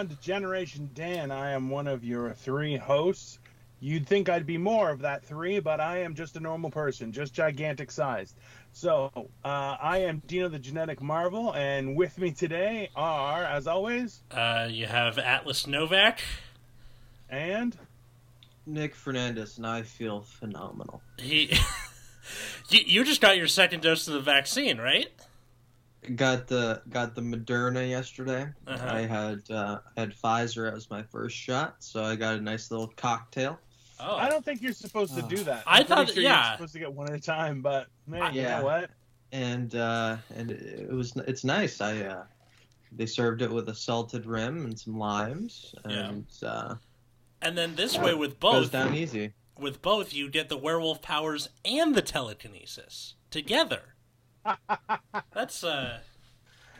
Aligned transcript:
Welcome, 0.00 0.12
everyone, 0.14 0.22
to 0.22 0.26
Generation 0.26 0.90
Dan. 0.94 1.30
I 1.30 1.50
am 1.50 1.68
one 1.68 1.86
of 1.86 2.02
your 2.02 2.32
three 2.32 2.78
hosts. 2.78 3.38
You'd 3.80 4.06
think 4.06 4.30
I'd 4.30 4.46
be 4.46 4.56
more 4.56 4.88
of 4.88 5.00
that 5.00 5.22
three, 5.22 5.60
but 5.60 5.78
I 5.78 5.98
am 5.98 6.14
just 6.14 6.36
a 6.36 6.40
normal 6.40 6.70
person, 6.70 7.12
just 7.12 7.34
gigantic 7.34 7.90
sized. 7.90 8.34
So, 8.72 9.10
uh, 9.44 9.76
I 9.78 9.98
am 9.98 10.22
Dino 10.26 10.48
the 10.48 10.58
Genetic 10.58 11.02
Marvel, 11.02 11.52
and 11.54 11.94
with 11.96 12.16
me 12.16 12.30
today 12.30 12.88
are, 12.96 13.44
as 13.44 13.66
always, 13.66 14.22
Uh, 14.30 14.68
you 14.70 14.86
have 14.86 15.18
Atlas 15.18 15.64
Novack. 15.66 16.20
and 17.28 17.76
Nick 18.64 18.94
Fernandes, 18.96 19.58
and 19.58 19.66
I 19.66 19.82
feel 19.82 20.22
phenomenal. 20.22 21.02
He, 21.18 21.48
you, 22.70 22.80
you 22.86 23.04
just 23.04 23.20
got 23.20 23.36
your 23.36 23.48
second 23.48 23.82
dose 23.82 24.08
of 24.08 24.14
the 24.14 24.20
vaccine, 24.20 24.78
right? 24.78 25.10
Got 26.16 26.46
the 26.46 26.80
got 26.88 27.14
the 27.14 27.20
Moderna 27.20 27.86
yesterday. 27.88 28.48
Uh-huh. 28.66 28.86
I 28.88 29.00
had 29.02 29.42
uh, 29.50 29.80
had 29.98 30.14
Pfizer 30.14 30.74
as 30.74 30.88
my 30.88 31.02
first 31.02 31.36
shot, 31.36 31.76
so 31.80 32.02
I 32.02 32.16
got 32.16 32.36
a 32.36 32.40
nice 32.40 32.70
little 32.70 32.88
cocktail. 32.96 33.58
Oh, 34.02 34.16
I 34.16 34.30
don't 34.30 34.42
think 34.42 34.62
you're 34.62 34.72
supposed 34.72 35.14
to 35.16 35.22
do 35.22 35.36
that. 35.44 35.62
I 35.66 35.80
I'm 35.80 35.84
pretty 35.86 35.88
thought- 36.06 36.14
sure 36.14 36.22
yeah. 36.22 36.44
you're 36.48 36.56
supposed 36.56 36.72
to 36.72 36.78
get 36.78 36.92
one 36.92 37.08
at 37.10 37.18
a 37.18 37.20
time, 37.20 37.60
but 37.60 37.88
man, 38.06 38.32
you 38.34 38.40
Yeah. 38.40 38.58
know 38.60 38.64
what? 38.64 38.90
And 39.32 39.74
uh, 39.74 40.16
and 40.34 40.50
it 40.50 40.90
was 40.90 41.14
it's 41.28 41.44
nice. 41.44 41.82
I 41.82 42.00
uh, 42.00 42.24
they 42.92 43.04
served 43.06 43.42
it 43.42 43.50
with 43.50 43.68
a 43.68 43.74
salted 43.74 44.24
rim 44.24 44.64
and 44.64 44.78
some 44.80 44.98
limes, 44.98 45.74
and 45.84 46.24
uh, 46.42 46.76
And 47.42 47.58
then 47.58 47.74
this 47.76 47.98
way 47.98 48.14
with 48.14 48.40
both 48.40 48.54
goes 48.54 48.64
both, 48.70 48.72
down 48.72 48.94
easy. 48.94 49.34
with 49.58 49.82
both, 49.82 50.14
you 50.14 50.30
get 50.30 50.48
the 50.48 50.56
werewolf 50.56 51.02
powers 51.02 51.50
and 51.62 51.94
the 51.94 52.02
telekinesis 52.02 53.16
together. 53.30 53.89
That's 55.34 55.64
uh, 55.64 55.98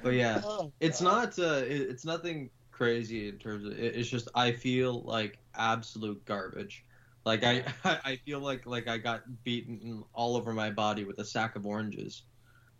But 0.02 0.14
yeah, 0.14 0.40
Oh, 0.44 0.72
it's 0.80 1.00
not 1.00 1.38
uh, 1.38 1.62
it, 1.66 1.82
it's 1.82 2.04
nothing 2.04 2.50
crazy 2.70 3.28
in 3.28 3.38
terms 3.38 3.64
of 3.66 3.72
it, 3.72 3.94
it's 3.96 4.08
just 4.08 4.28
I 4.34 4.52
feel 4.52 5.02
like 5.02 5.38
absolute 5.54 6.24
garbage. 6.24 6.84
Like 7.24 7.44
I 7.44 7.64
I 7.84 8.16
feel 8.24 8.40
like 8.40 8.66
like 8.66 8.88
I 8.88 8.98
got 8.98 9.22
beaten 9.44 10.04
all 10.14 10.36
over 10.36 10.52
my 10.52 10.70
body 10.70 11.04
with 11.04 11.18
a 11.18 11.24
sack 11.24 11.56
of 11.56 11.66
oranges. 11.66 12.22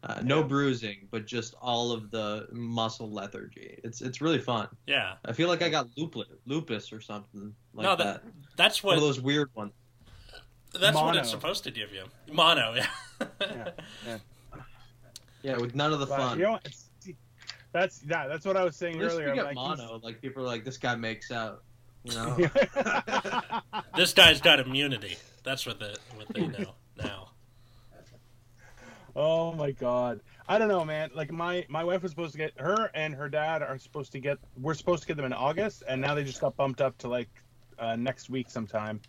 Uh, 0.02 0.18
no 0.24 0.42
bruising, 0.42 1.06
but 1.10 1.26
just 1.26 1.54
all 1.60 1.92
of 1.92 2.10
the 2.10 2.48
muscle 2.52 3.10
lethargy. 3.12 3.78
It's 3.84 4.00
it's 4.00 4.22
really 4.22 4.38
fun. 4.38 4.68
yeah. 4.86 5.16
I 5.26 5.34
feel 5.34 5.48
like 5.48 5.60
I 5.60 5.68
got 5.68 5.88
lupus, 5.94 6.24
lupus 6.46 6.90
or 6.90 7.02
something 7.02 7.54
like 7.74 7.84
no, 7.84 7.96
that. 7.96 8.24
that, 8.24 8.32
that's 8.56 8.82
One 8.82 8.92
what 8.92 8.96
of 8.96 9.02
those 9.02 9.20
weird 9.20 9.50
ones. 9.54 9.72
that's 10.72 10.96
what 10.96 11.16
it's 11.16 11.28
supposed 11.28 11.64
to 11.64 11.70
give 11.70 11.92
you. 11.92 12.04
Mono, 12.32 12.74
yeah. 12.76 12.86
Yeah. 13.42 13.68
Yeah, 14.06 14.18
with 15.42 15.74
none 15.74 15.92
of 15.92 16.00
the 16.00 16.06
But 16.06 16.16
fun. 16.18 16.38
you 16.38 16.44
know 16.44 16.58
That's 17.72 18.02
yeah, 18.06 18.26
that's 18.26 18.44
what 18.44 18.56
I 18.56 18.64
was 18.64 18.76
saying 18.76 18.96
At 19.00 19.10
earlier. 19.12 19.30
we 19.30 19.36
get 19.36 19.44
like, 19.44 19.54
mono. 19.54 20.00
Like 20.02 20.20
people 20.20 20.42
are 20.42 20.46
like, 20.46 20.64
this 20.64 20.76
guy 20.78 20.94
makes 20.96 21.30
out. 21.30 21.62
You 22.04 22.14
know. 22.14 22.36
this 23.96 24.12
guy's 24.14 24.40
got 24.40 24.58
immunity. 24.60 25.16
That's 25.44 25.66
what 25.66 25.78
the 25.78 25.96
what 26.16 26.28
they 26.34 26.46
know 26.46 26.74
now. 26.96 27.28
Oh 29.16 29.52
my 29.52 29.72
god. 29.72 30.20
I 30.48 30.58
don't 30.58 30.68
know, 30.68 30.84
man. 30.84 31.10
Like 31.14 31.30
my 31.30 31.64
my 31.68 31.84
wife 31.84 32.02
was 32.02 32.10
supposed 32.12 32.32
to 32.32 32.38
get 32.38 32.52
her 32.58 32.90
and 32.94 33.14
her 33.14 33.28
dad 33.28 33.62
are 33.62 33.78
supposed 33.78 34.12
to 34.12 34.20
get 34.20 34.38
we're 34.60 34.74
supposed 34.74 35.02
to 35.02 35.08
get 35.08 35.16
them 35.16 35.26
in 35.26 35.32
August 35.32 35.82
and 35.88 36.00
now 36.00 36.14
they 36.14 36.24
just 36.24 36.40
got 36.40 36.56
bumped 36.56 36.80
up 36.80 36.96
to 36.98 37.08
like 37.08 37.28
uh, 37.78 37.96
next 37.96 38.30
week 38.30 38.50
sometime. 38.50 39.00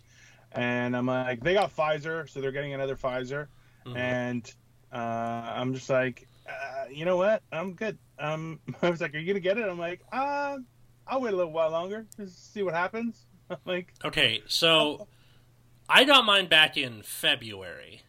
And 0.52 0.96
I'm 0.96 1.06
like 1.06 1.40
they 1.42 1.54
got 1.54 1.74
Pfizer, 1.74 2.28
so 2.28 2.40
they're 2.40 2.52
getting 2.52 2.74
another 2.74 2.96
Pfizer 2.96 3.46
Mhm. 3.86 3.96
and 3.96 4.54
uh, 4.92 4.96
I'm 4.96 5.74
just 5.74 5.88
like 5.88 6.26
uh, 6.48 6.86
you 6.90 7.04
know 7.04 7.16
what? 7.16 7.42
I'm 7.52 7.74
good. 7.74 7.98
Um 8.18 8.60
I 8.82 8.90
was 8.90 9.00
like 9.00 9.14
are 9.14 9.18
you 9.18 9.34
to 9.34 9.40
get 9.40 9.58
it? 9.58 9.68
I'm 9.68 9.78
like, 9.78 10.00
"Uh, 10.12 10.58
I'll 11.06 11.20
wait 11.20 11.32
a 11.32 11.36
little 11.36 11.52
while 11.52 11.70
longer 11.70 12.06
just 12.16 12.52
see 12.52 12.62
what 12.62 12.74
happens." 12.74 13.24
I'm 13.50 13.56
like, 13.64 13.92
Okay, 14.04 14.42
so 14.46 15.08
I 15.88 16.04
got 16.04 16.24
mine 16.24 16.48
back 16.48 16.76
in 16.76 17.02
February. 17.02 18.02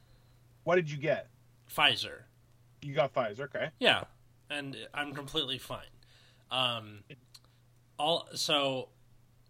"What 0.64 0.76
did 0.76 0.90
you 0.92 0.98
get?" 0.98 1.30
Pfizer. 1.70 2.24
You 2.82 2.94
got 2.94 3.14
Pfizer, 3.14 3.42
okay? 3.42 3.70
Yeah, 3.80 4.04
and 4.50 4.78
I'm 4.94 5.14
completely 5.14 5.58
fine. 5.58 5.86
Um, 6.52 7.00
all 7.98 8.28
so 8.36 8.90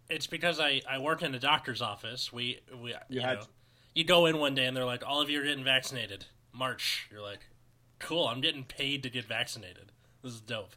it's 0.08 0.26
because 0.26 0.60
I 0.60 0.80
I 0.88 0.98
work 0.98 1.22
in 1.22 1.34
a 1.34 1.38
doctor's 1.38 1.82
office. 1.82 2.32
We 2.32 2.60
we 2.80 2.90
you, 2.90 2.96
You 3.08 3.20
had 3.20 3.38
know 3.38 3.44
you 3.94 4.04
go 4.04 4.26
in 4.26 4.38
one 4.38 4.54
day 4.54 4.66
and 4.66 4.76
they're 4.76 4.84
like, 4.84 5.06
all 5.06 5.20
of 5.20 5.30
you 5.30 5.40
are 5.40 5.44
getting 5.44 5.64
vaccinated. 5.64 6.26
March. 6.54 7.08
You're 7.10 7.22
like, 7.22 7.40
cool. 7.98 8.26
I'm 8.26 8.40
getting 8.40 8.64
paid 8.64 9.02
to 9.02 9.10
get 9.10 9.24
vaccinated. 9.24 9.92
This 10.22 10.32
is 10.34 10.40
dope. 10.40 10.74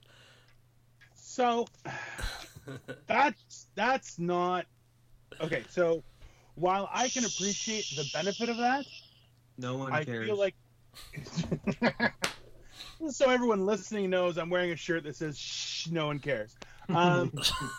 So 1.16 1.68
that's 3.08 3.68
that's 3.76 4.20
not 4.20 4.66
okay. 5.40 5.64
So 5.70 6.04
while 6.56 6.90
I 6.92 7.10
can 7.10 7.24
appreciate 7.26 7.86
the 7.96 8.10
benefit 8.14 8.50
of 8.50 8.58
that, 8.58 8.86
No 9.58 9.78
one 9.78 9.92
I 9.94 10.04
cares. 10.04 10.26
feel 10.28 10.38
like 10.38 10.56
so 13.10 13.30
everyone 13.30 13.66
listening 13.66 14.10
knows 14.10 14.38
I'm 14.38 14.50
wearing 14.50 14.72
a 14.72 14.76
shirt 14.76 15.04
that 15.04 15.16
says 15.16 15.38
"Shh, 15.38 15.88
no 15.90 16.08
one 16.08 16.20
cares." 16.20 16.56
Um, 16.90 17.32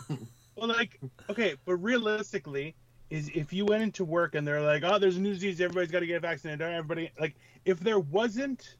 well, 0.56 0.68
like 0.68 1.00
okay, 1.28 1.54
but 1.64 1.76
realistically, 1.76 2.74
is 3.10 3.30
if 3.34 3.52
you 3.52 3.64
went 3.64 3.82
into 3.82 4.04
work 4.04 4.34
and 4.34 4.46
they're 4.46 4.62
like, 4.62 4.82
"Oh, 4.84 4.98
there's 4.98 5.16
a 5.16 5.20
new 5.20 5.32
disease, 5.32 5.60
everybody's 5.60 5.90
got 5.90 6.00
to 6.00 6.06
get 6.06 6.22
vaccinated." 6.22 6.60
Everybody 6.60 7.10
like 7.18 7.36
if 7.64 7.80
there 7.80 7.98
wasn't 7.98 8.76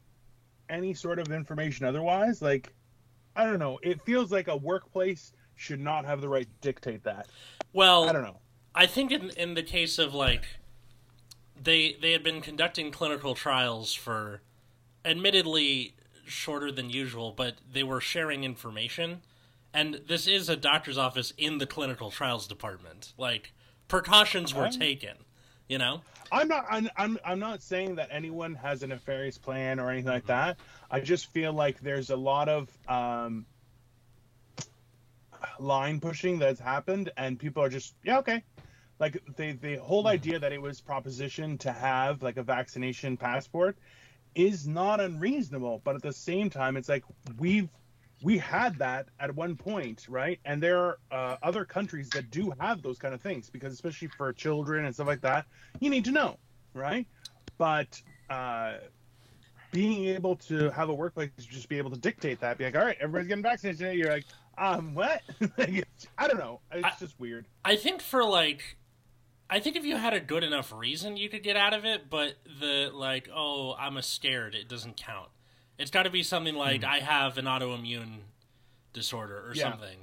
any 0.68 0.94
sort 0.94 1.18
of 1.18 1.32
information 1.32 1.86
otherwise, 1.86 2.42
like 2.42 2.72
I 3.34 3.44
don't 3.44 3.58
know, 3.58 3.78
it 3.82 4.02
feels 4.02 4.30
like 4.30 4.48
a 4.48 4.56
workplace 4.56 5.32
should 5.54 5.80
not 5.80 6.04
have 6.04 6.20
the 6.20 6.28
right 6.28 6.46
to 6.46 6.56
dictate 6.60 7.04
that. 7.04 7.28
Well, 7.72 8.08
I 8.08 8.12
don't 8.12 8.22
know. 8.22 8.40
I 8.74 8.86
think 8.86 9.10
in 9.10 9.30
in 9.30 9.54
the 9.54 9.62
case 9.62 9.98
of 9.98 10.14
like 10.14 10.44
they 11.60 11.96
they 12.00 12.12
had 12.12 12.22
been 12.22 12.40
conducting 12.40 12.90
clinical 12.90 13.34
trials 13.34 13.94
for 13.94 14.42
admittedly 15.04 15.94
shorter 16.26 16.70
than 16.70 16.90
usual, 16.90 17.32
but 17.32 17.54
they 17.70 17.82
were 17.82 18.00
sharing 18.00 18.44
information. 18.44 19.22
And 19.72 20.00
this 20.06 20.26
is 20.26 20.48
a 20.48 20.56
doctor's 20.56 20.98
office 20.98 21.32
in 21.36 21.58
the 21.58 21.66
clinical 21.66 22.10
trials 22.10 22.46
department. 22.46 23.12
Like 23.16 23.52
precautions 23.88 24.54
were 24.54 24.66
Oh. 24.66 24.70
taken, 24.70 25.16
you 25.68 25.78
know? 25.78 26.02
I'm 26.30 26.48
not. 26.48 26.66
I'm, 26.68 26.90
I'm. 26.96 27.18
I'm 27.24 27.38
not 27.38 27.62
saying 27.62 27.94
that 27.94 28.08
anyone 28.12 28.54
has 28.56 28.82
a 28.82 28.86
nefarious 28.86 29.38
plan 29.38 29.80
or 29.80 29.90
anything 29.90 30.12
like 30.12 30.26
that. 30.26 30.58
I 30.90 31.00
just 31.00 31.32
feel 31.32 31.54
like 31.54 31.80
there's 31.80 32.10
a 32.10 32.16
lot 32.16 32.50
of 32.50 32.68
um, 32.86 33.46
line 35.58 36.00
pushing 36.00 36.38
that's 36.38 36.60
happened, 36.60 37.10
and 37.16 37.38
people 37.38 37.62
are 37.62 37.68
just 37.68 37.94
yeah 38.04 38.18
okay. 38.18 38.42
Like 38.98 39.22
the 39.36 39.52
the 39.52 39.76
whole 39.76 40.06
idea 40.06 40.38
that 40.38 40.52
it 40.52 40.60
was 40.60 40.80
proposition 40.80 41.56
to 41.58 41.72
have 41.72 42.22
like 42.22 42.36
a 42.36 42.42
vaccination 42.42 43.16
passport 43.16 43.78
is 44.34 44.66
not 44.68 45.00
unreasonable, 45.00 45.80
but 45.82 45.94
at 45.96 46.02
the 46.02 46.12
same 46.12 46.50
time, 46.50 46.76
it's 46.76 46.88
like 46.88 47.04
we've 47.38 47.68
we 48.22 48.38
had 48.38 48.78
that 48.78 49.06
at 49.20 49.34
one 49.34 49.56
point, 49.56 50.06
right? 50.08 50.40
And 50.44 50.62
there 50.62 50.78
are 50.78 50.98
uh, 51.10 51.36
other 51.42 51.64
countries 51.64 52.08
that 52.10 52.30
do 52.30 52.52
have 52.58 52.82
those 52.82 52.98
kind 52.98 53.14
of 53.14 53.20
things 53.20 53.48
because, 53.48 53.72
especially 53.72 54.08
for 54.16 54.32
children 54.32 54.84
and 54.84 54.94
stuff 54.94 55.06
like 55.06 55.20
that, 55.20 55.46
you 55.80 55.90
need 55.90 56.04
to 56.06 56.10
know, 56.10 56.36
right? 56.74 57.06
But 57.58 58.00
uh, 58.28 58.74
being 59.70 60.06
able 60.06 60.36
to 60.36 60.70
have 60.70 60.88
a 60.88 60.94
workplace 60.94 61.30
just 61.38 61.68
be 61.68 61.78
able 61.78 61.90
to 61.90 61.98
dictate 61.98 62.40
that, 62.40 62.58
be 62.58 62.64
like, 62.64 62.76
all 62.76 62.84
right, 62.84 62.96
everybody's 63.00 63.28
getting 63.28 63.42
vaccinated 63.42 63.78
today. 63.78 63.94
You're 63.94 64.10
like, 64.10 64.24
um, 64.56 64.94
what? 64.94 65.22
like, 65.58 65.84
I 66.16 66.26
don't 66.26 66.38
know. 66.38 66.60
It's 66.72 66.84
I- 66.84 66.92
just 66.98 67.18
weird. 67.20 67.46
I 67.64 67.76
think 67.76 68.02
for 68.02 68.24
like 68.24 68.76
I 69.50 69.60
think 69.60 69.76
if 69.76 69.84
you 69.84 69.96
had 69.96 70.12
a 70.12 70.20
good 70.20 70.44
enough 70.44 70.72
reason 70.72 71.16
you 71.16 71.28
could 71.28 71.42
get 71.42 71.56
out 71.56 71.72
of 71.72 71.84
it, 71.84 72.10
but 72.10 72.34
the 72.60 72.90
like, 72.92 73.28
oh, 73.34 73.74
I'm 73.78 73.96
a 73.96 74.02
scared, 74.02 74.54
it 74.54 74.68
doesn't 74.68 74.96
count. 74.96 75.30
It's 75.78 75.90
got 75.90 76.02
to 76.02 76.10
be 76.10 76.22
something 76.22 76.56
like 76.56 76.84
I 76.84 76.98
have 76.98 77.38
an 77.38 77.44
autoimmune 77.44 78.18
disorder 78.92 79.48
or. 79.48 79.52
Yeah. 79.54 79.70
something. 79.70 79.98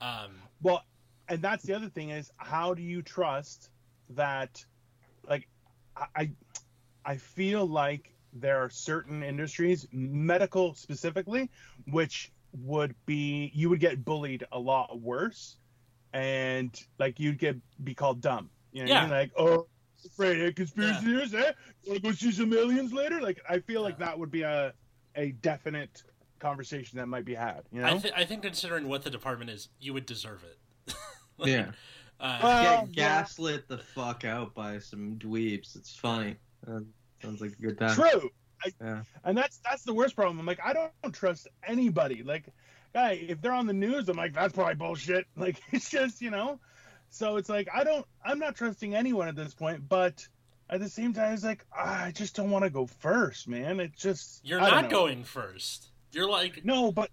Um, 0.00 0.30
Well, 0.62 0.82
and 1.28 1.42
that's 1.42 1.64
the 1.64 1.74
other 1.74 1.88
thing 1.88 2.10
is 2.10 2.30
how 2.36 2.74
do 2.74 2.82
you 2.82 3.02
trust 3.02 3.70
that? 4.10 4.64
Like, 5.28 5.48
I, 6.16 6.30
I, 7.04 7.16
feel 7.16 7.66
like 7.66 8.14
there 8.32 8.58
are 8.58 8.70
certain 8.70 9.22
industries, 9.22 9.86
medical 9.92 10.74
specifically, 10.74 11.50
which 11.86 12.32
would 12.52 12.94
be 13.06 13.50
you 13.54 13.70
would 13.70 13.80
get 13.80 14.04
bullied 14.04 14.44
a 14.52 14.58
lot 14.58 15.00
worse, 15.00 15.56
and 16.12 16.78
like 16.98 17.20
you'd 17.20 17.38
get 17.38 17.56
be 17.84 17.94
called 17.94 18.20
dumb. 18.20 18.50
You 18.72 18.84
know, 18.84 18.92
I 18.92 18.94
Yeah. 18.94 19.00
mean? 19.02 19.10
like 19.10 19.32
oh, 19.38 19.66
afraid 20.04 20.40
of 20.40 20.54
conspiracy 20.54 21.04
theories, 21.04 21.34
eh? 21.34 21.52
Wanna 21.86 22.00
go 22.00 22.12
see 22.12 22.32
some 22.32 22.52
aliens 22.52 22.92
later? 22.92 23.20
Like, 23.20 23.40
I 23.48 23.60
feel 23.60 23.82
like 23.82 23.98
that 23.98 24.18
would 24.18 24.30
be 24.30 24.42
a 24.42 24.72
a 25.16 25.32
definite 25.32 26.02
conversation 26.38 26.98
that 26.98 27.06
might 27.06 27.24
be 27.24 27.34
had. 27.34 27.62
You 27.72 27.82
know? 27.82 27.88
I, 27.88 27.98
th- 27.98 28.14
I 28.16 28.24
think 28.24 28.42
considering 28.42 28.88
what 28.88 29.04
the 29.04 29.10
department 29.10 29.50
is, 29.50 29.68
you 29.80 29.92
would 29.94 30.06
deserve 30.06 30.44
it. 30.44 30.94
Like, 31.38 31.48
yeah. 31.50 31.70
Uh, 32.20 32.38
Well, 32.42 32.86
Get 32.86 32.96
yeah. 32.96 33.20
gaslit 33.20 33.66
the 33.66 33.78
fuck 33.78 34.24
out 34.24 34.54
by 34.54 34.78
some 34.78 35.16
dweebs. 35.18 35.74
It's 35.76 35.96
funny. 35.96 36.36
Uh, 36.68 36.80
sounds 37.22 37.40
like 37.40 37.52
a 37.52 37.62
good 37.62 37.78
time. 37.78 37.94
True. 37.94 38.30
I, 38.64 38.70
Yeah. 38.80 39.02
And 39.24 39.36
that's 39.36 39.58
that's 39.64 39.82
the 39.82 39.94
worst 39.94 40.14
problem. 40.14 40.38
I'm 40.38 40.46
like, 40.46 40.60
I 40.64 40.72
don't 40.72 40.92
trust 41.14 41.48
anybody. 41.66 42.22
Like, 42.22 42.44
guy, 42.92 43.12
if 43.12 43.40
they're 43.40 43.54
on 43.54 43.66
the 43.66 43.72
news, 43.72 44.08
I'm 44.08 44.16
like, 44.16 44.34
that's 44.34 44.52
probably 44.52 44.74
bullshit. 44.74 45.26
Like, 45.36 45.60
it's 45.72 45.88
just, 45.90 46.20
you 46.20 46.30
know. 46.30 46.60
So 47.08 47.36
it's 47.36 47.48
like 47.48 47.68
I 47.74 47.82
don't, 47.82 48.06
I'm 48.24 48.38
not 48.38 48.54
trusting 48.56 48.94
anyone 48.94 49.26
at 49.26 49.34
this 49.34 49.54
point. 49.54 49.88
But 49.88 50.28
at 50.72 50.80
the 50.80 50.88
same 50.88 51.12
time, 51.12 51.34
it's 51.34 51.44
like 51.44 51.64
ah, 51.76 52.04
I 52.06 52.10
just 52.10 52.34
don't 52.34 52.50
want 52.50 52.64
to 52.64 52.70
go 52.70 52.86
first, 52.86 53.46
man. 53.46 53.78
It's 53.78 54.00
just 54.00 54.44
You're 54.44 54.60
I 54.60 54.70
don't 54.70 54.90
going 54.90 55.22
first. 55.22 55.88
You're 56.10 56.28
like 56.28 56.64
No, 56.64 56.90
but 56.90 57.10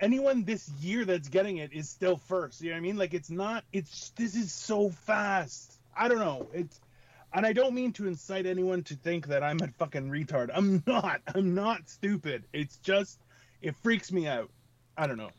anyone 0.00 0.44
this 0.44 0.68
year 0.80 1.04
that's 1.04 1.28
getting 1.28 1.58
it 1.58 1.72
is 1.72 1.88
still 1.88 2.16
first. 2.16 2.60
You 2.60 2.70
know 2.70 2.74
what 2.74 2.78
I 2.78 2.82
mean? 2.82 2.96
Like 2.96 3.14
it's 3.14 3.30
not. 3.30 3.64
It's 3.72 4.10
this 4.10 4.34
is 4.34 4.52
so 4.52 4.90
fast. 4.90 5.78
I 5.96 6.08
don't 6.08 6.18
know. 6.18 6.48
It's 6.52 6.80
and 7.32 7.46
I 7.46 7.52
don't 7.52 7.74
mean 7.74 7.92
to 7.92 8.06
incite 8.06 8.46
anyone 8.46 8.82
to 8.84 8.94
think 8.94 9.28
that 9.28 9.42
I'm 9.42 9.60
a 9.60 9.68
fucking 9.68 10.10
retard. 10.10 10.50
I'm 10.52 10.82
not. 10.86 11.20
I'm 11.34 11.54
not 11.54 11.88
stupid. 11.88 12.44
It's 12.52 12.76
just 12.78 13.20
it 13.62 13.76
freaks 13.82 14.10
me 14.10 14.26
out. 14.26 14.50
I 14.98 15.06
don't 15.06 15.18
know. 15.18 15.30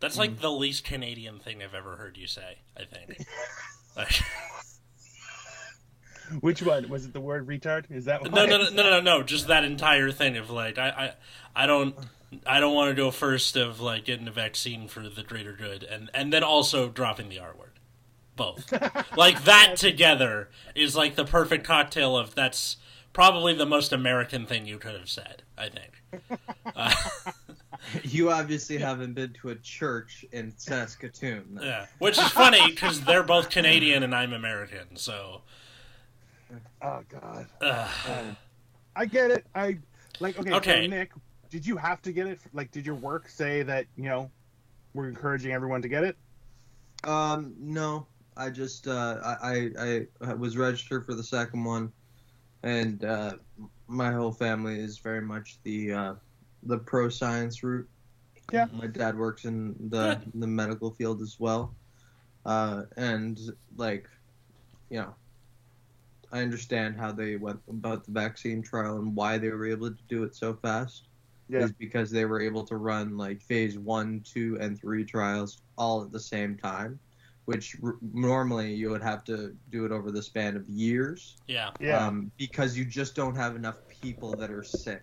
that's 0.00 0.18
like 0.18 0.40
the 0.40 0.50
least 0.50 0.84
Canadian 0.84 1.38
thing 1.38 1.62
I've 1.62 1.74
ever 1.74 1.96
heard 1.96 2.16
you 2.16 2.26
say. 2.26 2.58
I 2.76 2.84
think. 2.84 3.24
Like, 3.94 4.22
Which 6.40 6.62
one 6.62 6.88
was 6.88 7.06
it? 7.06 7.12
The 7.12 7.20
word 7.20 7.46
retard? 7.46 7.90
Is 7.90 8.06
that 8.06 8.22
no, 8.24 8.46
no, 8.46 8.56
no, 8.58 8.70
no, 8.70 8.82
no, 8.90 9.00
no. 9.00 9.22
Just 9.22 9.48
that 9.48 9.64
entire 9.64 10.10
thing 10.10 10.36
of 10.36 10.50
like, 10.50 10.78
I, 10.78 11.14
I, 11.54 11.64
I 11.64 11.66
don't, 11.66 11.94
I 12.46 12.60
don't 12.60 12.74
want 12.74 12.90
to 12.90 12.94
go 12.94 13.10
first 13.10 13.56
of 13.56 13.80
like 13.80 14.04
getting 14.04 14.28
a 14.28 14.32
vaccine 14.32 14.88
for 14.88 15.08
the 15.08 15.22
greater 15.22 15.52
good, 15.52 15.82
and 15.82 16.10
and 16.14 16.32
then 16.32 16.42
also 16.42 16.88
dropping 16.88 17.28
the 17.28 17.38
R 17.38 17.54
word. 17.58 17.68
Both, 18.34 18.72
like 19.16 19.44
that 19.44 19.74
together 19.76 20.48
is 20.74 20.96
like 20.96 21.16
the 21.16 21.24
perfect 21.24 21.64
cocktail 21.64 22.16
of 22.16 22.34
that's 22.34 22.78
probably 23.12 23.52
the 23.54 23.66
most 23.66 23.92
American 23.92 24.46
thing 24.46 24.66
you 24.66 24.78
could 24.78 24.94
have 24.98 25.08
said. 25.10 25.42
I 25.56 25.68
think. 25.68 26.40
Uh, 26.74 26.92
You 28.04 28.30
obviously 28.30 28.78
haven't 28.78 29.14
been 29.14 29.32
to 29.42 29.50
a 29.50 29.54
church 29.56 30.24
in 30.32 30.52
Saskatoon. 30.56 31.58
yeah, 31.60 31.86
which 31.98 32.16
is 32.16 32.28
funny 32.28 32.70
because 32.70 33.00
they're 33.02 33.24
both 33.24 33.50
Canadian 33.50 34.02
and 34.02 34.14
I'm 34.14 34.32
American, 34.32 34.96
so. 34.96 35.42
Oh 36.82 37.02
God. 37.08 37.46
Uh, 37.60 37.88
I 38.96 39.06
get 39.06 39.30
it. 39.30 39.46
I 39.54 39.78
like. 40.20 40.38
Okay. 40.38 40.52
Okay. 40.52 40.82
So 40.82 40.86
Nick, 40.88 41.12
did 41.50 41.66
you 41.66 41.76
have 41.76 42.02
to 42.02 42.12
get 42.12 42.26
it? 42.26 42.40
Like, 42.52 42.70
did 42.70 42.86
your 42.86 42.94
work 42.94 43.28
say 43.28 43.62
that 43.62 43.86
you 43.96 44.04
know 44.04 44.30
we're 44.94 45.08
encouraging 45.08 45.52
everyone 45.52 45.82
to 45.82 45.88
get 45.88 46.04
it? 46.04 46.16
Um, 47.04 47.54
no, 47.58 48.06
I 48.36 48.50
just 48.50 48.86
uh, 48.86 49.18
I, 49.42 49.70
I 49.78 50.06
I 50.20 50.34
was 50.34 50.56
registered 50.56 51.04
for 51.04 51.14
the 51.14 51.24
second 51.24 51.64
one, 51.64 51.92
and 52.62 53.04
uh, 53.04 53.34
my 53.86 54.12
whole 54.12 54.32
family 54.32 54.78
is 54.78 54.98
very 54.98 55.20
much 55.20 55.58
the 55.62 55.92
uh, 55.92 56.14
the 56.64 56.78
pro 56.78 57.08
science 57.08 57.62
route. 57.62 57.88
Yeah. 58.52 58.66
My 58.72 58.86
dad 58.86 59.16
works 59.16 59.44
in 59.44 59.74
the 59.88 60.20
the 60.34 60.46
medical 60.46 60.90
field 60.90 61.22
as 61.22 61.38
well, 61.38 61.74
uh, 62.44 62.82
and 62.96 63.38
like, 63.76 64.08
you 64.90 64.98
know, 65.00 65.14
I 66.32 66.40
understand 66.42 66.96
how 66.96 67.12
they 67.12 67.36
went 67.36 67.60
about 67.68 68.04
the 68.04 68.12
vaccine 68.12 68.62
trial 68.62 68.98
and 68.98 69.14
why 69.14 69.38
they 69.38 69.50
were 69.50 69.66
able 69.66 69.94
to 69.94 70.02
do 70.08 70.24
it 70.24 70.34
so 70.34 70.54
fast. 70.56 71.08
Yeah. 71.48 71.64
Is 71.64 71.72
because 71.72 72.10
they 72.10 72.24
were 72.24 72.40
able 72.40 72.64
to 72.66 72.76
run 72.76 73.16
like 73.18 73.42
phase 73.42 73.78
one, 73.78 74.22
two, 74.24 74.56
and 74.60 74.78
three 74.78 75.04
trials 75.04 75.62
all 75.76 76.02
at 76.02 76.10
the 76.10 76.20
same 76.20 76.56
time, 76.56 77.00
which 77.44 77.76
r- 77.82 77.98
normally 78.00 78.74
you 78.74 78.90
would 78.90 79.02
have 79.02 79.22
to 79.24 79.54
do 79.68 79.84
it 79.84 79.92
over 79.92 80.10
the 80.10 80.22
span 80.22 80.56
of 80.56 80.66
years. 80.68 81.36
yeah, 81.46 81.72
Yeah. 81.78 82.06
Um, 82.06 82.32
because 82.38 82.78
you 82.78 82.86
just 82.86 83.14
don't 83.14 83.34
have 83.36 83.54
enough 83.54 83.76
people 83.88 84.34
that 84.36 84.50
are 84.50 84.62
sick 84.62 85.02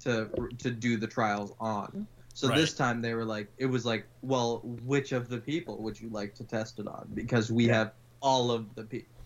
to 0.00 0.32
to 0.58 0.70
do 0.70 0.96
the 0.96 1.06
trials 1.06 1.54
on. 1.60 2.08
So 2.34 2.48
this 2.48 2.74
time 2.74 3.00
they 3.02 3.14
were 3.14 3.24
like, 3.24 3.52
it 3.58 3.66
was 3.66 3.84
like, 3.84 4.08
well, 4.22 4.60
which 4.64 5.12
of 5.12 5.28
the 5.28 5.40
people 5.40 5.82
would 5.82 6.00
you 6.00 6.08
like 6.10 6.34
to 6.36 6.44
test 6.44 6.78
it 6.78 6.86
on? 6.88 7.10
Because 7.14 7.50
we 7.52 7.66
Yeah. 7.66 7.74
have 7.74 7.92
all 8.20 8.50
of 8.50 8.74
the 8.74 8.84
people. 8.84 9.17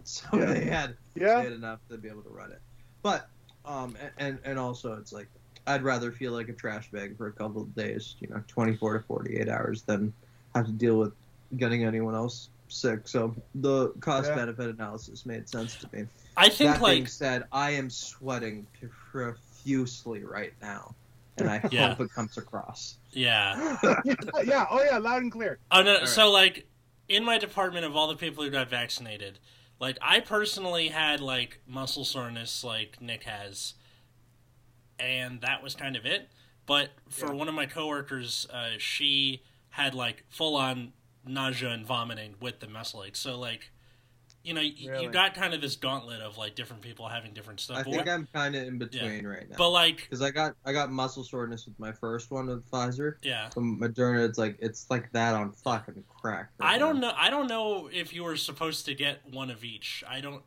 So 0.04 0.26
Yeah. 0.38 0.44
they 0.46 0.64
had 0.64 0.96
they 1.14 1.24
had 1.26 1.52
enough 1.52 1.80
to 1.90 1.98
be 1.98 2.08
able 2.08 2.22
to 2.22 2.30
run 2.30 2.52
it. 2.52 2.60
But 3.02 3.28
um, 3.64 3.96
and 4.18 4.38
and 4.44 4.58
also 4.58 4.94
it's 4.94 5.12
like 5.12 5.28
I'd 5.66 5.82
rather 5.82 6.10
feel 6.12 6.32
like 6.32 6.48
a 6.48 6.52
trash 6.54 6.90
bag 6.90 7.16
for 7.16 7.26
a 7.28 7.32
couple 7.32 7.62
of 7.62 7.74
days, 7.74 8.16
you 8.20 8.28
know, 8.28 8.42
24 8.48 8.98
to 8.98 9.04
48 9.04 9.48
hours, 9.48 9.82
than 9.82 10.12
have 10.54 10.66
to 10.66 10.72
deal 10.72 10.96
with 10.96 11.12
getting 11.56 11.84
anyone 11.84 12.14
else 12.14 12.48
sick. 12.68 13.06
So 13.06 13.34
the 13.56 13.88
cost 14.00 14.28
Yeah. 14.30 14.36
benefit 14.36 14.70
analysis 14.70 15.26
made 15.26 15.48
sense 15.48 15.76
to 15.76 15.88
me. 15.92 16.06
I 16.36 16.48
think 16.48 16.70
that 16.72 16.80
being 16.84 17.02
like 17.02 17.08
said, 17.08 17.44
I 17.52 17.72
am 17.72 17.90
sweating 17.90 18.66
profusely 19.12 20.24
right 20.24 20.52
now, 20.62 20.94
and 21.36 21.48
I 21.50 21.60
Yeah. 21.70 21.88
hope 21.90 22.00
it 22.00 22.14
comes 22.14 22.38
across. 22.38 22.96
yeah. 23.10 23.76
yeah. 24.44 24.66
Oh 24.70 24.82
yeah. 24.82 24.98
Loud 24.98 25.22
and 25.22 25.32
clear. 25.32 25.58
Oh 25.70 25.82
no! 25.82 25.98
right. 25.98 26.08
So 26.08 26.30
like, 26.30 26.66
in 27.08 27.24
my 27.24 27.38
department 27.38 27.84
of 27.84 27.96
all 27.96 28.08
the 28.08 28.16
people 28.16 28.44
who 28.44 28.50
got 28.50 28.70
vaccinated, 28.70 29.38
like 29.80 29.98
I 30.00 30.20
personally 30.20 30.88
had 30.88 31.20
like 31.20 31.60
muscle 31.66 32.04
soreness, 32.04 32.62
like 32.62 33.00
Nick 33.00 33.24
has, 33.24 33.74
and 34.98 35.40
that 35.40 35.62
was 35.62 35.74
kind 35.74 35.96
of 35.96 36.04
it. 36.06 36.28
But 36.66 36.90
for 37.08 37.26
Yeah. 37.26 37.32
one 37.32 37.48
of 37.48 37.54
my 37.54 37.66
coworkers, 37.66 38.46
uh, 38.50 38.78
she 38.78 39.42
had 39.70 39.94
like 39.94 40.24
full 40.28 40.54
on 40.56 40.92
nausea 41.24 41.70
and 41.70 41.84
vomiting 41.86 42.36
with 42.40 42.60
the 42.60 42.66
Meslake. 42.66 43.16
So 43.16 43.38
like, 43.38 43.70
you 44.42 44.54
know, 44.54 44.60
Really? 44.60 45.02
you 45.04 45.10
got 45.10 45.34
kind 45.34 45.52
of 45.52 45.60
this 45.60 45.76
gauntlet 45.76 46.20
of 46.22 46.38
like 46.38 46.54
different 46.54 46.82
people 46.82 47.06
having 47.08 47.34
different 47.34 47.60
stuff. 47.60 47.78
I 47.78 47.82
But 47.82 47.92
think 47.92 48.08
I'm 48.08 48.26
kind 48.34 48.54
of 48.56 48.62
in 48.66 48.78
between 48.78 49.26
right 49.26 49.48
now. 49.48 49.56
but 49.58 49.70
like, 49.70 49.96
because 49.98 50.22
I 50.22 50.30
got 50.30 50.54
I 50.64 50.72
got 50.72 50.90
muscle 50.90 51.24
soreness 51.24 51.66
with 51.66 51.78
my 51.78 51.92
first 51.92 52.30
one 52.30 52.46
with 52.46 52.68
Pfizer. 52.70 53.16
yeah. 53.22 53.50
From 53.50 53.78
Moderna, 53.78 54.26
it's 54.26 54.38
like 54.38 54.56
it's 54.60 54.86
like 54.90 55.12
that 55.12 55.34
on 55.34 55.52
fucking 55.52 56.02
crack. 56.08 56.50
right 56.58 56.74
I 56.74 56.78
don't 56.78 57.00
now. 57.00 57.10
know. 57.10 57.14
I 57.18 57.28
don't 57.28 57.48
know 57.48 57.88
if 57.92 58.14
you 58.14 58.24
were 58.24 58.36
supposed 58.36 58.86
to 58.86 58.94
get 58.94 59.20
one 59.30 59.50
of 59.50 59.62
each. 59.64 60.02
I 60.08 60.20
don't. 60.20 60.42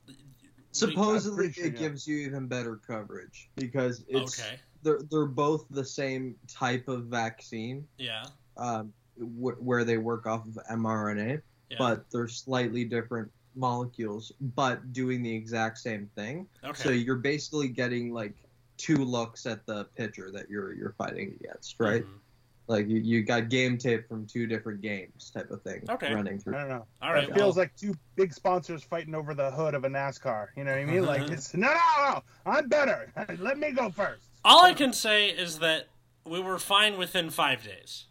Supposedly, 0.71 1.51
sure, 1.51 1.65
it 1.67 1.77
gives 1.77 2.07
you 2.07 2.17
even 2.17 2.47
better 2.47 2.77
coverage 2.77 3.49
because 3.55 4.03
it's 4.07 4.39
okay. 4.41 4.55
they're 4.81 5.01
they're 5.11 5.27
both 5.27 5.65
the 5.69 5.85
same 5.85 6.35
type 6.47 6.87
of 6.87 7.05
vaccine, 7.05 7.85
Yeah. 7.99 8.23
um, 8.57 8.91
wh- 9.17 9.61
where 9.61 9.83
they 9.83 9.97
work 9.99 10.25
off 10.25 10.47
of 10.47 10.57
mRNA, 10.71 11.41
Yeah. 11.69 11.77
but 11.77 12.09
they're 12.09 12.27
slightly 12.27 12.85
different 12.85 13.31
molecules, 13.55 14.31
but 14.55 14.93
doing 14.93 15.21
the 15.23 15.33
exact 15.33 15.77
same 15.77 16.09
thing. 16.15 16.47
okay. 16.63 16.81
So 16.83 16.89
you're 16.89 17.15
basically 17.17 17.67
getting 17.69 18.13
like 18.13 18.33
two 18.77 18.97
looks 18.97 19.45
at 19.45 19.65
the 19.65 19.85
pitcher 19.95 20.31
that 20.31 20.49
you're 20.49 20.73
you're 20.73 20.95
fighting 20.97 21.37
against, 21.39 21.75
right? 21.79 22.03
Mhm. 22.03 22.19
Like 22.67 22.87
you, 22.87 22.97
you 22.97 23.23
got 23.23 23.49
game 23.49 23.77
tape 23.77 24.07
from 24.07 24.25
two 24.25 24.47
different 24.47 24.79
games, 24.81 25.29
type 25.31 25.51
of 25.51 25.61
thing, 25.63 25.83
Okay. 25.89 26.13
running 26.13 26.39
through. 26.39 26.55
I 26.55 26.59
don't 26.61 26.69
know. 26.69 26.87
All 27.01 27.11
right. 27.13 27.23
it 27.25 27.29
Well, 27.31 27.37
feels 27.37 27.57
like 27.57 27.75
two 27.75 27.93
big 28.15 28.33
sponsors 28.33 28.83
fighting 28.83 29.13
over 29.15 29.33
the 29.33 29.51
hood 29.51 29.73
of 29.73 29.83
a 29.83 29.89
NASCAR. 29.89 30.47
You 30.55 30.63
know 30.63 30.71
what 30.71 30.79
I 30.79 30.85
mean? 30.85 31.05
Like 31.05 31.29
it's 31.29 31.53
no, 31.53 31.67
no, 31.67 31.73
no. 32.13 32.23
I'm 32.45 32.69
better. 32.69 33.11
Let 33.39 33.57
me 33.59 33.71
go 33.71 33.89
first. 33.89 34.27
all 34.45 34.63
I 34.65 34.73
can 34.73 34.93
say 34.93 35.29
is 35.29 35.59
that 35.59 35.87
we 36.25 36.39
were 36.39 36.57
fine 36.57 36.97
within 36.97 37.29
five 37.31 37.63
days, 37.65 38.05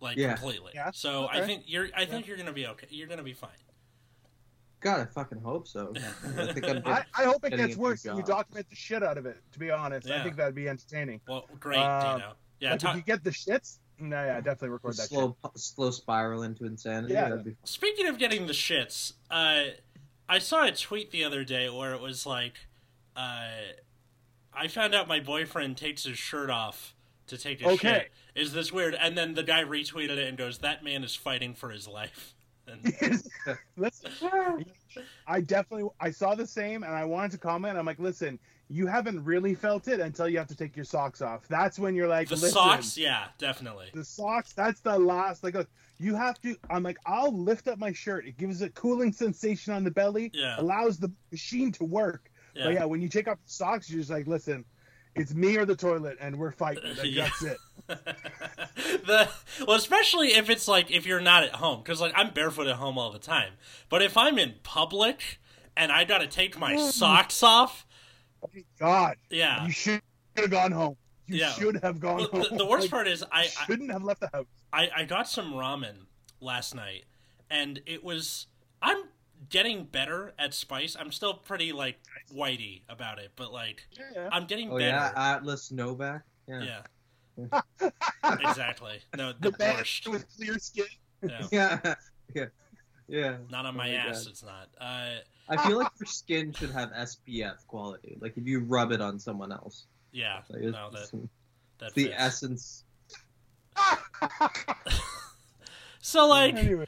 like 0.00 0.16
Yeah. 0.16 0.34
completely. 0.34 0.70
Yeah, 0.74 0.92
So 0.94 1.26
I 1.28 1.44
think 1.44 1.64
you're. 1.66 1.88
I 1.96 2.04
think 2.06 2.28
you're 2.28 2.36
gonna 2.36 2.52
be 2.52 2.68
okay. 2.68 2.86
You're 2.90 3.08
gonna 3.08 3.24
be 3.24 3.32
fine. 3.34 3.50
God, 4.80 5.00
I 5.00 5.04
fucking 5.04 5.40
hope 5.42 5.68
so. 5.68 5.92
I 6.38 6.52
think 6.52 6.68
I'm 6.68 6.82
I, 6.86 7.04
I 7.18 7.24
hope 7.24 7.44
it 7.44 7.56
gets 7.56 7.76
worse 7.76 8.04
and 8.06 8.16
you 8.18 8.24
document 8.24 8.68
the 8.70 8.76
shit 8.76 9.02
out 9.02 9.18
of 9.18 9.26
it. 9.26 9.36
To 9.52 9.58
be 9.58 9.70
honest, 9.70 10.10
I 10.10 10.22
think 10.22 10.36
that'd 10.36 10.54
be 10.54 10.68
entertaining. 10.68 11.20
Well, 11.28 11.46
great, 11.58 11.78
Um, 11.78 12.18
Dino. 12.20 12.32
Yeah. 12.60 12.70
like 12.72 12.80
ta- 12.80 12.90
if 12.90 12.96
you 12.96 13.02
get 13.02 13.22
the 13.24 13.30
shits, 13.30 13.78
no, 13.98 14.16
yeah, 14.24 14.36
definitely 14.40 14.70
record 14.70 14.96
that 14.96 15.08
slow 15.08 15.36
slow 15.56 15.90
spiral 15.90 16.42
into 16.42 16.64
insanity. 16.64 17.14
Yeah. 17.14 17.36
Be 17.36 17.54
Speaking 17.64 18.06
of 18.06 18.18
getting 18.18 18.46
the 18.46 18.52
shits, 18.54 19.12
uh, 19.30 19.64
I 20.28 20.38
saw 20.38 20.64
a 20.66 20.72
tweet 20.72 21.10
the 21.10 21.24
other 21.24 21.44
day 21.44 21.68
where 21.68 21.92
it 21.92 22.00
was 22.00 22.24
like, 22.24 22.54
uh, 23.16 23.48
I 24.54 24.68
found 24.68 24.94
out 24.94 25.08
my 25.08 25.20
boyfriend 25.20 25.76
takes 25.76 26.04
his 26.04 26.18
shirt 26.18 26.50
off 26.50 26.94
to 27.26 27.36
take 27.38 27.60
a 27.62 27.68
Okay. 27.70 27.76
shit. 27.76 28.10
Is 28.34 28.52
this 28.52 28.72
weird? 28.72 28.94
And 28.94 29.16
then 29.18 29.34
the 29.34 29.42
guy 29.42 29.62
retweeted 29.62 30.16
it 30.18 30.28
and 30.28 30.38
goes, 30.38 30.58
"That 30.58 30.82
man 30.84 31.04
is 31.04 31.14
fighting 31.14 31.54
for 31.54 31.70
his 31.70 31.86
life." 31.86 32.34
And. 32.70 33.58
Listen, 33.76 34.10
I 35.26 35.40
definitely 35.40 35.88
I 36.00 36.10
saw 36.10 36.34
the 36.34 36.46
same 36.46 36.82
and 36.82 36.94
I 36.94 37.04
wanted 37.04 37.32
to 37.32 37.38
comment. 37.38 37.78
I'm 37.78 37.86
like, 37.86 37.98
listen, 37.98 38.38
you 38.68 38.86
haven't 38.86 39.24
really 39.24 39.54
felt 39.54 39.88
it 39.88 40.00
until 40.00 40.28
you 40.28 40.38
have 40.38 40.46
to 40.48 40.56
take 40.56 40.76
your 40.76 40.84
socks 40.84 41.20
off. 41.20 41.46
That's 41.48 41.78
when 41.78 41.94
you're 41.94 42.08
like, 42.08 42.28
the 42.28 42.36
listen, 42.36 42.50
socks, 42.50 42.96
yeah, 42.96 43.26
definitely. 43.38 43.86
the 43.94 44.04
socks. 44.04 44.52
That's 44.52 44.80
the 44.80 44.98
last. 44.98 45.42
Like, 45.42 45.54
look, 45.54 45.68
you 45.98 46.14
have 46.14 46.40
to. 46.42 46.56
I'm 46.70 46.82
like, 46.82 46.98
I'll 47.04 47.36
lift 47.36 47.68
up 47.68 47.78
my 47.78 47.92
shirt. 47.92 48.26
It 48.26 48.38
gives 48.38 48.62
a 48.62 48.70
cooling 48.70 49.12
sensation 49.12 49.72
on 49.72 49.84
the 49.84 49.90
belly. 49.90 50.30
Yeah. 50.32 50.60
Allows 50.60 50.98
the 50.98 51.10
machine 51.32 51.72
to 51.72 51.84
work. 51.84 52.30
Yeah. 52.54 52.64
But 52.64 52.74
yeah, 52.74 52.84
when 52.84 53.00
you 53.00 53.08
take 53.08 53.28
off 53.28 53.38
the 53.44 53.52
socks, 53.52 53.90
you're 53.90 54.00
just 54.00 54.10
like, 54.10 54.26
listen, 54.26 54.64
it's 55.14 55.34
me 55.34 55.56
or 55.56 55.64
the 55.64 55.76
toilet, 55.76 56.18
and 56.20 56.36
we're 56.36 56.52
fighting. 56.52 56.96
Like, 56.96 57.04
Yeah. 57.04 57.24
That's 57.24 57.42
it. 57.42 57.58
the 59.06 59.28
well, 59.66 59.76
especially 59.76 60.28
if 60.28 60.48
it's 60.48 60.68
like 60.68 60.90
if 60.90 61.06
you're 61.06 61.20
not 61.20 61.42
at 61.44 61.56
home, 61.56 61.80
because 61.82 62.00
like 62.00 62.12
I'm 62.14 62.30
barefoot 62.30 62.66
at 62.68 62.76
home 62.76 62.98
all 62.98 63.10
the 63.10 63.18
time. 63.18 63.54
But 63.88 64.02
if 64.02 64.16
I'm 64.16 64.38
in 64.38 64.54
public 64.62 65.40
and 65.76 65.90
I 65.90 66.04
gotta 66.04 66.26
take 66.26 66.58
my 66.58 66.74
Mm. 66.74 66.90
socks 66.92 67.42
off, 67.42 67.86
God, 68.78 69.16
yeah, 69.30 69.66
you 69.66 69.72
should 69.72 70.00
have 70.36 70.50
gone 70.50 70.72
home. 70.72 70.96
You 71.26 71.38
Yeah. 71.38 71.52
should 71.52 71.76
have 71.82 72.00
gone 72.00 72.18
Well, 72.18 72.28
home. 72.28 72.46
the, 72.50 72.56
the 72.58 72.66
worst 72.66 72.84
Like, 72.84 72.90
part 72.90 73.08
is 73.08 73.22
I, 73.32 73.42
I 73.42 73.46
shouldn't 73.66 73.90
have 73.90 74.02
left 74.02 74.20
the 74.20 74.30
house. 74.32 74.46
I, 74.72 74.90
I 74.96 75.04
got 75.04 75.28
some 75.28 75.52
ramen 75.54 76.06
last 76.40 76.74
night, 76.74 77.04
and 77.50 77.80
it 77.86 78.04
was. 78.04 78.46
I'm 78.82 79.02
getting 79.48 79.84
better 79.84 80.32
at 80.38 80.52
spice. 80.54 80.96
I'm 80.98 81.10
still 81.12 81.34
pretty 81.34 81.72
like 81.72 81.98
whitey 82.34 82.82
about 82.88 83.18
it, 83.18 83.32
but 83.36 83.52
like 83.52 83.86
Yeah. 84.14 84.28
I'm 84.32 84.46
getting 84.46 84.70
Oh 84.70 84.78
better. 84.78 84.88
yeah, 84.90 85.12
Atlas 85.16 85.70
Novack. 85.70 86.22
Yeah. 86.46 86.82
Yeah. 87.38 87.60
exactly. 88.40 89.00
No, 89.16 89.32
the, 89.40 89.50
The 89.50 89.56
man 89.58 89.76
borscht. 89.76 90.08
with 90.08 90.26
clear 90.36 90.58
skin. 90.58 90.84
Yeah. 91.22 91.46
Yeah. 91.52 91.94
Yeah. 92.34 92.44
Yeah. 93.08 93.36
Not 93.50 93.66
on 93.66 93.74
Oh 93.74 93.78
my, 93.78 93.88
my 93.88 93.94
ass. 93.94 94.24
God. 94.24 94.30
It's 94.30 94.42
not. 94.44 94.68
Uh, 94.80 95.10
I 95.48 95.66
feel 95.66 95.78
like 95.78 95.90
your 95.98 96.06
skin 96.06 96.52
should 96.52 96.70
have 96.70 96.90
SPF 96.92 97.66
quality. 97.66 98.16
Like 98.20 98.36
if 98.36 98.46
you 98.46 98.60
rub 98.60 98.92
it 98.92 99.00
on 99.00 99.18
someone 99.18 99.50
else. 99.52 99.86
yeah. 100.12 100.40
Like 100.48 100.62
it's, 100.62 100.72
No, 100.72 100.90
that 100.92 101.00
it's 101.02 101.12
that 101.78 101.94
the 101.94 102.12
essence. 102.14 102.84
So 106.02 106.26
like, 106.28 106.56
anyway, 106.56 106.86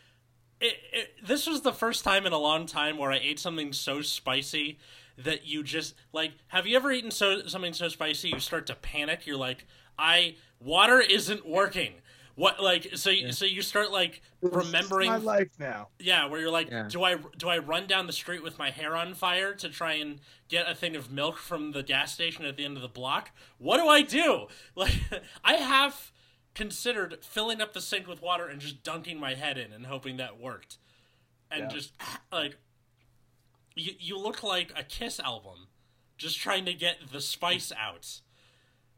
it, 0.63 0.77
it, 0.93 1.27
this 1.27 1.47
was 1.47 1.61
the 1.63 1.73
first 1.73 2.05
time 2.05 2.27
in 2.27 2.33
a 2.33 2.39
long 2.39 2.67
time 2.67 2.97
where 2.99 3.13
I 3.13 3.19
ate 3.19 3.39
something 3.39 3.73
so 3.73 4.01
spicy 4.01 4.79
that 5.19 5.45
you 5.47 5.63
just 5.63 5.95
like. 6.13 6.33
Have 6.49 6.67
you 6.67 6.77
ever 6.77 6.91
eaten 6.93 7.11
so 7.11 7.47
something 7.47 7.73
so 7.73 7.89
spicy 7.89 8.31
you 8.31 8.41
start 8.41 8.67
to 8.69 8.75
panic? 8.75 9.27
You're 9.27 9.37
like, 9.37 9.67
I 9.99 10.37
water 10.61 11.01
isn't 11.01 11.47
working. 11.47 11.95
What 12.35 12.63
like 12.63 12.93
so? 12.95 13.11
You, 13.11 13.31
So 13.33 13.45
you 13.45 13.61
start 13.61 13.91
like 13.93 14.23
remembering 14.41 15.11
my 15.11 15.19
life 15.19 15.51
now. 15.59 15.89
Yeah, 15.99 16.27
where 16.27 16.41
you're 16.41 16.51
like, 16.51 16.71
Yeah. 16.71 16.89
do 16.89 17.03
I 17.05 17.17
do 17.37 17.49
I 17.49 17.59
run 17.59 17.87
down 17.87 18.07
the 18.07 18.13
street 18.13 18.43
with 18.43 18.59
my 18.59 18.71
hair 18.71 18.97
on 18.97 19.13
fire 19.15 19.53
to 19.55 19.69
try 19.69 19.95
and 19.95 20.19
get 20.49 20.69
a 20.69 20.75
thing 20.75 20.97
of 20.97 21.11
milk 21.11 21.37
from 21.37 21.73
the 21.73 21.83
gas 21.83 22.15
station 22.15 22.47
at 22.47 22.57
the 22.57 22.65
end 22.65 22.77
of 22.77 22.83
the 22.83 22.89
block? 22.89 23.33
What 23.59 23.77
do 23.79 23.89
I 23.89 24.03
do? 24.03 24.47
Like, 24.75 24.95
I 25.45 25.55
have 25.55 26.11
considered 26.55 27.19
filling 27.25 27.61
up 27.61 27.73
the 27.73 27.81
sink 27.81 28.07
with 28.07 28.21
water 28.23 28.47
and 28.47 28.61
just 28.61 28.83
dunking 28.83 29.19
my 29.19 29.35
head 29.35 29.57
in 29.59 29.73
and 29.73 29.87
hoping 29.87 30.17
that 30.19 30.39
worked, 30.39 30.79
and 31.51 31.63
Yeah. 31.63 31.69
just 31.69 31.93
like, 32.33 32.57
you 33.75 33.93
you 33.99 34.19
look 34.19 34.43
like 34.43 34.73
a 34.77 34.83
Kiss 34.83 35.19
album, 35.21 35.69
just 36.19 36.39
trying 36.39 36.65
to 36.67 36.75
get 36.75 36.97
the 37.13 37.21
spice 37.21 37.73
out. 37.77 38.21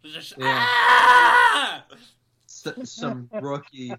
Just 0.05 0.35
Yeah. 0.37 0.47
ah! 0.69 1.85
S- 2.47 2.67
some 2.91 3.29
rookie, 3.41 3.93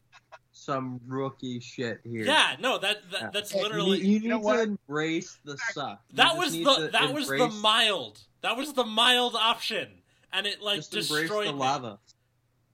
some 0.51 0.99
rookie 1.07 1.59
shit 1.59 1.99
here. 2.03 2.25
Yeah, 2.25 2.55
no, 2.59 2.77
that, 2.77 3.09
that 3.11 3.21
Yeah. 3.21 3.29
that's 3.33 3.53
You 3.53 3.61
literally 3.63 3.99
need, 3.99 4.05
you 4.07 4.19
need 4.19 4.27
know 4.29 4.37
to 4.39 4.43
what? 4.43 4.59
embrace 4.59 5.37
the 5.43 5.57
suck. 5.73 6.01
You 6.09 6.17
That 6.17 6.37
was 6.37 6.51
the 6.53 6.63
to 6.63 6.89
that 6.91 7.13
was 7.13 7.27
the 7.27 7.47
mild. 7.49 8.19
That 8.41 8.55
was 8.57 8.73
the 8.73 8.85
mild 8.85 9.35
option, 9.35 10.01
and 10.31 10.45
it 10.45 10.61
like 10.61 10.77
just 10.77 10.91
destroyed 10.91 11.47
the 11.47 11.53
me. 11.53 11.59
lava. 11.59 11.99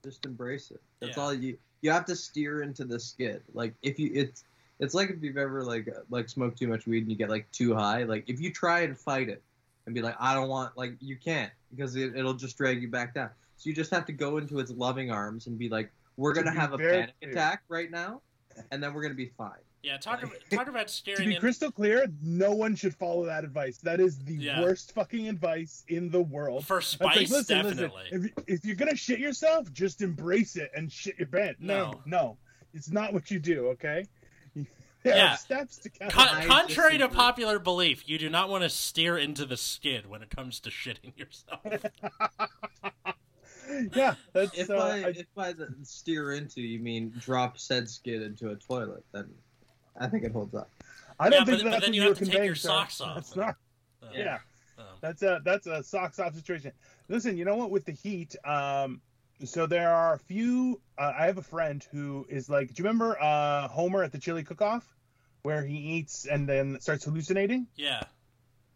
Just 0.04 0.24
embrace 0.26 0.70
it. 0.70 0.80
That's 1.00 1.16
Yeah. 1.16 1.22
all 1.22 1.34
you. 1.34 1.56
You 1.80 1.90
have 1.90 2.04
to 2.06 2.16
steer 2.16 2.62
into 2.62 2.84
the 2.84 2.98
skid. 2.98 3.42
Like 3.54 3.74
if 3.82 3.98
you, 3.98 4.10
it's 4.14 4.44
it's 4.78 4.94
like 4.94 5.10
if 5.10 5.22
you've 5.22 5.36
ever 5.36 5.62
like 5.62 5.88
like 6.10 6.28
smoked 6.28 6.58
too 6.58 6.66
much 6.66 6.86
weed 6.86 7.02
and 7.02 7.10
you 7.10 7.16
get 7.16 7.30
like 7.30 7.50
too 7.52 7.74
high. 7.74 8.02
Like 8.04 8.24
if 8.26 8.40
you 8.40 8.52
try 8.52 8.80
and 8.80 8.98
fight 8.98 9.28
it 9.28 9.42
and 9.86 9.94
be 9.94 10.02
like, 10.02 10.16
I 10.18 10.34
don't 10.34 10.48
want 10.48 10.76
like 10.76 10.94
you 11.00 11.16
can't 11.16 11.52
because 11.70 11.94
it, 11.96 12.16
it'll 12.16 12.34
just 12.34 12.56
drag 12.56 12.82
you 12.82 12.88
back 12.88 13.14
down. 13.14 13.30
So 13.56 13.68
you 13.68 13.74
just 13.76 13.90
have 13.92 14.06
to 14.06 14.12
go 14.12 14.38
into 14.38 14.58
its 14.58 14.72
loving 14.72 15.10
arms 15.10 15.46
and 15.46 15.56
be 15.56 15.68
like, 15.68 15.90
we're 16.16 16.32
gonna 16.32 16.50
have 16.52 16.72
a 16.72 16.78
panic 16.78 17.14
attack 17.22 17.62
right 17.68 17.90
now, 17.90 18.22
and 18.72 18.82
then 18.82 18.92
we're 18.94 19.02
gonna 19.02 19.14
be 19.14 19.30
fine. 19.38 19.52
Yeah, 19.82 19.96
talk 19.96 20.22
about 20.22 20.36
talk 20.50 20.68
about 20.68 20.88
To 21.04 21.16
be 21.24 21.34
in. 21.34 21.40
crystal 21.40 21.72
clear, 21.72 22.06
no 22.22 22.52
one 22.52 22.76
should 22.76 22.94
follow 22.94 23.24
that 23.26 23.42
advice. 23.42 23.78
That 23.78 23.98
is 23.98 24.18
the 24.18 24.34
Yeah. 24.34 24.62
worst 24.62 24.92
fucking 24.92 25.28
advice 25.28 25.84
in 25.88 26.10
the 26.10 26.20
world. 26.22 26.64
For 26.66 26.78
It's 26.78 27.00
like, 27.00 27.14
spice, 27.14 27.30
listen, 27.32 27.56
definitely. 27.64 28.02
listen. 28.12 28.18
If, 28.18 28.24
you- 28.24 28.44
if 28.54 28.64
you're 28.64 28.76
gonna 28.76 28.94
shit 28.94 29.18
yourself, 29.18 29.72
just 29.72 30.00
embrace 30.00 30.54
it 30.56 30.70
and 30.76 30.90
shit 30.90 31.18
your 31.18 31.26
bed. 31.28 31.56
No, 31.58 32.00
no, 32.06 32.38
it's 32.72 32.90
not 32.90 33.12
what 33.12 33.30
you 33.30 33.38
do. 33.40 33.68
Okay. 33.70 34.06
There 35.04 35.16
Yeah. 35.16 35.34
steps 35.34 35.78
to 35.78 35.88
count. 35.88 36.12
Con- 36.12 36.28
I 36.28 36.44
contrary 36.46 36.96
to 36.98 37.08
popular 37.08 37.58
belief, 37.58 38.08
you 38.08 38.18
do 38.18 38.30
not 38.30 38.48
want 38.48 38.62
to 38.62 38.70
steer 38.70 39.18
into 39.18 39.44
the 39.44 39.56
skid 39.56 40.08
when 40.08 40.22
it 40.22 40.30
comes 40.30 40.60
to 40.60 40.70
shitting 40.70 41.18
yourself. 41.18 41.58
yeah, 43.96 44.14
that's. 44.32 44.56
If 44.56 44.70
uh, 44.70 44.76
by 44.76 44.90
I- 45.04 45.08
if 45.08 45.26
by 45.34 45.52
the 45.54 45.74
steer 45.82 46.34
into 46.34 46.60
you 46.60 46.78
mean 46.78 47.12
drop 47.18 47.58
said 47.58 47.88
skid 47.88 48.22
into 48.22 48.50
a 48.50 48.54
toilet, 48.54 49.04
then 49.12 49.28
I 49.98 50.08
think 50.08 50.24
it 50.24 50.32
holds 50.32 50.54
up. 50.54 50.70
I 51.20 51.28
don't 51.28 51.40
Yeah, 51.40 51.44
think 51.44 51.58
but- 51.58 51.64
but 51.64 51.70
that's 51.70 51.80
then 51.82 51.90
what 51.90 51.94
you 51.94 52.02
you 52.02 52.08
have 52.08 52.20
were 52.20 52.26
to 52.26 52.30
take 52.32 52.44
your 52.44 52.54
socks 52.54 53.00
off. 53.00 53.14
That's 53.16 53.36
not. 53.36 53.56
Um, 54.02 54.08
Yeah. 54.14 54.38
um, 54.78 54.84
That's 55.00 55.22
a 55.22 55.40
that's 55.44 55.66
a 55.66 55.82
socks 55.82 56.18
off 56.18 56.34
situation. 56.34 56.72
Listen, 57.08 57.36
you 57.36 57.44
know 57.44 57.56
what? 57.56 57.70
With 57.70 57.84
the 57.84 57.92
heat, 57.92 58.34
um, 58.44 59.00
so 59.44 59.66
there 59.66 59.90
are 59.90 60.14
a 60.14 60.18
few. 60.18 60.80
Uh, 60.98 61.12
I 61.18 61.26
have 61.26 61.38
a 61.38 61.42
friend 61.42 61.84
who 61.92 62.26
is 62.28 62.48
like, 62.48 62.68
do 62.68 62.74
you 62.82 62.84
remember 62.88 63.20
uh, 63.20 63.68
Homer 63.68 64.02
at 64.02 64.12
the 64.12 64.18
chili 64.18 64.42
cook-off, 64.44 64.84
where 65.42 65.62
he 65.64 65.76
eats 65.76 66.26
and 66.26 66.48
then 66.48 66.80
starts 66.80 67.04
hallucinating? 67.04 67.66
yeah. 67.76 68.02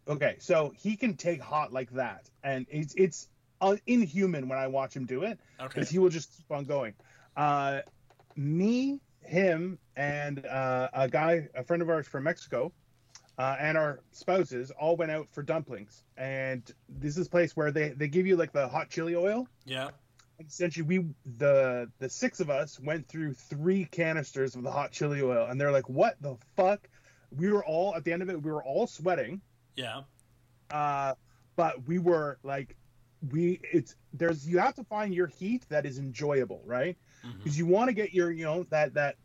Okay, 0.07 0.37
so 0.39 0.73
he 0.77 0.95
can 0.95 1.17
take 1.17 1.41
hot 1.41 1.73
like 1.73 1.89
that, 1.91 2.29
and 2.43 2.65
it's 2.69 2.93
it's 2.95 3.27
uh, 3.59 3.75
inhuman 3.85 4.47
when 4.47 4.57
I 4.57 4.67
watch 4.67 4.93
him 4.95 5.05
do 5.05 5.23
it 5.23 5.37
Okay. 5.59 5.67
because 5.67 5.89
he 5.89 5.99
will 5.99 6.09
just 6.09 6.31
keep 6.37 6.49
on 6.51 6.63
going. 6.65 6.93
Uh, 7.35 7.81
me, 8.37 9.01
him, 9.27 9.77
and 9.95 10.45
uh, 10.45 10.89
a 10.93 11.07
guy, 11.09 11.49
a 11.55 11.63
friend 11.63 11.81
of 11.81 11.89
ours 11.89 12.07
from 12.07 12.23
Mexico, 12.23 12.71
uh, 13.37 13.55
and 13.59 13.77
our 13.77 13.99
spouses 14.11 14.71
all 14.71 14.95
went 14.95 15.11
out 15.11 15.29
for 15.29 15.43
dumplings. 15.43 16.03
And 16.17 16.63
this 16.89 17.17
is 17.17 17.27
a 17.27 17.29
place 17.29 17.55
where 17.55 17.71
they, 17.71 17.89
they 17.89 18.07
give 18.07 18.25
you 18.25 18.35
like 18.35 18.51
the 18.51 18.67
hot 18.67 18.89
chili 18.89 19.15
oil. 19.15 19.47
Yeah. 19.65 19.89
Essentially, 20.39 20.83
we 20.85 21.05
the 21.37 21.89
the 21.99 22.09
six 22.09 22.39
of 22.39 22.49
us 22.51 22.79
went 22.79 23.07
through 23.07 23.33
three 23.33 23.85
canisters 23.85 24.55
of 24.55 24.63
the 24.63 24.71
hot 24.71 24.91
chili 24.91 25.21
oil, 25.21 25.47
and 25.49 25.59
they're 25.59 25.71
like, 25.71 25.89
"What 25.89 26.15
the 26.21 26.37
fuck?" 26.55 26.87
We 27.35 27.51
were 27.51 27.65
all 27.65 27.95
at 27.95 28.03
the 28.03 28.13
end 28.13 28.21
of 28.21 28.29
it. 28.29 28.41
We 28.41 28.51
were 28.51 28.63
all 28.63 28.85
sweating 28.87 29.41
Yeah. 29.75 30.01
uh, 30.71 31.15
but 31.55 31.87
we 31.87 31.97
were 31.99 32.37
like 32.43 32.75
we 33.31 33.59
it's 33.73 33.95
there's 34.13 34.47
you 34.47 34.59
have 34.59 34.75
to 34.75 34.83
find 34.83 35.13
your 35.13 35.25
heat 35.27 35.65
that 35.69 35.85
is 35.87 35.97
enjoyable 35.97 36.61
right 36.65 36.97
Mhm. 37.25 37.37
because 37.37 37.57
you 37.57 37.65
want 37.65 37.87
to 37.89 37.93
get 37.93 38.13
your 38.13 38.31
you 38.31 38.43
know 38.45 38.63
that 38.69 38.93
that 38.95 39.15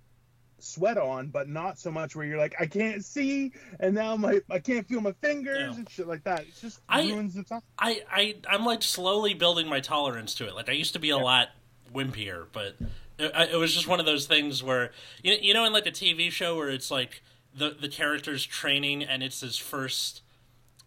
sweat 0.59 0.97
on 0.97 1.27
but 1.27 1.49
not 1.49 1.77
so 1.77 1.91
much 1.91 2.15
where 2.15 2.25
you're 2.25 2.39
like 2.39 2.55
i 2.61 2.67
can't 2.67 3.05
see 3.05 3.51
and 3.81 3.93
now 3.95 4.17
my 4.17 4.41
i 4.49 4.61
can't 4.61 4.87
feel 4.87 5.01
my 5.01 5.11
fingers 5.21 5.59
Yeah. 5.59 5.75
and 5.75 5.91
shit 5.91 6.07
like 6.07 6.23
that 6.23 6.41
it 6.43 6.55
just 6.61 6.79
I- 6.89 7.03
ruins 7.03 7.35
the 7.35 7.43
time 7.43 7.63
I, 7.79 8.03
I 8.09 8.37
I'm 8.49 8.65
like 8.65 8.81
slowly 8.83 9.35
building 9.35 9.69
my 9.69 9.81
tolerance 9.81 10.35
to 10.37 10.47
it. 10.47 10.55
Like 10.55 10.69
I 10.69 10.73
used 10.73 10.93
to 10.93 11.01
be 11.01 11.11
a 11.11 11.17
Yeah. 11.17 11.23
lot 11.23 11.49
wimpier, 11.93 12.47
but 12.53 12.77
it, 13.19 13.51
it 13.53 13.57
was 13.57 13.75
just 13.75 13.89
one 13.89 13.99
of 13.99 14.07
those 14.07 14.27
things 14.27 14.63
where 14.63 14.93
you 15.25 15.37
you 15.41 15.53
know 15.53 15.65
in 15.65 15.73
like 15.73 15.87
a 15.87 15.91
TV 15.91 16.31
show 16.31 16.57
where 16.57 16.71
it's 16.71 16.91
like 16.93 17.23
the 17.53 17.71
the 17.71 17.89
character's 17.89 18.47
training 18.47 19.03
and 19.03 19.23
it's 19.25 19.41
his 19.41 19.59
first 19.59 20.23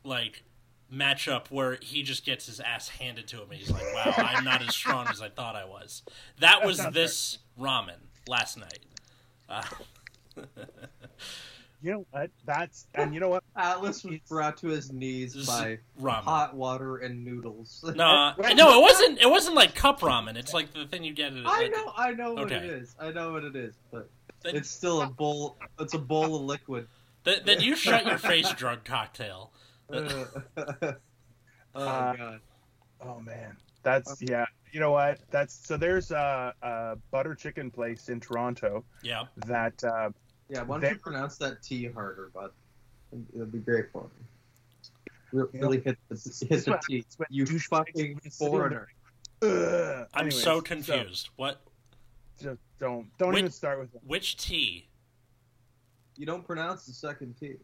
like 0.05 0.43
matchup 0.93 1.49
where 1.49 1.77
he 1.81 2.03
just 2.03 2.25
gets 2.25 2.45
his 2.45 2.59
ass 2.59 2.87
handed 2.89 3.27
to 3.29 3.37
him 3.37 3.49
and 3.51 3.59
he's 3.59 3.71
like, 3.71 3.83
"Wow, 3.93 4.13
I'm 4.17 4.43
not 4.43 4.61
as 4.61 4.73
strong 4.75 5.07
as 5.07 5.21
I 5.21 5.29
thought 5.29 5.55
I 5.55 5.65
was." 5.65 6.03
That 6.39 6.65
was 6.65 6.77
sounds 6.77 6.93
this 6.93 7.37
ramen 7.59 7.97
last 8.27 8.57
night. 8.57 8.79
Uh, 9.49 9.63
you 11.81 11.91
know 11.91 12.05
what 12.11 12.29
that's 12.45 12.87
and 12.95 13.13
you 13.13 13.19
know 13.19 13.29
what 13.29 13.43
Atlas 13.55 14.03
was 14.03 14.17
brought 14.27 14.57
to 14.57 14.67
his 14.67 14.91
knees 14.91 15.35
by 15.47 15.77
ramen. 16.01 16.23
hot 16.23 16.55
water 16.55 16.97
and 16.97 17.23
noodles. 17.23 17.83
No, 17.95 18.33
Right. 18.37 18.55
no, 18.55 18.79
it 18.79 18.81
wasn't. 18.81 19.19
It 19.21 19.29
wasn't 19.29 19.55
like 19.55 19.75
cup 19.75 19.99
ramen. 20.01 20.35
It's 20.35 20.53
like 20.53 20.73
the 20.73 20.85
thing 20.85 21.03
you 21.03 21.13
get 21.13 21.33
at. 21.33 21.45
I 21.45 21.65
at- 21.65 21.71
know, 21.71 21.93
I 21.95 22.11
know 22.11 22.33
what 22.33 22.51
it 22.51 22.55
Okay. 22.55 22.67
is. 22.67 22.95
I 22.99 23.11
know 23.11 23.33
what 23.33 23.43
it 23.43 23.55
is, 23.55 23.75
but 23.91 24.09
Then- 24.43 24.55
it's 24.55 24.69
still 24.69 25.01
a 25.01 25.07
bowl. 25.07 25.57
It's 25.79 25.93
a 25.93 25.99
bowl 25.99 26.35
of 26.35 26.41
liquid. 26.43 26.87
Then, 27.23 27.41
then 27.45 27.61
you 27.61 27.75
shut 27.75 28.05
your 28.05 28.19
face, 28.19 28.51
drug 28.53 28.83
cocktail. 28.83 29.51
oh 29.93 30.93
Uh, 31.75 32.15
god. 32.15 32.39
oh 33.01 33.19
man 33.19 33.55
that's 33.83 34.21
yeah 34.21 34.45
you 34.71 34.79
know 34.79 34.91
what 34.91 35.19
that's 35.29 35.53
so 35.67 35.77
there's 35.77 36.11
a, 36.11 36.53
a 36.61 36.95
butter 37.11 37.35
chicken 37.35 37.69
place 37.69 38.09
in 38.09 38.19
toronto 38.19 38.83
Yeah. 39.03 39.23
that 39.47 39.83
uh 39.83 40.09
Yeah, 40.49 40.63
why 40.63 40.75
don't 40.75 40.81
they- 40.81 40.89
you 40.91 40.95
pronounce 40.97 41.37
that 41.37 41.61
T 41.61 41.85
harder, 41.87 42.29
bud? 42.33 42.51
It'll 43.33 43.45
be 43.45 43.59
great 43.59 43.91
for 43.91 44.03
me. 44.03 44.89
Re- 45.31 45.47
Really 45.59 45.79
hit 45.81 45.97
the 46.09 46.15
hit 46.49 46.65
the 46.65 46.71
what- 46.71 46.81
T. 46.83 47.01
that's 47.01 47.19
what 47.19 47.27
You 47.31 47.45
douchebags 47.45 47.63
fucking 47.69 48.19
foreigner. 48.37 48.87
ugh. 49.41 50.07
I'm 50.13 50.25
Anyways, 50.27 50.41
so 50.43 50.61
confused. 50.61 51.29
what? 51.35 51.61
just 52.41 52.59
don't 52.79 53.07
don't 53.17 53.33
Wait- 53.33 53.39
even 53.39 53.51
start 53.51 53.79
with 53.79 53.91
that. 53.93 54.03
Which 54.05 54.37
T? 54.37 54.87
You 56.17 56.25
don't 56.25 56.45
pronounce 56.45 56.85
the 56.85 56.93
second 56.93 57.35
T. 57.39 57.55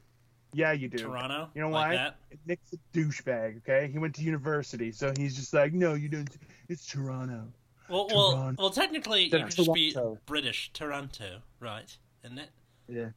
Yeah, 0.53 0.71
you 0.73 0.89
do. 0.89 0.97
Toronto? 0.97 1.49
You 1.55 1.61
know 1.61 1.69
like 1.69 1.89
why? 1.89 1.95
That? 1.95 2.15
Nick's 2.45 2.73
a 2.73 2.97
douchebag. 2.97 3.57
Okay, 3.59 3.89
he 3.91 3.97
went 3.99 4.15
to 4.15 4.21
university, 4.21 4.91
so 4.91 5.13
he's 5.17 5.35
just 5.35 5.53
like, 5.53 5.73
no, 5.73 5.93
you 5.93 6.09
don't. 6.09 6.29
It's 6.67 6.85
Toronto. 6.85 7.43
Well, 7.89 8.07
well, 8.13 8.31
Toronto. 8.33 8.61
well. 8.61 8.69
Technically, 8.69 9.23
you 9.23 9.29
Yeah, 9.31 9.43
could 9.45 9.55
just 9.55 9.73
be 9.73 9.95
British 10.25 10.71
Toronto, 10.73 11.39
right? 11.59 11.95
Isn't 12.23 12.37
it? 12.39 12.49
Yeah. 12.89 13.09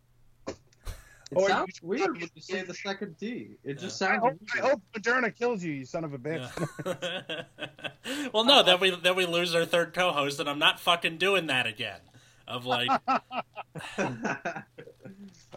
It 1.31 1.37
Or 1.39 1.49
sounds 1.49 1.81
you- 1.83 1.89
weird 1.89 2.13
when 2.21 2.29
you 2.35 2.43
say 2.43 2.63
the 2.63 2.75
second 2.75 3.17
T. 3.19 3.57
It 3.65 3.79
just 3.79 4.01
I 4.03 4.19
sounds. 4.19 4.23
hope, 4.23 4.41
I 4.55 4.69
hope 4.69 4.83
Moderna 4.95 5.35
kills 5.35 5.65
you, 5.65 5.73
you 5.73 5.85
son 5.87 6.05
of 6.05 6.13
a 6.13 6.19
bitch. 6.19 6.49
Yeah. 6.85 7.43
well, 8.33 8.45
no, 8.45 8.63
then 8.63 8.79
we 8.79 8.91
then 8.91 9.17
we 9.17 9.27
lose 9.27 9.55
our 9.55 9.65
third 9.65 9.95
co-host, 9.95 10.39
and 10.39 10.49
I'm 10.49 10.59
not 10.59 10.79
fucking 10.79 11.19
doing 11.19 11.47
that 11.49 11.67
again. 11.67 11.99
Of 12.47 12.67
like, 12.67 12.91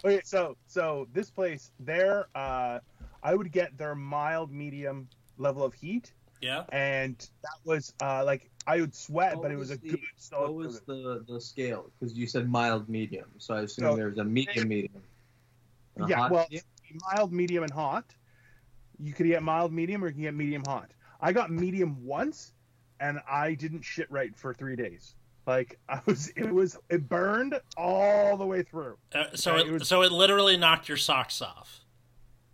Okay, 0.04 0.20
so 0.24 0.56
so 0.66 1.08
this 1.12 1.30
place, 1.30 1.70
there, 1.80 2.28
uh, 2.34 2.78
I 3.22 3.34
would 3.34 3.50
get 3.52 3.76
their 3.76 3.94
mild, 3.94 4.50
medium 4.52 5.08
level 5.38 5.64
of 5.64 5.74
heat, 5.74 6.12
yeah, 6.40 6.64
and 6.70 7.16
that 7.42 7.58
was 7.64 7.92
uh, 8.00 8.24
like 8.24 8.50
I 8.66 8.80
would 8.80 8.94
sweat, 8.94 9.36
What 9.36 9.42
but 9.42 9.50
it 9.50 9.56
was, 9.56 9.70
was 9.70 9.78
a 9.78 9.80
the- 9.80 9.88
good 9.90 10.00
solid. 10.16 10.42
what 10.50 10.54
was 10.54 10.80
the 10.80 11.24
the 11.28 11.40
scale? 11.40 11.90
Because 11.98 12.16
you 12.16 12.26
said 12.26 12.48
mild, 12.48 12.88
medium. 12.88 13.26
So 13.38 13.54
I 13.54 13.62
assume 13.62 13.84
So- 13.84 13.96
there's 13.96 14.18
a 14.18 14.24
medium, 14.24 14.68
medium. 14.68 15.02
a 16.00 16.08
Yeah, 16.08 16.28
well, 16.28 16.46
medium? 16.50 16.64
mild, 17.12 17.32
medium, 17.32 17.64
and 17.64 17.72
hot. 17.72 18.04
You 19.00 19.12
could 19.12 19.26
get 19.26 19.42
mild, 19.42 19.72
medium, 19.72 20.02
or 20.04 20.08
you 20.08 20.14
can 20.14 20.22
get 20.22 20.34
medium 20.34 20.62
hot. 20.66 20.90
I 21.20 21.32
got 21.32 21.50
medium 21.50 22.04
once, 22.04 22.52
and 23.00 23.20
I 23.28 23.54
didn't 23.54 23.82
shit 23.82 24.10
right 24.10 24.34
for 24.36 24.54
three 24.54 24.76
days. 24.76 25.14
Like 25.48 25.78
I 25.88 26.00
was, 26.06 26.28
it 26.36 26.52
was, 26.52 26.78
it 26.90 27.08
burned 27.08 27.58
all 27.76 28.36
the 28.36 28.46
way 28.46 28.62
through. 28.62 28.96
uh, 29.14 29.24
so 29.34 29.52
Okay, 29.54 29.62
it, 29.62 29.66
it 29.68 29.72
was- 29.72 29.88
so 29.88 30.02
it 30.02 30.12
literally 30.12 30.56
knocked 30.56 30.86
your 30.88 30.98
socks 30.98 31.42
off. 31.42 31.80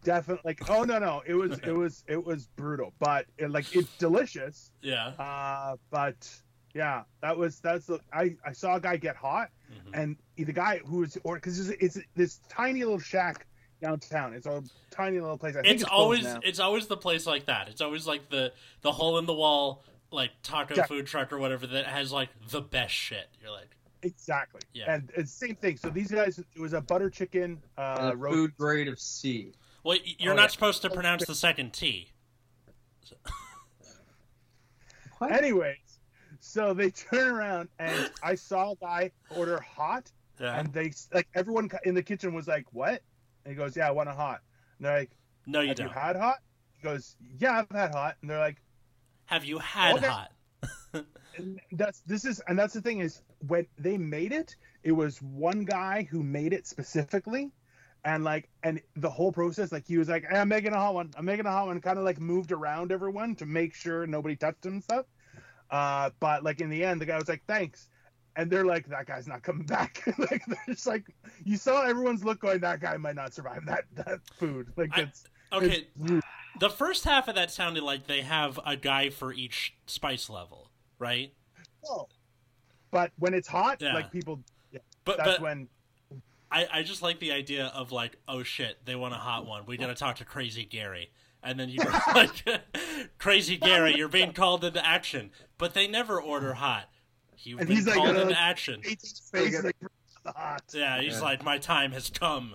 Definitely, 0.04 0.42
like, 0.44 0.70
oh 0.70 0.84
no, 0.84 0.98
no, 0.98 1.22
it 1.26 1.32
was, 1.34 1.58
it 1.60 1.72
was, 1.72 2.04
it 2.06 2.22
was 2.22 2.46
brutal, 2.56 2.92
but 2.98 3.24
it, 3.38 3.50
like 3.50 3.74
it's 3.74 3.88
delicious. 3.96 4.70
Yeah, 4.82 5.08
Uh, 5.18 5.76
but 5.90 6.30
yeah, 6.74 7.04
that 7.22 7.34
was 7.38 7.58
that's 7.60 7.86
the 7.86 7.98
I 8.12 8.36
I 8.44 8.52
saw 8.52 8.76
a 8.76 8.80
guy 8.80 8.98
get 8.98 9.16
hot, 9.16 9.48
Mhm. 9.72 9.90
and 10.02 10.16
the 10.36 10.52
guy 10.52 10.80
who 10.84 10.98
was 10.98 11.16
or 11.24 11.36
because 11.36 11.70
it's, 11.70 11.96
it's 11.96 12.06
this 12.14 12.40
tiny 12.50 12.80
little 12.84 12.98
shack 12.98 13.46
downtown. 13.80 14.34
It's 14.34 14.44
a 14.46 14.62
tiny 14.90 15.20
little 15.20 15.38
place. 15.38 15.56
I 15.56 15.62
think 15.62 15.72
it's, 15.74 15.82
it's, 15.84 15.90
always 15.90 16.26
it's 16.42 16.58
always 16.60 16.86
the 16.86 16.98
place 16.98 17.26
like 17.26 17.46
that. 17.46 17.68
It's 17.70 17.80
always 17.80 18.06
like 18.06 18.28
the 18.28 18.52
the 18.82 18.92
hole 18.92 19.16
in 19.18 19.24
the 19.24 19.32
wall 19.34 19.84
like 20.14 20.30
taco 20.42 20.74
Yeah. 20.76 20.86
food 20.86 21.06
truck 21.06 21.32
or 21.32 21.38
whatever 21.38 21.66
that 21.66 21.86
has 21.86 22.12
like 22.12 22.28
the 22.50 22.60
best 22.60 22.94
shit. 22.94 23.28
You're 23.40 23.50
like, 23.50 23.76
exactly. 24.02 24.60
Yeah. 24.72 24.94
And 24.94 25.10
it's 25.16 25.36
the 25.38 25.46
same 25.48 25.56
thing. 25.56 25.76
So 25.76 25.90
these 25.90 26.10
guys, 26.10 26.38
it 26.38 26.46
was 26.60 26.72
a 26.72 26.80
butter 26.80 27.10
chicken 27.10 27.60
uh, 27.76 28.10
a 28.12 28.16
roast. 28.16 28.34
food 28.34 28.56
grade 28.56 28.88
of 28.88 28.98
C. 29.00 29.52
well, 29.82 29.98
you're 30.18 30.32
Oh, 30.32 30.36
not 30.36 30.42
yeah. 30.42 30.48
supposed 30.48 30.82
to 30.82 30.90
pronounce 30.90 31.26
the 31.26 31.34
second 31.34 31.72
T. 31.72 32.08
What? 35.18 35.32
Anyways, 35.32 36.00
so 36.40 36.74
they 36.74 36.90
turn 36.90 37.28
around 37.28 37.68
and 37.78 38.10
I 38.22 38.34
saw 38.34 38.72
a 38.72 38.76
guy 38.76 39.10
order 39.36 39.60
hot, 39.60 40.10
Yeah. 40.40 40.58
and 40.58 40.72
they 40.72 40.92
like 41.12 41.28
everyone 41.34 41.70
in 41.84 41.94
the 41.94 42.02
kitchen 42.02 42.34
was 42.34 42.48
like, 42.48 42.66
"What?" 42.72 43.00
And 43.44 43.52
he 43.52 43.54
goes, 43.54 43.76
"Yeah, 43.76 43.88
I 43.88 43.90
want 43.92 44.08
a 44.08 44.12
hot." 44.12 44.40
And 44.78 44.86
they're 44.86 44.98
like, 44.98 45.10
No, 45.46 45.60
you 45.60 45.68
"Have 45.68 45.76
don't. 45.76 45.86
you 45.88 45.92
had 45.92 46.16
hot?" 46.16 46.38
He 46.72 46.82
goes, 46.82 47.16
"Yeah, 47.38 47.58
I've 47.60 47.70
had 47.70 47.92
hot." 47.94 48.16
And 48.20 48.28
they're 48.30 48.38
like, 48.40 48.60
Have 49.26 49.44
you 49.44 49.58
had 49.58 49.96
Okay. 49.96 50.06
hot? 50.06 50.30
and 51.36 51.60
that's 51.72 52.00
this 52.06 52.24
is 52.24 52.40
and 52.46 52.58
that's 52.58 52.74
the 52.74 52.80
thing 52.80 53.00
is 53.00 53.20
when 53.48 53.66
they 53.78 53.98
made 53.98 54.32
it 54.32 54.54
it 54.82 54.92
was 54.92 55.20
one 55.20 55.64
guy 55.64 56.06
who 56.10 56.22
made 56.22 56.52
it 56.52 56.66
specifically. 56.66 57.50
And 58.06 58.22
like 58.22 58.50
and 58.62 58.82
the 58.96 59.08
whole 59.08 59.32
process 59.32 59.72
like 59.72 59.86
he 59.86 59.96
was 59.96 60.08
like 60.10 60.26
hey, 60.30 60.36
i'm 60.38 60.48
making 60.48 60.74
a 60.74 60.76
hot 60.78 60.92
one. 60.94 61.10
I'm 61.16 61.24
making 61.24 61.46
a 61.46 61.50
hot 61.50 61.66
one. 61.68 61.80
Kind 61.80 61.98
of 61.98 62.04
like 62.04 62.20
moved 62.20 62.52
around 62.52 62.92
everyone 62.92 63.34
to 63.36 63.46
make 63.46 63.74
sure 63.74 64.06
nobody 64.06 64.36
touched 64.36 64.66
him 64.66 64.74
and 64.74 64.82
stuff. 64.84 65.06
Uh 65.70 66.10
but 66.20 66.44
like 66.44 66.60
in 66.60 66.68
the 66.68 66.84
end 66.84 67.00
the 67.00 67.06
guy 67.06 67.16
was 67.16 67.28
like 67.28 67.42
thanks. 67.46 67.88
And 68.36 68.50
they're 68.50 68.64
like 68.66 68.88
that 68.88 69.06
guy's 69.06 69.26
not 69.26 69.42
coming 69.42 69.64
back. 69.66 70.02
Like 70.18 70.44
they're 70.46 70.58
just 70.68 70.86
like 70.86 71.06
you 71.44 71.56
saw 71.56 71.82
everyone's 71.82 72.22
look 72.24 72.40
going 72.40 72.60
that 72.60 72.80
guy 72.80 72.96
might 72.98 73.16
not 73.16 73.32
survive 73.32 73.64
that 73.66 73.84
that 73.94 74.20
food. 74.38 74.68
Like 74.76 74.90
I- 74.92 75.02
it's 75.02 75.24
Okay, 75.52 75.86
it's- 76.04 76.22
the 76.60 76.70
first 76.70 77.04
half 77.04 77.28
of 77.28 77.34
that 77.34 77.50
sounded 77.50 77.82
like 77.82 78.06
they 78.06 78.22
have 78.22 78.58
a 78.64 78.76
guy 78.76 79.10
for 79.10 79.32
each 79.32 79.74
spice 79.86 80.28
level, 80.30 80.70
right? 80.98 81.32
oh. 81.88 82.08
but 82.90 83.10
when 83.18 83.34
it's 83.34 83.48
hot 83.48 83.78
Yeah. 83.80 83.94
like 83.94 84.10
people 84.10 84.40
But 85.04 85.18
that's 85.18 85.28
but 85.32 85.40
when 85.40 85.68
I, 86.50 86.66
I 86.72 86.82
just 86.82 87.02
like 87.02 87.18
the 87.18 87.32
idea 87.32 87.66
of 87.74 87.90
like, 87.92 88.16
oh 88.28 88.42
shit, 88.44 88.78
they 88.84 88.94
want 88.94 89.12
a 89.14 89.18
hot 89.18 89.44
one. 89.46 89.64
We 89.66 89.76
gotta 89.76 89.94
talk 89.94 90.16
to 90.16 90.24
Crazy 90.24 90.64
Gary. 90.64 91.10
And 91.42 91.58
then 91.60 91.68
you 91.68 91.78
go 91.78 91.90
like, 92.14 92.42
Crazy 93.18 93.56
Gary, 93.56 93.96
you're 93.96 94.08
being 94.08 94.32
called 94.32 94.64
into 94.64 94.84
action. 94.86 95.30
But 95.58 95.74
they 95.74 95.86
never 95.88 96.20
order 96.20 96.54
hot. 96.54 96.88
You've 97.38 97.58
And 97.60 97.68
been 97.68 97.76
he's 97.76 97.86
like, 97.86 97.96
called 97.96 98.16
uh, 98.16 98.20
into 98.20 98.40
action. 98.40 98.80
hates 98.82 99.28
face 99.30 99.62
like 99.62 99.76
hot. 100.24 100.62
Yeah, 100.72 101.00
he's 101.02 101.14
Yeah. 101.14 101.20
like, 101.20 101.44
my 101.44 101.58
time 101.58 101.92
has 101.92 102.08
come. 102.08 102.54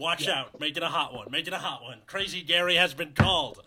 Watch 0.00 0.26
Yeah. 0.26 0.40
out, 0.40 0.58
make 0.58 0.78
it 0.78 0.82
a 0.82 0.88
hot 0.88 1.12
one, 1.12 1.30
make 1.30 1.46
it 1.46 1.52
a 1.52 1.58
hot 1.58 1.82
one. 1.82 1.98
Crazy 2.06 2.40
Gary 2.42 2.74
has 2.76 2.94
been 2.94 3.12
called. 3.12 3.62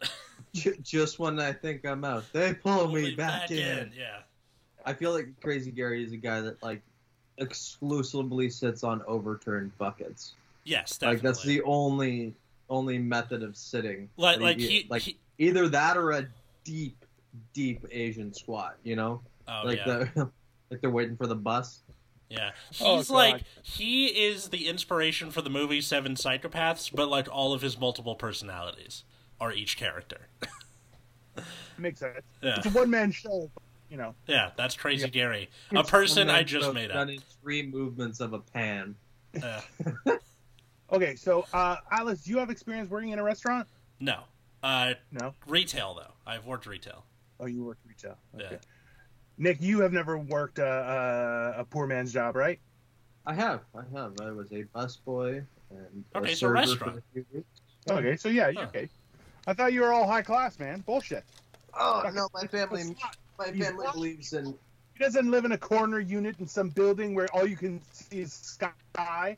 Just 0.82 1.18
when 1.18 1.38
I 1.38 1.52
think 1.52 1.84
I'm 1.84 2.04
out, 2.06 2.24
they 2.32 2.54
pull 2.54 2.88
me 2.88 3.00
Only 3.00 3.14
back, 3.14 3.50
in. 3.50 3.92
Yeah. 3.94 4.20
I 4.86 4.94
feel 4.94 5.12
like 5.12 5.28
Crazy 5.42 5.70
Gary 5.70 6.02
is 6.02 6.12
a 6.12 6.16
guy 6.16 6.40
that 6.40 6.62
like 6.62 6.80
exclusively 7.36 8.48
sits 8.48 8.82
on 8.82 9.02
overturned 9.06 9.76
buckets. 9.76 10.32
Yes, 10.64 10.96
definitely. 10.96 11.16
Like 11.16 11.22
that's 11.22 11.42
the 11.44 11.60
only 11.62 12.34
only 12.70 12.96
method 12.96 13.42
of 13.42 13.54
sitting. 13.54 14.08
like 14.16 14.40
like 14.40 14.58
he, 14.58 14.86
like 14.88 15.02
he 15.02 15.18
either 15.38 15.68
that 15.68 15.98
or 15.98 16.12
a 16.12 16.26
deep, 16.64 16.96
deep 17.52 17.84
Asian 17.90 18.32
squat. 18.32 18.76
You 18.84 18.96
know, 18.96 19.20
oh 19.48 19.62
like 19.66 19.78
yeah. 19.84 20.04
the 20.14 20.30
like 20.70 20.80
they're 20.80 20.88
waiting 20.88 21.16
for 21.18 21.26
the 21.26 21.36
bus. 21.36 21.80
Yeah, 22.30 22.50
Oh, 22.80 22.96
he's 22.96 23.08
God. 23.08 23.14
like 23.14 23.42
he 23.62 24.06
is 24.06 24.48
the 24.48 24.66
inspiration 24.66 25.30
for 25.30 25.42
the 25.42 25.50
movie 25.50 25.80
Seven 25.80 26.14
Psychopaths, 26.14 26.90
but 26.92 27.08
like 27.08 27.28
all 27.30 27.52
of 27.52 27.62
his 27.62 27.78
multiple 27.78 28.14
personalities 28.16 29.04
are 29.40 29.52
each 29.52 29.76
character. 29.76 30.28
Makes 31.78 32.00
sense. 32.00 32.20
Yeah, 32.42 32.56
It's 32.58 32.66
a 32.66 32.70
one 32.70 32.90
man 32.90 33.10
show, 33.12 33.50
you 33.90 33.96
know. 33.96 34.14
yeah, 34.26 34.50
that's 34.56 34.76
Crazy 34.76 35.02
Yeah. 35.02 35.08
Gary, 35.10 35.50
a 35.74 35.84
person 35.84 36.30
I 36.30 36.42
just 36.44 36.72
made 36.72 36.90
up. 36.90 36.94
done 36.94 37.10
in 37.10 37.20
three 37.42 37.62
movements 37.66 38.20
of 38.20 38.32
a 38.32 38.38
pan. 38.40 38.94
Uh, 39.42 39.60
Okay, 40.92 41.16
so 41.16 41.44
uh, 41.52 41.76
Atlas, 41.90 42.22
do 42.22 42.30
you 42.30 42.38
have 42.38 42.50
experience 42.50 42.88
working 42.90 43.10
in 43.10 43.18
a 43.18 43.22
restaurant? 43.22 43.66
no, 44.00 44.20
uh, 44.62 44.94
No. 45.10 45.34
retail 45.46 45.94
though. 45.94 46.12
I've 46.26 46.46
worked 46.46 46.66
retail. 46.66 47.04
Oh, 47.40 47.46
you 47.46 47.64
worked 47.64 47.80
retail. 47.86 48.16
Okay. 48.34 48.46
Yeah. 48.52 48.56
Nick, 49.36 49.60
you 49.60 49.80
have 49.80 49.92
never 49.92 50.16
worked 50.18 50.58
a, 50.58 51.54
a, 51.56 51.60
a 51.60 51.64
poor 51.64 51.86
man's 51.86 52.12
job, 52.12 52.36
right? 52.36 52.60
I 53.26 53.34
have, 53.34 53.62
I 53.74 53.82
have. 53.98 54.18
I 54.20 54.30
was 54.30 54.52
a 54.52 54.64
busboy 54.64 55.44
and 55.70 56.04
a 56.14 56.18
Okay, 56.18 56.34
so 56.34 56.46
server 56.46 56.52
restaurant. 56.54 57.02
for 57.12 57.20
a 57.20 57.24
few. 57.24 57.44
Okay, 57.90 58.16
so 58.16 58.28
yeah, 58.28 58.52
Huh. 58.52 58.66
okay. 58.68 58.88
I 59.46 59.54
thought 59.54 59.72
you 59.72 59.80
were 59.82 59.92
all 59.92 60.06
high 60.06 60.22
class, 60.22 60.58
man. 60.58 60.80
Bullshit. 60.80 61.24
Oh 61.78 62.02
no, 62.14 62.28
my 62.32 62.46
family, 62.46 62.82
It's 62.82 63.02
not. 63.02 63.16
my 63.38 63.52
family 63.52 63.86
believes 63.92 64.32
in. 64.32 64.44
He 64.94 65.02
doesn't 65.02 65.28
live 65.30 65.44
in 65.44 65.52
a 65.52 65.58
corner 65.58 65.98
unit 65.98 66.36
in 66.38 66.46
some 66.46 66.68
building 66.68 67.14
where 67.14 67.26
all 67.34 67.46
you 67.46 67.56
can 67.56 67.82
see 67.92 68.20
is 68.20 68.32
sky. 68.32 69.36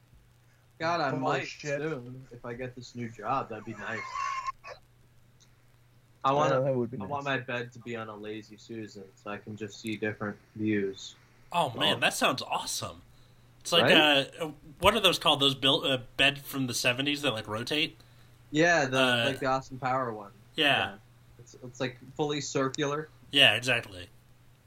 God, 0.78 1.00
I 1.00 1.10
might 1.12 1.38
Bullshit. 1.40 1.80
soon 1.80 2.26
if 2.30 2.44
I 2.44 2.52
get 2.52 2.76
this 2.76 2.94
new 2.94 3.08
job. 3.08 3.48
That'd 3.48 3.64
be 3.64 3.72
nice. 3.72 4.00
I 6.28 6.32
want 6.32 6.52
to. 6.52 6.60
that 6.60 6.74
would 6.74 6.90
be 6.90 6.98
I 7.00 7.04
want 7.04 7.24
my 7.24 7.38
bed 7.38 7.72
to 7.72 7.78
be 7.80 7.96
on 7.96 8.08
a 8.08 8.16
lazy 8.16 8.56
susan, 8.56 9.04
so 9.22 9.30
I 9.30 9.36
can 9.38 9.56
just 9.56 9.80
see 9.80 9.96
different 9.96 10.36
views. 10.56 11.14
Oh 11.52 11.72
man, 11.78 11.96
Oh. 11.96 12.00
that 12.00 12.14
sounds 12.14 12.42
awesome. 12.42 13.02
It's 13.60 13.72
like 13.72 13.84
Right? 13.84 14.30
uh, 14.40 14.50
what 14.80 14.94
are 14.94 15.00
those 15.00 15.18
called? 15.18 15.40
Those 15.40 15.54
built 15.54 15.84
uh, 15.86 15.98
bed 16.16 16.38
from 16.40 16.66
the 16.66 16.72
'70s 16.72 17.20
that 17.22 17.32
like 17.32 17.46
rotate. 17.48 17.96
Yeah, 18.50 18.86
the 18.86 18.98
Uh, 19.00 19.24
like 19.26 19.40
the 19.40 19.46
Austin 19.46 19.78
Power 19.78 20.12
one. 20.12 20.30
Yeah, 20.54 20.94
It's, 21.38 21.54
it's 21.62 21.80
like 21.80 21.98
fully 22.16 22.40
circular. 22.40 23.08
yeah, 23.30 23.54
exactly. 23.54 24.08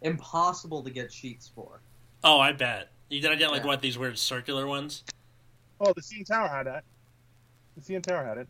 Impossible 0.02 0.82
to 0.84 0.90
get 0.90 1.12
sheets 1.12 1.48
for. 1.54 1.80
Oh, 2.24 2.40
I 2.40 2.52
bet. 2.54 2.90
You 3.10 3.22
gotta 3.22 3.36
get 3.38 3.52
like 3.52 3.62
Yeah. 3.62 3.68
what 3.68 3.82
these 3.82 3.98
weird 3.98 4.18
circular 4.18 4.66
ones. 4.68 5.04
Oh, 5.82 5.94
the 5.94 6.02
CN 6.02 6.26
Tower 6.26 6.48
had 6.48 6.68
that. 6.68 6.84
The 7.76 7.82
CN 7.82 8.02
Tower 8.04 8.24
had 8.24 8.38
it. 8.38 8.48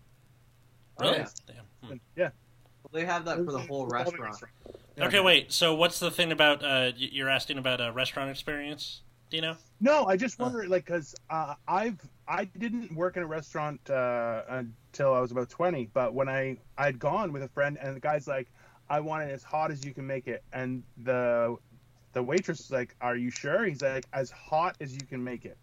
Really? 1.00 1.14
Oh, 1.14 1.18
yeah. 1.20 1.28
Damn. 1.48 1.90
Hmm. 1.90 1.98
Yeah. 2.16 2.30
Well, 2.84 3.02
they 3.02 3.06
have 3.06 3.26
that 3.26 3.44
for 3.46 3.52
the 3.52 3.60
whole 3.60 3.88
restaurant. 3.88 4.44
Okay, 5.00 5.20
wait. 5.20 5.52
So 5.52 5.74
what's 5.76 6.00
the 6.00 6.12
thing 6.12 6.32
about? 6.32 6.64
Uh, 6.64 6.92
you're 6.96 7.30
asking 7.30 7.58
about 7.58 7.82
a 7.82 7.92
restaurant 7.92 8.30
experience? 8.30 9.02
Do 9.30 9.38
you 9.38 9.42
know? 9.42 9.56
No, 9.80 10.06
I 10.06 10.18
just 10.18 10.40
Uh. 10.40 10.44
wonder, 10.44 10.68
like, 10.68 10.86
because 10.86 11.16
uh, 11.30 11.56
I've 11.68 12.00
I 12.28 12.46
didn't 12.46 12.94
work 12.96 13.18
in 13.18 13.24
a 13.24 13.28
restaurant 13.28 13.90
uh, 13.90 14.44
until 14.50 15.14
I 15.14 15.20
was 15.20 15.32
about 15.32 15.50
twenty. 15.50 15.90
But 15.94 16.14
when 16.14 16.28
I 16.30 16.58
I'd 16.78 17.00
gone 17.00 17.32
with 17.32 17.44
a 17.44 17.48
friend, 17.50 17.78
and 17.82 17.96
the 17.96 18.00
guy's 18.00 18.28
like, 18.28 18.48
"I 18.90 19.00
want 19.00 19.30
it 19.30 19.32
as 19.32 19.44
hot 19.44 19.72
as 19.72 19.86
you 19.86 19.94
can 19.94 20.08
make 20.08 20.28
it," 20.28 20.44
and 20.52 20.84
the 20.98 21.58
the 22.14 22.24
waitress 22.24 22.58
was 22.60 22.72
like, 22.72 22.96
"Are 23.02 23.16
you 23.16 23.30
sure?" 23.30 23.66
He's 23.66 23.82
like, 23.82 24.06
"As 24.14 24.32
hot 24.32 24.76
as 24.82 24.94
you 24.94 25.06
can 25.08 25.24
make 25.24 25.46
it." 25.46 25.58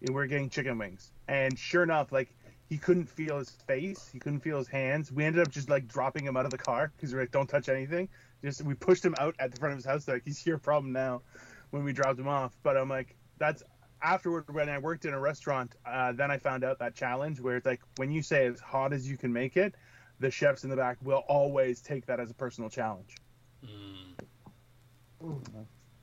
And 0.00 0.14
we're 0.14 0.26
getting 0.26 0.48
chicken 0.48 0.78
wings, 0.78 1.10
and 1.26 1.58
sure 1.58 1.82
enough, 1.82 2.12
like 2.12 2.28
he 2.68 2.76
couldn't 2.76 3.08
feel 3.08 3.38
his 3.38 3.50
face, 3.50 4.08
he 4.12 4.18
couldn't 4.18 4.40
feel 4.40 4.58
his 4.58 4.68
hands. 4.68 5.10
We 5.10 5.24
ended 5.24 5.42
up 5.42 5.50
just 5.50 5.70
like 5.70 5.88
dropping 5.88 6.24
him 6.24 6.36
out 6.36 6.44
of 6.44 6.50
the 6.50 6.58
car 6.58 6.92
because 6.96 7.14
we're 7.14 7.20
like, 7.20 7.30
"Don't 7.30 7.48
touch 7.48 7.68
anything." 7.68 8.08
Just 8.42 8.62
we 8.62 8.74
pushed 8.74 9.04
him 9.04 9.14
out 9.18 9.34
at 9.38 9.52
the 9.52 9.58
front 9.58 9.72
of 9.72 9.78
his 9.78 9.86
house. 9.86 10.06
Like 10.06 10.22
he's 10.24 10.44
your 10.46 10.58
problem 10.58 10.92
now. 10.92 11.22
When 11.70 11.84
we 11.84 11.92
dropped 11.92 12.18
him 12.18 12.28
off, 12.28 12.56
but 12.62 12.78
I'm 12.78 12.88
like, 12.88 13.14
that's 13.38 13.62
afterward 14.02 14.44
when 14.52 14.68
I 14.68 14.78
worked 14.78 15.04
in 15.04 15.12
a 15.12 15.20
restaurant, 15.20 15.74
uh, 15.84 16.12
then 16.12 16.30
I 16.30 16.38
found 16.38 16.64
out 16.64 16.78
that 16.78 16.94
challenge 16.94 17.40
where 17.40 17.56
it's 17.56 17.66
like 17.66 17.80
when 17.96 18.10
you 18.10 18.22
say 18.22 18.46
as 18.46 18.60
hot 18.60 18.92
as 18.92 19.08
you 19.08 19.16
can 19.16 19.32
make 19.32 19.56
it, 19.56 19.74
the 20.20 20.30
chefs 20.30 20.64
in 20.64 20.70
the 20.70 20.76
back 20.76 20.98
will 21.02 21.24
always 21.28 21.80
take 21.80 22.06
that 22.06 22.20
as 22.20 22.30
a 22.30 22.34
personal 22.34 22.70
challenge. 22.70 23.16
Mm. 23.64 24.14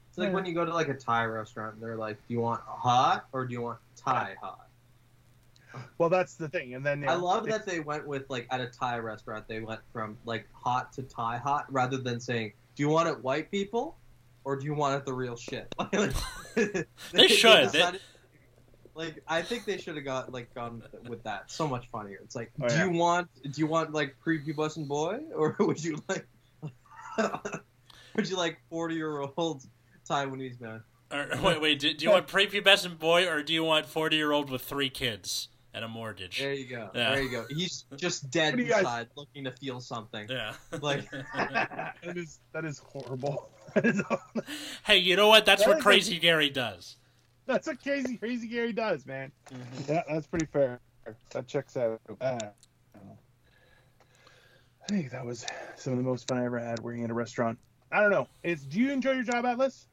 It's 0.10 0.18
like 0.18 0.34
when 0.34 0.46
you 0.46 0.54
go 0.54 0.66
to 0.66 0.74
like 0.74 0.88
a 0.88 0.94
Thai 0.94 1.26
restaurant, 1.26 1.80
they're 1.80 1.98
like, 1.98 2.18
"Do 2.28 2.34
you 2.34 2.42
want 2.42 2.62
hot 2.62 3.28
or 3.32 3.46
do 3.46 3.54
you 3.54 3.62
want 3.62 3.80
Thai 3.96 4.36
hot?" 4.42 4.65
Well, 5.98 6.10
that's 6.10 6.36
the 6.36 6.50
thing, 6.50 6.74
and 6.76 6.86
then 6.86 7.08
I 7.08 7.16
love 7.16 7.46
they- 7.46 7.52
that 7.52 7.66
they 7.66 7.80
went 7.80 8.08
with 8.08 8.30
like 8.30 8.48
at 8.52 8.62
a 8.62 8.68
Thai 8.68 8.98
restaurant, 9.00 9.48
they 9.48 9.60
went 9.62 9.82
from 9.94 10.18
like 10.26 10.48
hot 10.54 10.92
to 10.94 11.04
Thai 11.04 11.38
hot 11.38 11.66
rather 11.72 11.98
than 11.98 12.20
saying, 12.20 12.54
"Do 12.76 12.84
you 12.84 12.90
want 12.90 13.10
it 13.10 13.24
white 13.24 13.50
people 13.52 13.98
or 14.44 14.56
do 14.56 14.66
you 14.66 14.74
want 14.76 14.96
it 14.96 15.06
the 15.06 15.14
real 15.14 15.36
shit?" 15.36 15.74
Like, 15.80 16.14
They 17.12 17.28
should. 17.28 17.70
They- 17.70 17.80
decided- 17.80 18.02
like 18.98 19.22
I 19.28 19.42
think 19.42 19.66
they 19.66 19.78
should 19.78 19.96
have 19.98 20.06
got 20.06 20.32
like 20.32 20.54
gone 20.56 20.82
with 21.10 21.22
that. 21.24 21.52
So 21.52 21.68
much 21.68 21.90
funnier. 21.92 22.20
It's 22.24 22.34
like, 22.36 22.52
Oh, 22.62 22.68
do 22.70 22.76
yeah. 22.76 22.86
you 22.86 22.92
want 22.92 23.28
do 23.44 23.52
you 23.60 23.68
want 23.68 23.92
like 23.92 24.16
prepubescent 24.26 24.88
boy 24.88 25.20
or 25.36 25.54
would 25.60 25.84
you 25.84 26.02
like 26.08 26.26
would 28.16 28.30
you 28.30 28.38
like 28.38 28.58
forty 28.70 28.96
year 28.96 29.20
old 29.20 29.64
Taiwanese 30.10 30.62
man? 30.62 30.82
Or, 31.12 31.28
wait, 31.44 31.62
wait. 31.62 31.80
Do, 31.80 31.94
do 31.94 32.06
you 32.06 32.12
want 32.12 32.28
prepubescent 32.28 32.98
boy 32.98 33.28
or 33.28 33.44
do 33.44 33.54
you 33.54 33.64
want 33.66 33.86
forty 33.86 34.16
year 34.16 34.32
old 34.32 34.50
with 34.50 34.62
three 34.62 34.90
kids 34.90 35.50
and 35.76 35.86
a 35.86 35.88
mortgage? 35.88 36.40
There 36.40 36.54
you 36.54 36.66
go. 36.68 36.90
Yeah. 36.96 37.12
There 37.12 37.22
you 37.24 37.30
go. 37.30 37.46
He's 37.50 37.86
just 37.98 38.32
dead 38.32 38.54
What 38.54 38.58
do 38.58 38.64
you 38.64 38.70
guys- 38.70 38.80
inside, 38.80 39.08
looking 39.16 39.44
to 39.44 39.52
feel 39.52 39.80
something. 39.82 40.28
Yeah. 40.30 40.54
Like- 40.82 41.10
that 41.36 41.94
is 42.16 42.40
that 42.54 42.66
is 42.66 42.80
horrible. 42.80 43.50
That 43.76 43.86
is- 43.86 44.02
hey, 44.86 44.98
you 44.98 45.16
know 45.16 45.28
what? 45.28 45.46
That's 45.46 45.64
That 45.64 45.70
what 45.70 45.78
is 45.78 45.82
a- 45.82 45.84
Crazy 45.84 46.18
Gary 46.20 46.50
does. 46.50 46.96
that's 47.46 47.68
what 47.68 47.82
crazy 47.84 48.18
crazy 48.18 48.48
Gary 48.48 48.74
does, 48.74 49.06
man. 49.06 49.32
Yeah, 49.88 50.02
that's 50.10 50.26
pretty 50.28 50.48
fair. 50.48 50.80
That 51.32 51.46
checks 51.48 51.78
out. 51.78 52.02
Uh, 52.20 52.40
I 54.84 54.88
think 54.88 55.12
that 55.12 55.26
was 55.26 55.46
some 55.76 55.94
of 55.94 55.98
the 55.98 56.04
most 56.06 56.28
fun 56.28 56.38
I 56.38 56.46
ever 56.46 56.60
had 56.60 56.80
working 56.80 57.04
at 57.04 57.10
a 57.10 57.14
restaurant. 57.14 57.58
I 57.92 58.02
don't 58.02 58.12
know. 58.12 58.28
Is 58.44 58.64
do 58.64 58.80
you 58.80 58.92
enjoy 58.92 59.12
your 59.12 59.24
job, 59.24 59.46
Atlas? 59.46 59.88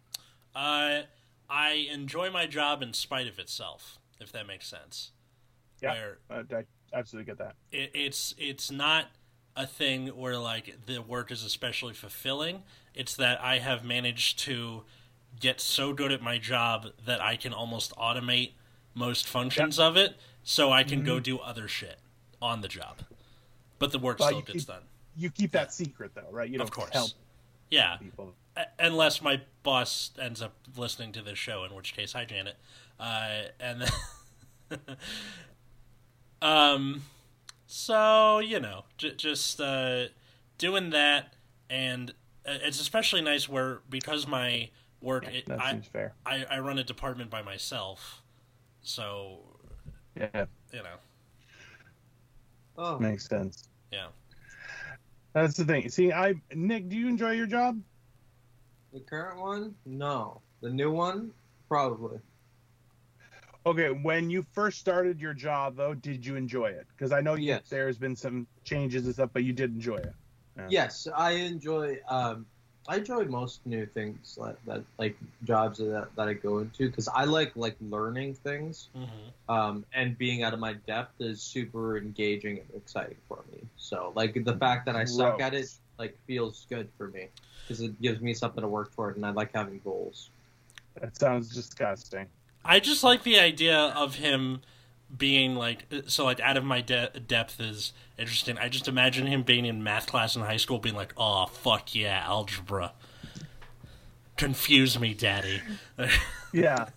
Uh, 0.55 1.03
I 1.49 1.89
enjoy 1.93 2.31
my 2.31 2.47
job 2.47 2.83
in 2.83 2.93
spite 2.93 3.27
of 3.27 3.39
itself, 3.39 3.99
if 4.21 4.33
that 4.33 4.47
makes 4.47 4.67
sense. 4.67 5.13
Yeah. 5.83 6.05
Uh, 6.31 6.43
I 6.55 6.65
absolutely 6.93 7.31
get 7.31 7.39
that. 7.39 7.55
it, 7.73 7.91
it's 7.95 8.35
it's 8.39 8.71
not 8.71 9.07
a 9.57 9.67
thing 9.67 10.09
where 10.09 10.39
like 10.39 10.77
the 10.87 11.01
work 11.03 11.31
is 11.31 11.43
especially 11.45 11.95
fulfilling. 11.95 12.63
It's 12.95 13.17
that 13.17 13.43
I 13.43 13.59
have 13.59 13.85
managed 13.85 14.39
to 14.41 14.85
get 15.41 15.61
so 15.61 15.93
good 15.93 16.13
at 16.13 16.23
my 16.23 16.39
job 16.39 16.89
that 17.07 17.21
I 17.21 17.37
can 17.37 17.53
almost 17.53 17.95
automate 17.97 18.53
most 18.95 19.27
functions 19.27 19.79
of 19.79 19.97
it, 19.97 20.17
so 20.43 20.71
I 20.71 20.85
can 20.85 21.03
go 21.03 21.19
do 21.21 21.39
other 21.39 21.67
shit 21.69 21.99
on 22.41 22.61
the 22.61 22.69
job. 22.69 22.99
But 23.79 23.93
the 23.93 23.99
work 23.99 24.19
Well, 24.19 24.29
still 24.29 24.41
gets 24.43 24.53
keep- 24.53 24.67
done. 24.67 24.83
You 25.17 25.31
keep 25.31 25.53
that 25.53 25.73
secret 25.75 26.13
though, 26.15 26.29
right? 26.31 26.49
You 26.49 26.59
don't 26.59 26.67
Of 26.67 26.71
course. 26.71 26.91
tell 26.91 27.11
Yeah, 27.71 27.97
people. 27.97 28.35
Unless 28.79 29.23
my 29.23 29.41
boss 29.63 30.11
ends 30.21 30.41
up 30.43 30.55
listening 30.77 31.13
to 31.13 31.23
this 31.23 31.39
show, 31.39 31.65
in 31.65 31.75
which 31.75 31.95
case, 31.95 32.13
hi 32.13 32.25
Janet. 32.27 32.57
Uh, 33.01 33.45
and 33.59 33.83
then, 33.83 34.79
um, 36.43 37.03
so 37.67 38.39
you 38.41 38.61
know, 38.61 38.85
j- 38.99 39.15
just 39.17 39.61
uh, 39.61 40.07
doing 40.59 40.91
that, 40.91 41.35
and 41.71 42.11
uh, 42.47 42.59
it's 42.63 42.81
especially 42.81 43.23
nice 43.23 43.49
where 43.49 43.81
because 43.89 44.27
my 44.27 44.69
work, 45.01 45.27
it, 45.33 45.47
That 45.47 45.61
I, 45.61 45.71
seems 45.73 45.87
fair. 45.87 46.15
I 46.27 46.45
I 46.51 46.59
run 46.59 46.79
a 46.79 46.85
department 46.85 47.31
by 47.31 47.43
myself, 47.43 48.23
so 48.83 49.39
Yeah, 50.17 50.47
you 50.73 50.83
know, 50.83 50.97
Oh, 52.77 52.99
makes 52.99 53.29
sense. 53.29 53.69
yeah. 53.93 54.09
That's 55.35 55.57
the 55.57 55.65
thing. 55.65 55.89
See, 55.89 56.13
I 56.13 56.35
Nick, 56.55 56.89
do 56.91 56.97
you 56.97 57.09
enjoy 57.09 57.33
your 57.33 57.47
job? 57.47 57.81
the 58.93 59.01
current 59.01 59.41
one? 59.41 59.75
No. 59.87 60.43
The 60.61 60.69
new 60.69 60.91
one? 60.91 61.31
Probably. 61.69 62.19
Okay, 63.65 63.91
when 63.91 64.29
you 64.29 64.43
first 64.43 64.79
started 64.79 65.21
your 65.21 65.35
job, 65.35 65.77
though, 65.77 65.95
did 65.95 66.27
you 66.27 66.35
enjoy 66.37 66.67
it? 66.67 66.87
Because 66.89 67.13
I 67.13 67.21
know 67.21 67.35
you, 67.35 67.45
Yes. 67.45 67.69
there's 67.71 67.99
been 67.99 68.17
some 68.17 68.49
changes 68.65 69.05
and 69.05 69.15
stuff, 69.15 69.31
but 69.33 69.45
you 69.45 69.53
did 69.53 69.73
enjoy 69.73 69.99
it. 69.99 70.15
Yeah. 70.57 70.67
Yes, 70.69 71.07
I 71.15 71.33
enjoy. 71.33 72.01
Um, 72.09 72.47
I 72.89 72.97
enjoy 72.97 73.25
most 73.27 73.65
new 73.65 73.87
things 73.87 74.35
that, 74.35 74.57
that 74.67 74.85
like 74.99 75.17
jobs 75.45 75.79
that, 75.79 76.09
that 76.17 76.29
I 76.29 76.35
go 76.35 76.59
into 76.59 76.89
because 76.89 77.07
I 77.09 77.25
like 77.25 77.55
like 77.57 77.77
learning 77.81 78.35
things. 78.35 78.89
hmm 78.95 79.09
um, 79.49 79.85
and 79.93 80.17
being 80.19 80.43
out 80.45 80.55
of 80.55 80.61
my 80.61 80.73
depth 80.75 81.21
is 81.21 81.43
super 81.43 81.99
engaging 81.99 82.59
and 82.61 82.71
exciting 82.77 83.19
for 83.29 83.45
me. 83.53 83.61
So 83.77 84.13
like 84.15 84.35
the 84.45 84.57
fact 84.57 84.87
that 84.87 84.97
I 84.97 85.05
suck 85.05 85.41
at 85.41 85.55
it 85.55 85.67
like 85.99 86.17
feels 86.27 86.67
good 86.69 86.89
for 86.97 87.09
me 87.09 87.29
because 87.65 87.81
it 87.81 88.01
gives 88.01 88.21
me 88.21 88.35
something 88.35 88.63
to 88.63 88.69
work 88.69 88.93
toward, 88.95 89.17
and 89.17 89.27
I 89.27 89.31
like 89.31 89.53
having 89.53 89.81
goals. 89.81 90.31
That 91.01 91.17
sounds 91.17 91.55
disgusting. 91.55 92.29
I 92.65 92.81
just 92.81 93.03
like 93.05 93.23
the 93.23 93.39
idea 93.39 93.77
of 93.77 94.17
him 94.17 94.61
being 95.17 95.55
like 95.57 95.85
so 96.07 96.25
like 96.25 96.41
out 96.41 96.57
of 96.57 96.65
my 96.65 96.81
de- 96.81 97.11
depth 97.27 97.61
is 97.61 97.93
interesting. 98.19 98.57
I 98.59 98.69
just 98.69 98.89
imagine 98.89 99.27
him 99.27 99.43
being 99.43 99.65
in 99.67 99.83
math 99.83 100.07
class 100.07 100.37
in 100.37 100.43
high 100.43 100.57
school, 100.57 100.79
being 100.79 100.95
like, 100.95 101.13
"Oh 101.17 101.47
fuck 101.47 101.95
yeah, 101.95 102.23
algebra, 102.25 102.93
confuse 104.37 104.99
me, 104.99 105.15
daddy." 105.15 105.61
Yeah, 106.55 106.89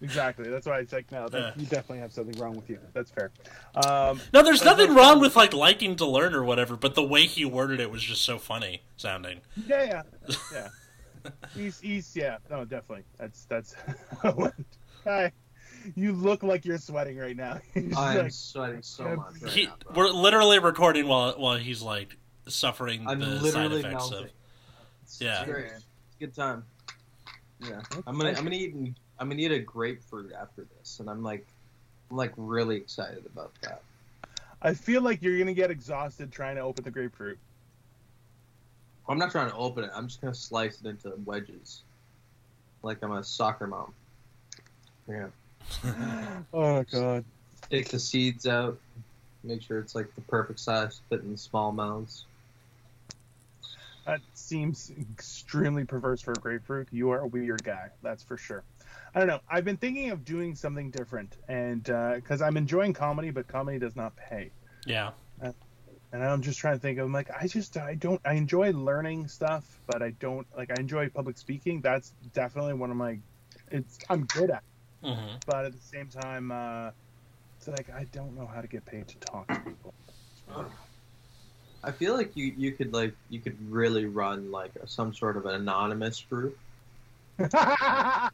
exactly. 0.00 0.48
That's 0.48 0.66
why 0.66 0.78
it's 0.78 0.92
like, 0.92 1.10
no, 1.10 1.28
that, 1.28 1.36
Yeah. 1.40 1.52
you 1.56 1.66
definitely 1.66 1.98
have 1.98 2.12
something 2.12 2.38
wrong 2.40 2.54
with 2.54 2.70
you. 2.70 2.78
That's 2.92 3.10
fair. 3.10 3.32
Um, 3.74 4.20
no, 4.32 4.44
there's 4.44 4.64
nothing 4.64 4.90
not 4.94 4.96
wrong 4.96 5.20
with 5.20 5.34
like 5.34 5.52
liking 5.52 5.96
to 5.96 6.06
learn 6.06 6.32
or 6.32 6.44
whatever, 6.44 6.76
but 6.76 6.94
the 6.94 7.02
way 7.02 7.26
he 7.26 7.44
worded 7.44 7.80
it 7.80 7.90
was 7.90 8.04
just 8.04 8.22
so 8.22 8.38
funny 8.38 8.82
sounding. 8.96 9.40
yeah, 9.66 9.82
yeah, 9.82 10.02
yeah. 10.52 11.30
He's, 11.56 11.80
he's, 11.80 12.14
yeah, 12.14 12.36
no, 12.48 12.64
definitely. 12.64 13.02
That's, 13.18 13.46
that's. 13.46 13.74
Hi. 15.04 15.32
You 15.96 16.12
look 16.12 16.42
like 16.42 16.64
you're 16.64 16.78
sweating 16.78 17.18
right 17.18 17.36
now. 17.36 17.60
I'm 17.76 17.90
like, 17.92 18.30
sweating 18.32 18.82
so 18.82 19.04
Yeah. 19.04 19.16
much. 19.16 19.42
Right 19.42 19.52
He, 19.52 19.66
now, 19.66 19.74
we're 19.94 20.08
literally 20.08 20.58
recording 20.58 21.06
while 21.06 21.32
while 21.38 21.56
he's 21.58 21.82
like 21.82 22.16
suffering 22.48 23.04
I'm 23.06 23.20
the 23.20 23.26
side 23.26 23.42
literally 23.42 23.80
effects 23.80 24.10
melting. 24.10 24.24
of. 24.24 24.30
It's, 25.02 25.20
Yeah. 25.20 25.42
it's 25.42 25.50
great. 25.50 25.64
It's 25.66 25.84
a 26.16 26.20
good 26.20 26.34
time. 26.34 26.64
Yeah, 27.60 27.80
I'm 28.06 28.18
gonna 28.18 28.30
I'm 28.30 28.44
gonna 28.44 28.56
eat 28.56 28.74
I'm 29.18 29.28
gonna 29.28 29.40
eat 29.40 29.52
a 29.52 29.58
grapefruit 29.58 30.32
after 30.32 30.66
this, 30.78 31.00
and 31.00 31.08
I'm 31.08 31.22
like 31.22 31.46
I'm 32.10 32.16
like 32.16 32.32
really 32.36 32.76
excited 32.76 33.24
about 33.26 33.52
that. 33.62 33.82
I 34.62 34.74
feel 34.74 35.02
like 35.02 35.22
you're 35.22 35.38
gonna 35.38 35.54
get 35.54 35.70
exhausted 35.70 36.32
trying 36.32 36.56
to 36.56 36.62
open 36.62 36.84
the 36.84 36.90
grapefruit. 36.90 37.38
I'm 39.08 39.18
not 39.18 39.30
trying 39.30 39.50
to 39.50 39.56
open 39.56 39.84
it. 39.84 39.90
I'm 39.94 40.08
just 40.08 40.20
gonna 40.20 40.34
slice 40.34 40.80
it 40.80 40.86
into 40.86 41.12
wedges, 41.24 41.82
like 42.82 43.02
I'm 43.02 43.12
a 43.12 43.22
soccer 43.22 43.66
mom. 43.66 43.92
Yeah. 45.08 45.26
Oh 46.52 46.84
god. 46.84 47.24
Take 47.70 47.88
the 47.88 47.98
seeds 47.98 48.46
out. 48.46 48.78
Make 49.42 49.62
sure 49.62 49.78
it's 49.78 49.94
like 49.94 50.14
the 50.14 50.20
perfect 50.22 50.60
size 50.60 50.96
to 50.96 51.02
fit 51.08 51.24
in 51.24 51.36
small 51.36 51.72
mouths. 51.72 52.26
That 54.06 54.20
seems 54.34 54.92
extremely 55.12 55.84
perverse 55.84 56.20
for 56.20 56.32
a 56.32 56.36
grapefruit. 56.36 56.88
You 56.92 57.10
are 57.10 57.20
a 57.20 57.26
weird 57.26 57.64
guy, 57.64 57.88
that's 58.02 58.22
for 58.22 58.36
sure. 58.36 58.62
I 59.14 59.20
don't 59.20 59.28
know. 59.28 59.40
I've 59.48 59.64
been 59.64 59.76
thinking 59.76 60.10
of 60.10 60.24
doing 60.24 60.54
something 60.54 60.90
different, 60.90 61.36
and 61.48 61.88
uh, 61.88 62.14
because 62.16 62.42
I'm 62.42 62.56
enjoying 62.56 62.92
comedy, 62.92 63.30
but 63.30 63.46
comedy 63.46 63.78
does 63.78 63.96
not 63.96 64.14
pay. 64.16 64.50
Yeah. 64.86 65.10
Uh, 65.42 65.52
and 66.12 66.22
I'm 66.22 66.42
just 66.42 66.58
trying 66.58 66.74
to 66.74 66.80
think. 66.80 66.98
I'm 66.98 67.12
like, 67.12 67.30
I 67.30 67.46
just, 67.46 67.76
I 67.76 67.94
don't, 67.94 68.20
I 68.24 68.34
enjoy 68.34 68.72
learning 68.72 69.28
stuff, 69.28 69.64
but 69.86 70.02
I 70.02 70.10
don't 70.10 70.46
like. 70.56 70.70
I 70.70 70.80
enjoy 70.80 71.08
public 71.08 71.38
speaking. 71.38 71.80
That's 71.80 72.12
definitely 72.32 72.74
one 72.74 72.90
of 72.90 72.96
my. 72.96 73.18
It's 73.70 73.98
I'm 74.10 74.24
good 74.24 74.50
at, 74.50 74.62
it, 75.04 75.14
hmm 75.14 75.36
but 75.46 75.66
at 75.66 75.72
the 75.72 75.80
same 75.80 76.08
time, 76.10 76.50
uh, 76.50 76.92
it's 77.58 77.68
like 77.68 77.90
I 77.90 78.04
don't 78.06 78.34
know 78.36 78.46
how 78.46 78.62
to 78.62 78.68
get 78.68 78.86
paid 78.86 79.08
to 79.08 79.18
talk 79.18 79.52
to 79.52 79.60
people. 79.60 79.96
I 81.84 81.92
feel 81.92 82.14
like 82.14 82.36
you 82.36 82.46
you 82.46 82.72
could 82.72 82.92
like 82.92 83.16
you 83.28 83.40
could 83.40 83.60
really 83.70 84.06
run 84.06 84.50
like 84.50 84.72
some 84.86 85.14
sort 85.14 85.36
of 85.36 85.46
an 85.46 85.54
anonymous 85.54 86.22
group, 86.24 86.58
yeah, 87.54 88.30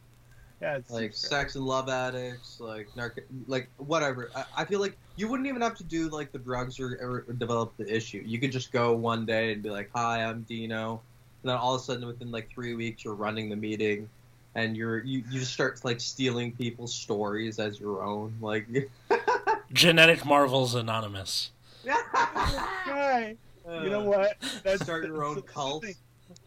it's 0.61 1.01
like 1.01 1.13
sex 1.13 1.55
and 1.55 1.65
love 1.65 1.87
addicts, 1.89 2.59
like 2.59 2.93
narco, 2.95 3.21
like 3.47 3.71
whatever. 3.77 4.31
I, 4.35 4.45
I 4.57 4.65
feel 4.65 4.79
like 4.79 4.99
you 5.15 5.29
wouldn't 5.29 5.47
even 5.47 5.61
have 5.61 5.75
to 5.77 5.83
do 5.83 6.09
like 6.09 6.31
the 6.31 6.39
drugs 6.39 6.79
or, 6.79 7.25
or 7.27 7.33
develop 7.33 7.77
the 7.77 7.93
issue. 7.93 8.21
You 8.25 8.39
could 8.39 8.51
just 8.51 8.71
go 8.71 8.95
one 8.95 9.25
day 9.25 9.53
and 9.53 9.63
be 9.63 9.69
like, 9.69 9.89
"Hi, 9.93 10.23
I'm 10.23 10.43
Dino," 10.43 11.03
and 11.43 11.49
then 11.49 11.55
all 11.57 11.75
of 11.75 11.81
a 11.81 11.83
sudden, 11.83 12.05
within 12.07 12.31
like 12.31 12.49
three 12.51 12.75
weeks, 12.75 13.05
you're 13.05 13.15
running 13.15 13.49
the 13.49 13.55
meeting, 13.55 14.11
and 14.55 14.75
you're 14.75 15.03
you, 15.03 15.23
you 15.29 15.39
just 15.39 15.53
start 15.53 15.83
like 15.83 15.99
stealing 15.99 16.51
people's 16.53 16.93
stories 16.93 17.59
as 17.59 17.79
your 17.79 18.03
own. 18.03 18.33
Like, 18.41 18.67
Genetic 19.73 20.25
Marvels 20.25 20.75
Anonymous. 20.75 21.51
Hi. 21.87 23.35
You 23.65 23.89
know 23.89 24.01
uh, 24.01 24.17
what? 24.17 24.61
That's 24.63 24.83
Start 24.83 25.05
your 25.05 25.23
own 25.23 25.41
cult. 25.43 25.85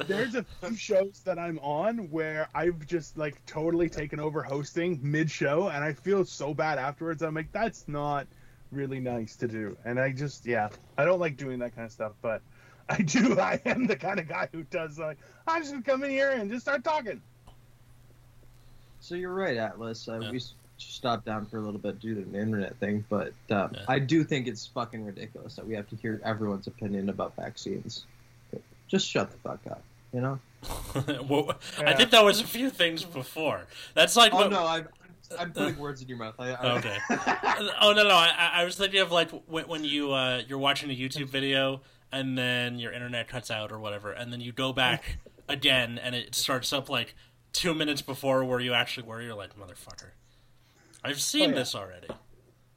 there's 0.06 0.34
a 0.34 0.44
few 0.60 0.76
shows 0.76 1.22
that 1.24 1.38
I'm 1.38 1.58
on 1.60 2.10
where 2.10 2.48
I've 2.54 2.86
just 2.86 3.16
like 3.16 3.44
totally 3.46 3.88
taken 3.88 4.20
over 4.20 4.42
hosting 4.42 4.98
mid 5.02 5.30
show, 5.30 5.68
and 5.68 5.82
I 5.82 5.92
feel 5.92 6.24
so 6.24 6.52
bad 6.52 6.78
afterwards. 6.78 7.22
I'm 7.22 7.34
like, 7.34 7.52
that's 7.52 7.88
not 7.88 8.26
really 8.72 9.00
nice 9.00 9.36
to 9.36 9.48
do, 9.48 9.76
and 9.84 9.98
I 9.98 10.10
just 10.12 10.44
yeah, 10.44 10.68
I 10.98 11.04
don't 11.04 11.20
like 11.20 11.36
doing 11.36 11.58
that 11.60 11.74
kind 11.74 11.86
of 11.86 11.92
stuff, 11.92 12.12
but. 12.22 12.42
I 12.86 12.98
do. 12.98 13.40
I 13.40 13.58
am 13.64 13.86
the 13.86 13.96
kind 13.96 14.20
of 14.20 14.28
guy 14.28 14.46
who 14.52 14.62
does 14.64 14.98
like 14.98 15.16
I'm 15.46 15.62
just 15.62 15.72
gonna 15.72 15.82
come 15.82 16.04
in 16.04 16.10
here 16.10 16.32
and 16.32 16.50
just 16.50 16.66
start 16.66 16.84
talking. 16.84 17.22
So 19.04 19.16
you're 19.16 19.34
right, 19.34 19.58
Atlas. 19.58 20.08
Uh, 20.08 20.18
Yeah. 20.18 20.30
We 20.30 20.40
stopped 20.78 21.26
down 21.26 21.44
for 21.44 21.58
a 21.58 21.60
little 21.60 21.78
bit 21.78 22.00
due 22.00 22.14
to 22.14 22.22
the 22.22 22.38
internet 22.40 22.74
thing, 22.78 23.04
but 23.10 23.34
uh, 23.50 23.68
Yeah. 23.70 23.84
I 23.86 23.98
do 23.98 24.24
think 24.24 24.48
it's 24.48 24.66
fucking 24.66 25.04
ridiculous 25.04 25.56
that 25.56 25.66
we 25.66 25.74
have 25.74 25.86
to 25.90 25.96
hear 25.96 26.22
everyone's 26.24 26.66
opinion 26.68 27.10
about 27.10 27.36
vaccines. 27.36 28.06
Just 28.88 29.06
shut 29.06 29.30
the 29.30 29.36
fuck 29.38 29.60
up, 29.70 29.82
you 30.14 30.22
know? 30.22 30.38
well, 31.28 31.52
I 31.78 31.92
think 31.92 32.10
that 32.12 32.24
was 32.24 32.40
a 32.40 32.44
few 32.46 32.70
things 32.70 33.04
before. 33.04 33.66
That's 33.92 34.16
like 34.16 34.32
Oh 34.32 34.36
what, 34.38 34.50
no, 34.50 34.66
I'm, 34.66 34.88
I'm 35.38 35.52
putting 35.52 35.78
words 35.78 36.00
in 36.00 36.08
your 36.08 36.16
mouth. 36.16 36.34
I, 36.38 36.52
I, 36.52 36.78
Okay. 36.78 36.96
oh 37.82 37.92
no 37.92 38.04
no 38.04 38.14
I, 38.14 38.32
I- 38.38 38.62
I 38.62 38.64
was 38.64 38.76
thinking 38.76 39.00
of 39.00 39.12
like 39.12 39.30
when, 39.46 39.66
when 39.68 39.84
you 39.84 40.12
uh, 40.12 40.42
you're 40.48 40.58
watching 40.58 40.90
a 40.90 40.94
YouTube 40.96 41.28
video 41.28 41.82
and 42.10 42.38
then 42.38 42.78
your 42.78 42.92
internet 42.92 43.28
cuts 43.28 43.50
out 43.50 43.70
or 43.70 43.78
whatever 43.78 44.12
and 44.12 44.32
then 44.32 44.40
you 44.40 44.52
go 44.52 44.72
back 44.72 45.18
again 45.48 45.98
and 45.98 46.14
it 46.14 46.34
starts 46.34 46.72
up 46.72 46.88
like 46.88 47.14
two 47.54 47.72
minutes 47.72 48.02
before 48.02 48.44
where 48.44 48.60
you 48.60 48.74
actually 48.74 49.06
were 49.06 49.22
you're 49.22 49.34
like 49.34 49.58
motherfucker 49.58 50.10
I've 51.02 51.20
seen 51.20 51.50
yeah. 51.50 51.56
this 51.56 51.74
already 51.74 52.08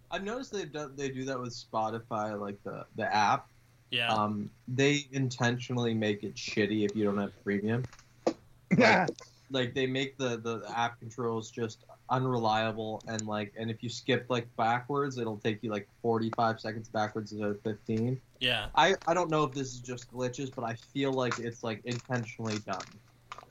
I've 0.09 0.23
noticed 0.23 0.51
they 0.51 0.65
do, 0.65 0.91
they 0.95 1.09
do 1.09 1.25
that 1.25 1.39
with 1.39 1.53
Spotify, 1.53 2.39
like 2.39 2.61
the 2.63 2.85
the 2.95 3.13
app. 3.13 3.47
yeah 3.91 4.11
Um, 4.13 4.49
they 4.67 5.05
intentionally 5.11 5.93
make 5.93 6.23
it 6.23 6.35
shitty 6.35 6.85
if 6.85 6.95
you 6.95 7.03
don't 7.03 7.17
have 7.17 7.31
premium. 7.43 7.83
Yeah. 8.77 9.07
Like 9.49 9.73
they 9.73 9.87
make 9.87 10.17
the 10.17 10.37
the 10.37 10.61
app 10.75 10.99
controls 10.99 11.49
just 11.49 11.85
unreliable 12.09 13.01
and 13.07 13.25
like 13.25 13.53
and 13.57 13.71
if 13.71 13.81
you 13.81 13.87
skip 13.87 14.25
like 14.27 14.45
backwards, 14.57 15.17
it'll 15.17 15.37
take 15.37 15.63
you 15.63 15.71
like 15.71 15.87
45 16.01 16.59
seconds 16.59 16.89
backwards 16.89 17.31
instead 17.31 17.49
of 17.51 17.61
15. 17.61 18.19
yeah 18.41 18.67
I 18.75 18.95
I 19.07 19.13
don't 19.13 19.31
know 19.31 19.45
if 19.45 19.53
this 19.53 19.73
is 19.73 19.79
just 19.79 20.11
glitches, 20.11 20.53
but 20.53 20.65
I 20.65 20.75
feel 20.75 21.13
like 21.13 21.39
it's 21.39 21.63
like 21.63 21.79
intentionally 21.85 22.59
done 22.59 22.83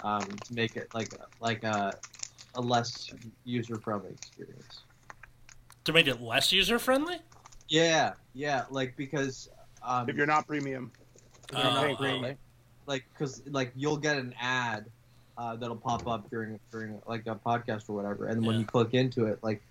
um, 0.02 0.26
to 0.26 0.52
make 0.54 0.76
it 0.76 0.88
like 0.94 1.10
like 1.40 1.64
a 1.64 1.98
a 2.54 2.60
less 2.60 3.12
user 3.44 3.78
friendly 3.78 4.10
experience. 4.12 4.82
to 5.84 5.92
make 5.92 6.06
it 6.06 6.20
less 6.20 6.52
user 6.52 6.78
friendly 6.78 7.16
Yeah, 7.68 8.12
yeah, 8.34 8.64
like 8.70 8.96
because 8.96 9.48
um, 9.82 10.08
If 10.08 10.16
you're 10.16 10.26
not 10.26 10.46
premium, 10.46 10.90
if 11.50 11.58
you're 11.58 11.64
not 11.64 11.74
Oh, 11.76 11.80
paying 11.82 11.96
premium. 11.96 12.38
like 12.86 13.04
because 13.12 13.42
like 13.50 13.72
you'll 13.76 13.96
get 13.96 14.16
an 14.16 14.34
ad 14.40 14.86
uh, 15.38 15.56
that'll 15.56 15.76
pop 15.76 16.06
up 16.06 16.30
during 16.30 16.58
during 16.72 17.00
like 17.06 17.26
a 17.26 17.34
podcast 17.36 17.88
or 17.88 17.94
whatever, 17.94 18.26
and 18.26 18.44
when 18.46 18.58
you 18.58 18.64
click 18.64 18.94
into 18.94 19.26
it, 19.26 19.38
like 19.42 19.62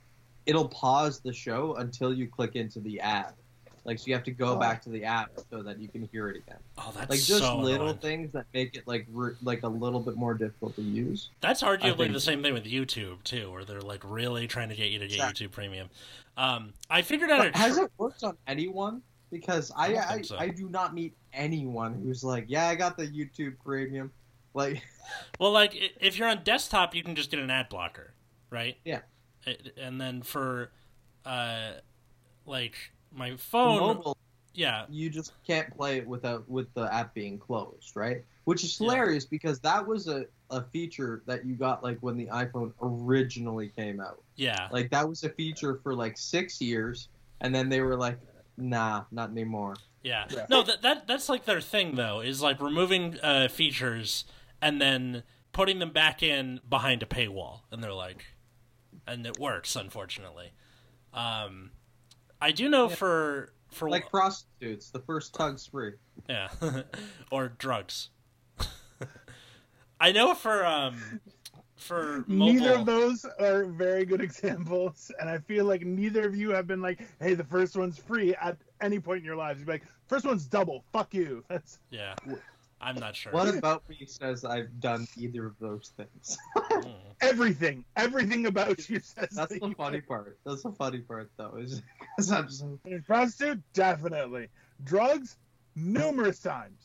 it'll 0.45 0.67
pause 0.69 1.21
the 1.21 1.33
show 1.33 1.75
until 1.75 2.13
you 2.13 2.27
click 2.27 2.55
into 2.55 2.79
the 2.79 2.99
ad. 2.99 3.33
Like 3.85 3.99
so, 3.99 4.05
you 4.07 4.13
have 4.15 4.23
to 4.23 4.31
go 4.31 4.55
Oh. 4.55 4.57
back 4.57 4.81
to 4.83 4.89
the 4.89 5.03
app 5.05 5.29
so 5.49 5.61
that 5.63 5.79
you 5.79 5.87
can 5.87 6.09
hear 6.11 6.27
it 6.29 6.37
again. 6.37 6.57
oh 6.77 6.91
that's 6.95 7.09
Like 7.09 7.19
just 7.19 7.39
so 7.43 7.59
little 7.59 7.87
annoying. 7.89 7.97
things 7.99 8.31
that 8.33 8.45
make 8.53 8.75
it 8.75 8.87
like 8.87 9.05
re- 9.11 9.35
like 9.43 9.61
a 9.63 9.67
little 9.67 9.99
bit 9.99 10.15
more 10.15 10.33
difficult 10.33 10.75
to 10.75 10.81
use. 10.81 11.29
That's 11.39 11.61
arguably 11.61 11.97
think- 11.97 12.13
the 12.13 12.19
same 12.19 12.41
thing 12.41 12.53
with 12.53 12.65
YouTube 12.65 13.23
too, 13.23 13.51
where 13.51 13.63
they're 13.63 13.81
like 13.81 14.01
really 14.03 14.47
trying 14.47 14.69
to 14.69 14.75
get 14.75 14.89
you 14.91 14.99
to 14.99 15.07
get 15.07 15.13
Exactly. 15.15 15.47
YouTube 15.47 15.51
Premium. 15.51 15.89
Um, 16.35 16.73
I 16.89 17.01
figured 17.03 17.29
out 17.29 17.41
a 17.45 17.51
But 17.51 17.55
has 17.57 17.77
tr- 17.77 17.83
it 17.83 17.91
worked 17.97 18.23
on 18.23 18.35
anyone? 18.47 19.01
Because 19.31 19.71
I 19.75 19.85
I 19.85 19.91
don't 19.93 20.11
I, 20.11 20.21
so. 20.23 20.37
I 20.37 20.49
do 20.49 20.67
not 20.69 20.93
meet 20.93 21.13
anyone 21.33 21.93
who's 22.03 22.23
like, 22.23 22.45
yeah, 22.47 22.67
I 22.67 22.75
got 22.75 22.97
the 22.97 23.07
YouTube 23.07 23.55
Premium. 23.63 24.11
Like, 24.53 24.81
Well, 25.39 25.51
like 25.51 25.75
if 25.99 26.17
you're 26.17 26.27
on 26.27 26.43
desktop, 26.43 26.95
you 26.95 27.03
can 27.03 27.15
just 27.15 27.29
get 27.29 27.39
an 27.39 27.49
ad 27.51 27.69
blocker, 27.69 28.13
right? 28.49 28.77
Yeah. 28.85 29.01
And 29.77 29.99
then 30.01 30.23
for, 30.23 30.71
uh, 31.25 31.73
like 32.47 32.75
my 33.15 33.35
phone, 33.37 33.79
mobile 33.79 34.17
yeah, 34.53 34.85
you 34.89 35.09
just 35.09 35.33
can't 35.45 35.75
play 35.75 35.97
it 35.97 36.07
without 36.07 36.47
with 36.49 36.73
the 36.75 36.93
app 36.93 37.13
being 37.13 37.37
closed, 37.37 37.95
right? 37.95 38.23
Which 38.45 38.63
is 38.63 38.79
Yeah. 38.79 38.85
hilarious 38.85 39.25
because 39.25 39.59
that 39.61 39.85
was 39.85 40.07
a, 40.07 40.25
a 40.49 40.63
feature 40.63 41.23
that 41.25 41.45
you 41.45 41.55
got 41.55 41.83
like 41.83 41.97
when 42.01 42.15
the 42.17 42.27
iPhone 42.27 42.71
originally 42.81 43.69
came 43.75 43.99
out. 43.99 44.21
yeah, 44.35 44.67
Like 44.71 44.89
that 44.91 45.07
was 45.07 45.23
a 45.23 45.29
feature 45.29 45.79
for 45.83 45.93
like 45.93 46.17
six 46.17 46.61
years, 46.61 47.09
and 47.41 47.53
then 47.53 47.69
they 47.69 47.81
were 47.81 47.97
like, 47.97 48.19
nah, 48.57 49.03
not 49.11 49.29
anymore. 49.31 49.75
yeah. 50.03 50.25
Yeah. 50.29 50.45
No, 50.49 50.63
that 50.63 50.81
that 50.83 51.07
that's 51.07 51.27
like 51.27 51.45
their 51.45 51.61
thing 51.61 51.95
though, 51.95 52.21
is 52.21 52.41
like 52.41 52.61
removing 52.61 53.19
uh, 53.21 53.47
features 53.49 54.25
and 54.61 54.79
then 54.79 55.23
putting 55.51 55.79
them 55.79 55.91
back 55.91 56.21
in 56.23 56.59
behind 56.69 57.03
a 57.03 57.05
paywall, 57.05 57.61
and 57.71 57.83
they're 57.83 57.93
like, 57.93 58.25
and 59.07 59.25
it 59.25 59.39
works, 59.39 59.75
unfortunately. 59.75 60.51
Um, 61.13 61.71
I 62.45 62.51
do 62.51 62.69
know 62.69 62.87
Yeah. 62.89 62.95
for 62.95 63.53
for 63.71 63.89
Like 63.89 64.07
prostitutes, 64.09 64.91
the 64.91 64.99
first 64.99 65.33
tug's 65.33 65.65
free. 65.65 65.93
Yeah, 66.29 66.49
or 67.31 67.49
drugs. 67.49 68.09
I 69.99 70.11
know 70.11 70.33
for 70.35 70.63
um 70.63 71.19
for 71.75 72.23
mobile. 72.27 72.53
Neither 72.53 72.73
of 72.73 72.85
those 72.85 73.25
are 73.39 73.65
very 73.65 74.05
good 74.05 74.21
examples, 74.21 75.11
and 75.19 75.27
I 75.29 75.39
feel 75.39 75.65
like 75.65 75.81
neither 75.85 76.27
of 76.27 76.35
you 76.35 76.51
have 76.51 76.67
been 76.67 76.81
like, 76.81 76.99
"Hey, 77.19 77.33
the 77.33 77.43
first 77.43 77.75
one's 77.75 77.97
free" 77.97 78.35
at 78.35 78.57
any 78.81 78.99
point 78.99 79.19
in 79.19 79.25
your 79.25 79.35
lives. 79.35 79.59
You'd 79.59 79.65
be 79.65 79.71
like, 79.73 79.85
first 80.07 80.25
one's 80.25 80.45
double. 80.45 80.83
Fuck 80.93 81.13
you." 81.15 81.43
That's 81.49 81.79
Yeah, 81.89 82.13
I'm 82.79 82.95
not 82.95 83.15
sure. 83.15 83.31
What 83.31 83.55
about 83.57 83.87
me 83.89 84.05
says 84.05 84.45
I've 84.45 84.79
done 84.79 85.07
either 85.17 85.45
of 85.47 85.55
those 85.59 85.91
things? 85.97 86.37
Mm. 86.57 86.93
everything. 87.21 87.83
Everything 87.95 88.45
about 88.45 88.87
you 88.89 88.99
says 88.99 89.29
That's 89.31 89.35
that 89.35 89.49
the 89.49 89.67
you- 89.69 89.73
funny 89.75 90.01
part. 90.01 90.37
That's 90.45 90.61
the 90.63 90.71
funny 90.73 90.99
part, 90.99 91.31
though, 91.37 91.55
is 91.57 91.81
because 92.15 92.31
I'm 92.31 92.49
so 92.49 92.79
Prostitute, 93.05 93.61
definitely. 93.73 94.47
Drugs, 94.83 95.37
numerous 95.75 96.39
times. 96.39 96.79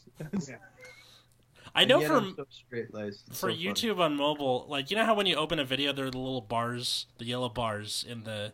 I 1.74 1.84
know 1.84 2.00
and 2.00 2.02
yet 2.02 2.10
for 2.10 2.20
so 2.36 2.46
straight 2.50 2.92
laced. 2.92 3.32
for 3.34 3.50
YouTube 3.50 4.00
on 4.00 4.16
mobile, 4.16 4.66
like 4.68 4.90
you 4.90 4.96
know 4.96 5.04
how 5.04 5.14
when 5.14 5.26
you 5.26 5.36
open 5.36 5.58
a 5.58 5.64
video, 5.64 5.92
there 5.92 6.06
are 6.06 6.10
the 6.10 6.18
little 6.18 6.40
bars, 6.40 7.06
the 7.18 7.24
yellow 7.24 7.48
bars 7.48 8.04
in 8.08 8.24
the 8.24 8.52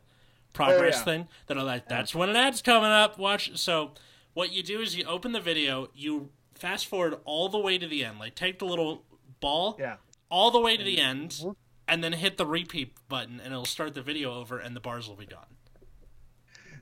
progress 0.52 0.96
Oh, 0.96 0.98
yeah. 0.98 1.04
thing 1.04 1.28
that 1.46 1.56
are 1.56 1.62
like, 1.62 1.88
"That's 1.88 2.14
when 2.14 2.28
an 2.28 2.36
ad's 2.36 2.60
coming 2.60 2.90
up." 2.90 3.18
Watch. 3.18 3.56
So 3.58 3.92
what 4.34 4.52
you 4.52 4.62
do 4.62 4.80
is 4.80 4.96
you 4.96 5.04
open 5.04 5.32
the 5.32 5.40
video, 5.40 5.88
you 5.94 6.30
fast 6.54 6.86
forward 6.86 7.18
all 7.24 7.48
the 7.48 7.58
way 7.58 7.78
to 7.78 7.86
the 7.86 8.04
end, 8.04 8.18
like 8.18 8.34
take 8.34 8.58
the 8.58 8.66
little 8.66 9.04
ball 9.40 9.76
yeah. 9.78 9.96
all 10.28 10.50
the 10.50 10.60
way 10.60 10.76
to 10.76 10.84
the 10.84 10.98
end, 11.00 11.42
and 11.88 12.04
then 12.04 12.12
hit 12.12 12.36
the 12.36 12.46
repeat 12.46 12.92
button, 13.08 13.40
and 13.40 13.52
it'll 13.52 13.64
start 13.64 13.94
the 13.94 14.02
video 14.02 14.34
over, 14.34 14.58
and 14.58 14.76
the 14.76 14.80
bars 14.80 15.08
will 15.08 15.16
be 15.16 15.26
gone. 15.26 15.56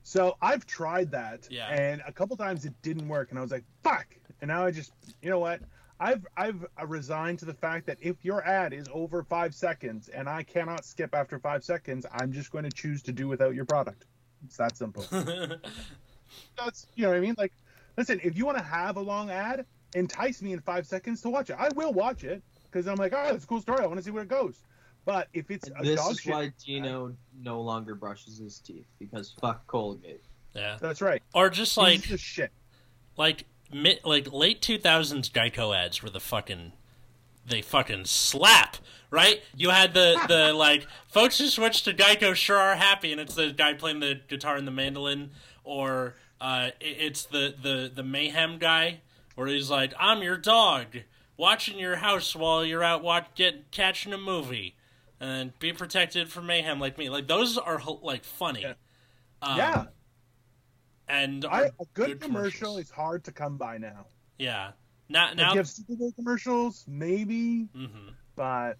So 0.04 0.36
I've 0.42 0.66
tried 0.66 1.10
that, 1.12 1.48
Yeah. 1.50 1.68
and 1.68 2.02
a 2.06 2.12
couple 2.12 2.36
times 2.36 2.64
it 2.66 2.74
didn't 2.82 3.08
work, 3.08 3.30
and 3.30 3.38
I 3.38 3.42
was 3.42 3.50
like, 3.50 3.64
"Fuck!" 3.82 4.06
And 4.42 4.48
now 4.48 4.64
I 4.64 4.70
just, 4.70 4.92
you 5.22 5.30
know 5.30 5.38
what? 5.38 5.60
I've 5.98 6.26
I've 6.36 6.66
uh, 6.80 6.86
resigned 6.86 7.38
to 7.38 7.46
the 7.46 7.54
fact 7.54 7.86
that 7.86 7.96
if 8.00 8.22
your 8.22 8.44
ad 8.46 8.72
is 8.74 8.86
over 8.92 9.22
five 9.22 9.54
seconds 9.54 10.08
and 10.08 10.28
I 10.28 10.42
cannot 10.42 10.84
skip 10.84 11.14
after 11.14 11.38
five 11.38 11.64
seconds, 11.64 12.04
I'm 12.12 12.32
just 12.32 12.50
going 12.52 12.64
to 12.64 12.70
choose 12.70 13.02
to 13.04 13.12
do 13.12 13.28
without 13.28 13.54
your 13.54 13.64
product. 13.64 14.04
It's 14.44 14.58
that 14.58 14.76
simple. 14.76 15.04
That's 16.58 16.86
you 16.94 17.04
know 17.04 17.08
what 17.10 17.16
I 17.16 17.20
mean. 17.20 17.34
Like, 17.38 17.52
listen, 17.96 18.20
if 18.22 18.36
you 18.36 18.44
want 18.44 18.58
to 18.58 18.64
have 18.64 18.96
a 18.96 19.00
long 19.00 19.30
ad, 19.30 19.64
entice 19.94 20.42
me 20.42 20.52
in 20.52 20.60
five 20.60 20.86
seconds 20.86 21.22
to 21.22 21.30
watch 21.30 21.48
it. 21.48 21.56
I 21.58 21.70
will 21.70 21.92
watch 21.94 22.24
it 22.24 22.42
because 22.70 22.86
I'm 22.86 22.96
like, 22.96 23.14
oh, 23.14 23.28
that's 23.30 23.44
a 23.44 23.46
cool 23.46 23.60
story. 23.60 23.82
I 23.82 23.86
want 23.86 23.98
to 23.98 24.02
see 24.04 24.10
where 24.10 24.24
it 24.24 24.28
goes. 24.28 24.62
But 25.04 25.28
if 25.34 25.50
it's 25.50 25.68
a 25.68 25.82
This 25.82 26.00
dog 26.00 26.12
is 26.12 26.20
shit, 26.20 26.32
why 26.32 26.52
Dino 26.64 27.14
no 27.42 27.60
longer 27.60 27.94
brushes 27.94 28.38
his 28.38 28.58
teeth 28.58 28.86
because 28.98 29.32
fuck 29.40 29.66
Colgate. 29.66 30.22
yeah, 30.54 30.76
that's 30.80 31.02
right. 31.02 31.22
or 31.34 31.50
just 31.50 31.76
Like 31.76 32.00
like 32.00 32.08
the 32.08 32.18
shit. 32.18 32.50
like 33.16 33.44
mid, 33.72 34.00
like 34.04 34.32
late 34.32 34.62
two 34.62 34.78
thousands 34.78 35.28
Geico 35.28 35.76
ads 35.76 36.02
were 36.02 36.10
the 36.10 36.20
fucking 36.20 36.72
they 37.46 37.60
fucking 37.60 38.06
slap 38.06 38.78
right. 39.10 39.42
You 39.54 39.70
had 39.70 39.92
the 39.92 40.18
the 40.26 40.52
like 40.56 40.86
folks 41.06 41.38
who 41.38 41.48
switched 41.48 41.84
to 41.84 41.92
Geico 41.92 42.34
sure 42.34 42.56
are 42.56 42.76
happy, 42.76 43.12
and 43.12 43.20
it's 43.20 43.34
the 43.34 43.52
guy 43.52 43.74
playing 43.74 44.00
the 44.00 44.20
guitar 44.28 44.56
and 44.56 44.66
the 44.66 44.70
mandolin, 44.72 45.30
or 45.62 46.14
uh, 46.40 46.70
it's 46.80 47.24
the 47.26 47.54
the 47.60 47.90
the 47.94 48.02
mayhem 48.02 48.58
guy 48.58 49.00
where 49.34 49.46
he's 49.48 49.68
like, 49.70 49.92
"I'm 49.98 50.22
your 50.22 50.38
dog." 50.38 50.86
Watching 51.36 51.80
your 51.80 51.96
house 51.96 52.36
while 52.36 52.64
you're 52.64 52.84
out 52.84 53.02
watch 53.02 53.26
get 53.34 53.72
catching 53.72 54.12
a 54.12 54.18
movie, 54.18 54.76
and 55.24 55.32
then 55.32 55.52
be 55.58 55.72
protected 55.72 56.30
from 56.30 56.46
mayhem 56.46 56.78
like 56.80 56.98
me. 56.98 57.08
Like 57.08 57.26
those 57.26 57.56
are 57.58 57.80
like 58.02 58.24
funny. 58.24 58.62
Yeah. 58.62 58.74
Um, 59.42 59.56
yeah, 59.58 59.84
and 61.08 61.44
I, 61.44 61.62
are 61.62 61.64
a 61.80 61.84
good, 61.94 62.06
good 62.08 62.20
commercial 62.20 62.78
is 62.78 62.90
hard 62.90 63.24
to 63.24 63.32
come 63.32 63.56
by 63.56 63.78
now. 63.78 64.06
yeah. 64.38 64.72
Now 65.08 65.32
Like, 65.36 65.36
now 65.36 65.52
you 65.52 65.58
have 65.58 65.68
Super 65.68 65.96
Bowl 65.96 66.12
commercials, 66.12 66.84
maybe, 66.88 67.68
hmm 67.74 68.08
but 68.36 68.78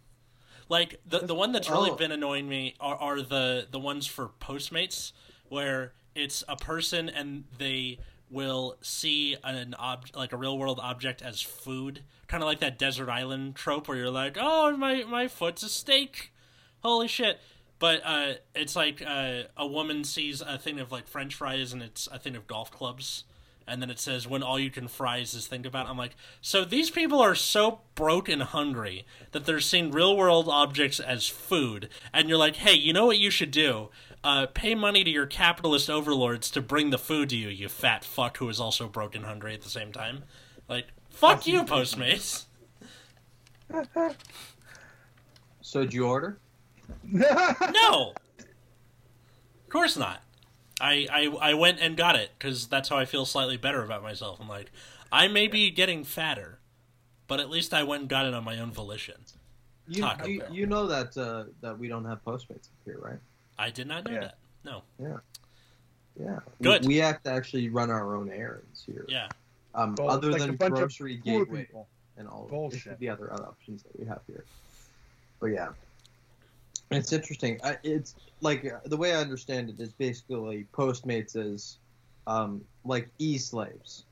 Like 0.68 1.00
the 1.06 1.20
the 1.20 1.34
one 1.34 1.52
that's 1.52 1.68
really 1.70 1.90
Oh. 1.90 1.96
been 1.96 2.12
annoying 2.12 2.48
me 2.48 2.74
are, 2.80 2.96
are 2.96 3.22
the 3.22 3.66
the 3.70 3.78
ones 3.78 4.06
for 4.06 4.28
Postmates 4.40 5.12
where 5.48 5.92
it's 6.14 6.42
a 6.48 6.56
person 6.56 7.08
and 7.08 7.44
they 7.58 7.98
will 8.30 8.76
see 8.80 9.36
an 9.44 9.74
ob- 9.78 10.08
like 10.14 10.32
a 10.32 10.36
real 10.36 10.58
world 10.58 10.80
object 10.82 11.22
as 11.22 11.40
food, 11.42 12.04
kind 12.26 12.42
of 12.42 12.46
like 12.46 12.60
that 12.60 12.78
desert 12.78 13.08
island 13.10 13.54
trope 13.56 13.86
where 13.88 13.96
you're 13.98 14.10
like, 14.10 14.36
"Oh, 14.40 14.76
my 14.76 15.04
my 15.04 15.28
foot's 15.28 15.62
a 15.62 15.68
steak." 15.68 16.32
Holy 16.84 17.08
shit. 17.08 17.40
But 17.78 18.02
uh, 18.04 18.34
it's 18.54 18.76
like 18.76 19.02
uh, 19.04 19.42
a 19.56 19.66
woman 19.66 20.04
sees 20.04 20.40
a 20.40 20.58
thing 20.58 20.78
of 20.78 20.92
like 20.92 21.08
French 21.08 21.34
fries 21.34 21.72
and 21.72 21.82
it's 21.82 22.06
a 22.12 22.18
thing 22.18 22.36
of 22.36 22.46
golf 22.46 22.70
clubs, 22.70 23.24
and 23.66 23.82
then 23.82 23.90
it 23.90 23.98
says 23.98 24.28
when 24.28 24.42
all 24.42 24.58
you 24.58 24.70
can 24.70 24.86
fries 24.86 25.34
is 25.34 25.46
think 25.46 25.66
about. 25.66 25.88
I'm 25.88 25.98
like, 25.98 26.14
so 26.40 26.64
these 26.64 26.90
people 26.90 27.20
are 27.20 27.34
so 27.34 27.80
broke 27.94 28.28
and 28.28 28.42
hungry 28.42 29.06
that 29.32 29.44
they're 29.44 29.60
seeing 29.60 29.90
real 29.90 30.16
world 30.16 30.48
objects 30.48 31.00
as 31.00 31.26
food, 31.26 31.88
and 32.12 32.28
you're 32.28 32.38
like, 32.38 32.56
hey, 32.56 32.74
you 32.74 32.92
know 32.92 33.06
what 33.06 33.18
you 33.18 33.30
should 33.30 33.50
do? 33.50 33.90
Uh, 34.22 34.46
pay 34.46 34.74
money 34.74 35.04
to 35.04 35.10
your 35.10 35.26
capitalist 35.26 35.90
overlords 35.90 36.50
to 36.50 36.62
bring 36.62 36.90
the 36.90 36.98
food 36.98 37.28
to 37.30 37.36
you, 37.36 37.48
you 37.48 37.68
fat 37.68 38.04
fuck 38.04 38.38
who 38.38 38.48
is 38.48 38.60
also 38.60 38.88
broke 38.88 39.14
and 39.14 39.24
hungry 39.24 39.52
at 39.52 39.62
the 39.62 39.68
same 39.68 39.92
time. 39.92 40.22
Like, 40.68 40.86
fuck 41.10 41.46
you, 41.46 41.64
Postmates. 41.64 42.44
So 45.66 45.80
did 45.80 45.94
you 45.94 46.06
order? 46.06 46.38
No, 47.04 48.12
of 48.38 49.68
course 49.70 49.96
not. 49.96 50.22
I 50.80 51.06
I, 51.12 51.50
I 51.50 51.54
went 51.54 51.78
and 51.80 51.96
got 51.96 52.16
it 52.16 52.30
because 52.38 52.66
that's 52.66 52.88
how 52.88 52.96
I 52.96 53.04
feel 53.04 53.24
slightly 53.24 53.56
better 53.56 53.82
about 53.84 54.02
myself. 54.02 54.38
I'm 54.40 54.48
like, 54.48 54.70
I 55.12 55.28
may 55.28 55.46
be 55.46 55.70
getting 55.70 56.04
fatter, 56.04 56.58
but 57.28 57.40
at 57.40 57.50
least 57.50 57.72
I 57.74 57.82
went 57.82 58.00
and 58.02 58.08
got 58.10 58.26
it 58.26 58.34
on 58.34 58.44
my 58.44 58.58
own 58.58 58.72
volition. 58.72 59.16
You 59.86 60.02
Taco 60.02 60.26
you, 60.26 60.40
Bell. 60.40 60.52
you 60.52 60.66
know 60.66 60.86
that 60.86 61.16
uh, 61.16 61.44
that 61.60 61.78
we 61.78 61.88
don't 61.88 62.04
have 62.06 62.24
Postmates 62.24 62.66
up 62.68 62.84
here, 62.84 62.98
right? 63.00 63.18
I 63.58 63.70
did 63.70 63.86
not 63.86 64.04
know 64.06 64.12
Yeah. 64.12 64.20
that. 64.20 64.38
No. 64.64 64.82
Yeah. 65.00 65.16
Yeah. 66.18 66.38
Good. 66.62 66.82
We, 66.82 66.88
we 66.88 66.96
have 66.96 67.22
to 67.24 67.30
actually 67.30 67.68
run 67.68 67.90
our 67.90 68.16
own 68.16 68.30
errands 68.30 68.82
here. 68.86 69.04
Yeah. 69.08 69.28
Um, 69.74 69.94
Well, 69.98 70.10
other 70.10 70.30
like 70.32 70.40
a 70.42 70.46
than 70.46 70.56
bunch 70.56 70.72
of 70.72 70.78
grocery 70.78 71.20
Poor 71.24 71.44
gateway 71.44 71.60
people. 71.66 71.86
and 72.16 72.26
all 72.28 72.46
Bullshit. 72.48 72.92
of 72.92 72.98
the 72.98 73.08
other 73.10 73.32
other 73.32 73.44
options 73.44 73.82
that 73.82 73.98
we 73.98 74.06
have 74.06 74.20
here. 74.26 74.44
But 75.40 75.46
yeah, 75.48 75.68
it's 76.96 77.12
interesting. 77.12 77.60
I, 77.64 77.76
it's 77.82 78.14
like 78.40 78.70
the 78.84 78.96
way 78.96 79.14
I 79.14 79.20
understand 79.20 79.70
it 79.70 79.80
is 79.80 79.92
basically 79.92 80.66
Postmates 80.72 81.36
is 81.36 81.78
um, 82.26 82.62
like 82.84 83.08
e-slaves. 83.18 84.04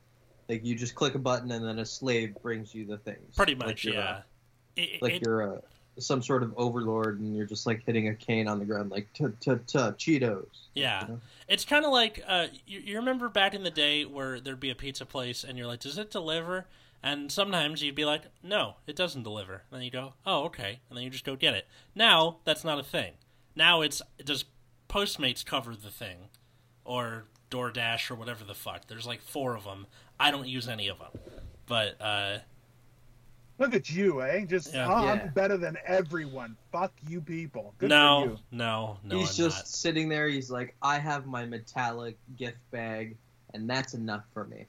Like 0.49 0.65
you 0.65 0.75
just 0.75 0.95
click 0.95 1.15
a 1.15 1.19
button 1.19 1.51
and 1.51 1.65
then 1.65 1.79
a 1.79 1.87
slave 1.87 2.35
brings 2.43 2.75
you 2.75 2.85
the 2.85 2.99
things. 2.99 3.35
Pretty 3.37 3.55
much, 3.55 3.85
a- 3.87 3.93
yeah. 3.93 4.21
It- 4.77 5.03
like 5.03 5.15
it- 5.15 5.23
you're 5.27 5.41
a 5.43 5.63
some 5.99 6.23
sort 6.23 6.43
of 6.43 6.55
overlord 6.57 7.21
and 7.21 7.37
you're 7.37 7.45
just 7.45 7.67
like 7.67 7.85
hitting 7.85 8.09
a 8.09 8.15
cane 8.15 8.49
on 8.49 8.59
the 8.59 8.65
ground 8.65 8.91
like 8.91 9.13
Cheetos. 9.13 10.47
Yeah. 10.75 11.03
You 11.03 11.09
know? 11.09 11.21
It's 11.49 11.65
kind 11.67 11.85
of 11.85 11.93
like 11.93 12.25
uh, 12.27 12.47
you, 12.67 12.81
you 12.81 12.97
remember 12.97 13.29
back 13.29 13.53
in 13.53 13.63
the 13.63 13.71
day 13.71 14.05
where 14.07 14.41
there'd 14.41 14.59
be 14.59 14.71
a 14.71 14.75
pizza 14.75 15.05
place 15.05 15.45
and 15.45 15.59
you're 15.59 15.67
like, 15.67 15.81
does 15.81 15.99
it 15.99 16.11
deliver? 16.11 16.65
And 17.03 17.33
sometimes 17.33 17.83
you'd 17.83 17.95
be 17.97 18.05
like, 18.05 18.23
no, 18.43 18.77
it 18.87 18.95
doesn't 18.95 19.25
deliver. 19.25 19.65
And 19.71 19.79
then 19.79 19.83
you 19.83 19.91
go, 19.91 20.15
oh, 20.25 20.45
okay. 20.45 20.81
And 20.89 20.97
then 20.97 21.05
you 21.05 21.11
just 21.11 21.25
go 21.25 21.35
get 21.35 21.55
it. 21.55 21.67
Now, 21.95 22.39
that's 22.45 22.63
not 22.65 22.79
a 22.79 22.85
thing. 22.85 23.15
Now 23.57 23.81
it's, 23.83 24.01
does 24.25 24.45
Postmates 24.89 25.45
cover 25.45 25.75
the 25.75 25.91
thing? 25.91 26.29
Or 26.85 27.25
DoorDash 27.51 28.11
or 28.11 28.15
whatever 28.15 28.45
the 28.45 28.55
fuck. 28.55 28.87
There's 28.87 29.07
like 29.07 29.21
four 29.21 29.57
of 29.57 29.65
them. 29.65 29.87
I 30.21 30.31
don't 30.31 30.47
use 30.47 30.69
any 30.69 30.87
of 30.89 30.99
them. 30.99 31.21
But, 31.67 32.01
uh, 32.01 32.39
Look 33.59 33.75
at 33.75 33.91
you, 33.91 34.23
eh? 34.23 34.45
Just 34.45 34.73
Yeah. 34.73 34.89
oh, 34.89 35.05
Yeah. 35.05 35.13
I'm 35.13 35.29
better 35.35 35.57
than 35.57 35.77
everyone. 35.87 36.57
Fuck 36.73 36.93
you, 37.09 37.21
people. 37.21 37.75
Good 37.79 37.87
for 37.87 37.95
no, 37.97 38.25
you. 38.25 38.39
no, 38.51 38.99
no, 39.05 39.19
he's 39.19 39.31
I'm 39.31 39.45
just 39.45 39.59
not. 39.59 39.69
sitting 39.69 40.09
there. 40.09 40.27
He's 40.29 40.51
like, 40.51 40.75
I 40.83 40.99
have 40.99 41.27
my 41.27 41.45
metallic 41.47 42.17
gift 42.37 42.59
bag, 42.71 43.17
and 43.55 43.69
that's 43.69 43.95
enough 43.95 44.25
for 44.33 44.45
me. 44.45 44.67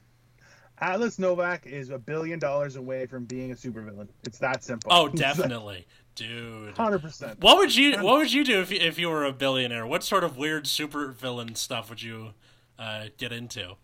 Atlas 0.78 1.18
Novack 1.18 1.66
is 1.66 1.90
a 1.90 1.98
billion 1.98 2.38
dollars 2.38 2.76
away 2.76 3.06
from 3.06 3.24
being 3.24 3.52
a 3.52 3.54
supervillain. 3.54 4.08
It's 4.24 4.38
that 4.38 4.64
simple. 4.64 4.92
Oh, 4.92 5.08
definitely. 5.14 5.86
Dude. 6.14 6.76
Hundred 6.76 7.00
percent. 7.02 7.40
What 7.40 7.58
would 7.58 7.74
you 7.74 7.96
What 7.98 8.18
would 8.18 8.32
you 8.32 8.44
do 8.44 8.60
if 8.60 8.70
you, 8.70 8.78
if 8.80 8.98
you 8.98 9.08
were 9.08 9.24
a 9.24 9.32
billionaire? 9.32 9.86
What 9.86 10.02
sort 10.04 10.24
of 10.24 10.36
weird 10.36 10.64
supervillain 10.64 11.56
stuff 11.56 11.90
would 11.90 12.02
you 12.02 12.34
uh, 12.78 13.06
get 13.18 13.32
into? 13.32 13.76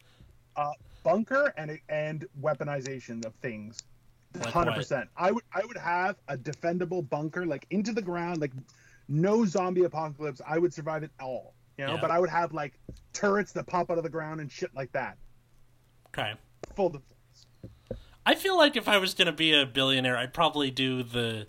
Bunker 1.03 1.55
and 1.57 1.79
and 1.88 2.26
weaponization 2.40 3.24
of 3.24 3.35
things. 3.37 3.79
Hundred 4.44 4.74
percent. 4.74 5.09
I 5.16 5.31
would 5.33 5.44
I 5.53 5.64
would 5.64 5.79
have 5.79 6.16
a 6.29 6.37
defendable 6.37 7.09
bunker 7.09 7.46
like 7.46 7.66
into 7.70 7.92
the 7.92 8.03
ground, 8.03 8.40
like 8.40 8.53
no 9.09 9.44
zombie 9.44 9.85
apocalypse. 9.85 10.40
I 10.46 10.59
would 10.59 10.72
survive 10.74 11.03
it 11.03 11.11
all. 11.20 11.55
You 11.79 11.87
know, 11.87 11.94
Yeah. 11.94 12.00
but 12.00 12.11
I 12.11 12.20
would 12.20 12.31
have 12.31 12.53
like 12.53 12.79
turrets 13.12 13.53
that 13.53 13.66
pop 13.66 13.90
out 13.90 13.96
of 13.96 14.05
the 14.05 14.11
ground 14.11 14.40
and 14.40 14.53
shit 14.53 14.70
like 14.74 14.92
that. 14.92 15.16
Okay. 16.09 16.35
Full 16.75 16.90
defense. 16.90 17.46
I 18.25 18.35
feel 18.35 18.57
like 18.57 18.77
if 18.77 18.88
I 18.88 18.99
was 18.99 19.14
gonna 19.14 19.33
be 19.33 19.53
a 19.53 19.66
billionaire, 19.66 20.16
I'd 20.16 20.35
probably 20.35 20.70
do 20.70 21.03
the 21.03 21.46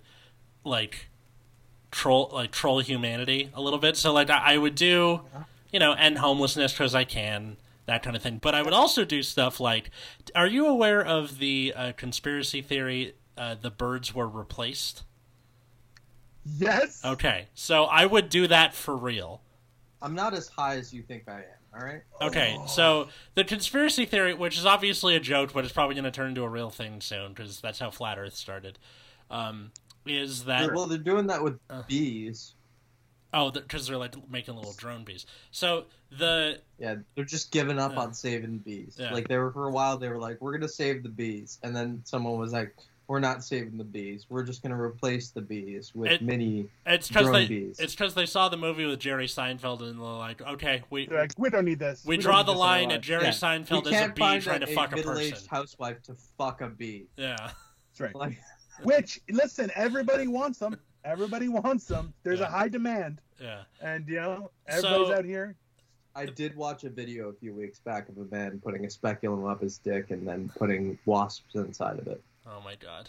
like 0.64 1.08
troll 1.90 2.30
like 2.32 2.50
troll 2.50 2.80
humanity 2.80 3.50
a 3.54 3.60
little 3.60 3.78
bit. 3.78 3.96
So 3.96 4.12
like 4.12 4.30
I, 4.30 4.54
I 4.54 4.58
would 4.58 4.74
do, 4.74 5.22
you 5.70 5.78
know, 5.78 5.92
end 5.92 6.18
homelessness 6.18 6.72
because 6.72 6.94
I 6.94 7.04
can 7.04 7.56
that 7.86 8.02
kind 8.02 8.16
of 8.16 8.22
thing. 8.22 8.38
But 8.38 8.54
I 8.54 8.62
would 8.62 8.72
also 8.72 9.04
do 9.04 9.22
stuff 9.22 9.60
like, 9.60 9.90
are 10.34 10.46
you 10.46 10.66
aware 10.66 11.04
of 11.04 11.38
the 11.38 11.72
uh, 11.76 11.92
conspiracy 11.92 12.62
theory? 12.62 13.14
Uh, 13.36 13.54
the 13.60 13.70
birds 13.70 14.14
were 14.14 14.28
replaced. 14.28 15.04
Yes. 16.44 17.04
Okay, 17.04 17.46
so 17.54 17.84
I 17.84 18.06
would 18.06 18.28
do 18.28 18.46
that 18.48 18.74
for 18.74 18.96
real. 18.96 19.42
I'm 20.00 20.14
not 20.14 20.34
as 20.34 20.48
high 20.48 20.76
as 20.76 20.92
you 20.92 21.02
think 21.02 21.28
I 21.28 21.38
am. 21.38 21.61
All 21.74 21.80
right. 21.84 22.02
Okay, 22.20 22.58
so 22.68 23.08
the 23.34 23.44
conspiracy 23.44 24.04
theory, 24.04 24.34
which 24.34 24.58
is 24.58 24.66
obviously 24.66 25.16
a 25.16 25.20
joke, 25.20 25.52
but 25.54 25.64
it's 25.64 25.72
probably 25.72 25.94
going 25.94 26.04
to 26.04 26.10
turn 26.10 26.28
into 26.28 26.42
a 26.42 26.48
real 26.48 26.68
thing 26.70 27.00
soon 27.00 27.32
because 27.32 27.60
that's 27.60 27.78
how 27.78 27.90
flat 27.90 28.18
Earth 28.18 28.34
started, 28.34 28.78
um, 29.30 29.70
is 30.04 30.44
that 30.44 30.74
well, 30.74 30.86
they're 30.86 30.98
doing 30.98 31.28
that 31.28 31.42
with 31.42 31.58
Uh. 31.70 31.82
bees. 31.88 32.54
oh, 33.32 33.50
because 33.50 33.86
they're 33.86 33.96
like 33.96 34.14
making 34.30 34.54
little 34.54 34.74
drone 34.74 35.04
bees. 35.04 35.24
So 35.50 35.86
the 36.18 36.60
Yeah, 36.78 36.96
they're 37.14 37.24
just 37.24 37.50
giving 37.50 37.78
up 37.78 37.92
Yeah. 37.92 38.00
on 38.00 38.12
saving 38.14 38.58
bees. 38.58 38.96
Yeah. 38.98 39.12
Like 39.14 39.26
they 39.28 39.38
were 39.38 39.50
for 39.52 39.66
a 39.66 39.70
while, 39.70 39.96
they 39.96 40.10
were 40.10 40.18
like, 40.20 40.42
"We're 40.42 40.52
gonna 40.52 40.68
save 40.68 41.02
the 41.02 41.08
bees," 41.08 41.58
and 41.62 41.74
then 41.74 42.02
someone 42.04 42.38
was 42.38 42.52
like, 42.52 42.76
"We're 43.12 43.20
not 43.20 43.44
saving 43.44 43.76
the 43.76 43.84
bees. 43.84 44.24
We're 44.30 44.42
just 44.42 44.62
gonna 44.62 44.80
replace 44.80 45.28
the 45.32 45.42
bees 45.42 45.94
with 45.94 46.12
It- 46.12 46.22
mini 46.22 46.70
it's 46.86 47.08
because 47.08 47.24
drone 47.24 47.34
they 47.34 47.46
bees." 47.46 47.78
it's 47.78 47.92
because 47.94 48.14
they 48.14 48.24
saw 48.24 48.48
the 48.48 48.56
movie 48.56 48.86
with 48.86 49.00
Jerry 49.00 49.26
Seinfeld 49.26 49.82
and 49.82 49.98
they're 50.00 50.06
like, 50.06 50.40
okay, 50.40 50.82
we 50.88 51.06
like, 51.08 51.32
we 51.36 51.50
don't 51.50 51.66
need 51.66 51.78
this. 51.78 52.06
we 52.06 52.16
don't 52.16 52.22
draw 52.22 52.42
the 52.42 52.52
this 52.52 52.54
in 52.54 52.62
our 52.62 52.66
line 52.66 52.90
at. 52.90 53.02
Jerry 53.02 53.24
Yeah. 53.24 53.30
Seinfeld 53.32 53.84
we 53.84 53.94
as 53.94 54.08
a 54.08 54.12
bee 54.14 54.40
trying 54.40 54.60
to 54.60 54.70
a, 54.70 54.74
fuck 54.74 54.92
a 54.92 54.96
middle-aged 54.96 55.34
person. 55.34 55.48
housewife 55.50 56.02
to 56.04 56.14
fuck 56.38 56.62
a 56.62 56.68
bee. 56.70 57.06
Yeah, 57.18 57.36
That's 57.36 58.00
right. 58.00 58.14
Like, 58.14 58.40
Which, 58.82 59.20
listen, 59.30 59.70
everybody 59.74 60.26
wants 60.26 60.58
them. 60.58 60.80
Everybody 61.04 61.48
wants 61.48 61.84
them. 61.84 62.14
There's 62.22 62.40
Yeah. 62.40 62.46
a 62.46 62.50
high 62.50 62.68
demand, 62.68 63.20
yeah. 63.38 63.64
and 63.82 64.08
you 64.08 64.16
know, 64.16 64.50
everybody's 64.66 65.08
So- 65.08 65.14
out 65.14 65.26
here. 65.26 65.54
I 66.14 66.24
did 66.26 66.56
watch 66.56 66.84
a 66.84 66.90
video 66.90 67.28
a 67.28 67.32
few 67.34 67.54
weeks 67.54 67.78
back 67.80 68.08
of 68.08 68.16
a 68.16 68.24
man 68.34 68.60
putting 68.64 68.86
a 68.86 68.90
speculum 68.90 69.44
up 69.44 69.60
his 69.60 69.76
dick 69.78 70.10
and 70.10 70.26
then 70.26 70.50
putting 70.56 70.98
wasps 71.06 71.54
inside 71.54 71.98
of 71.98 72.06
it. 72.06 72.22
Oh 72.46 72.60
my 72.64 72.74
god. 72.76 73.08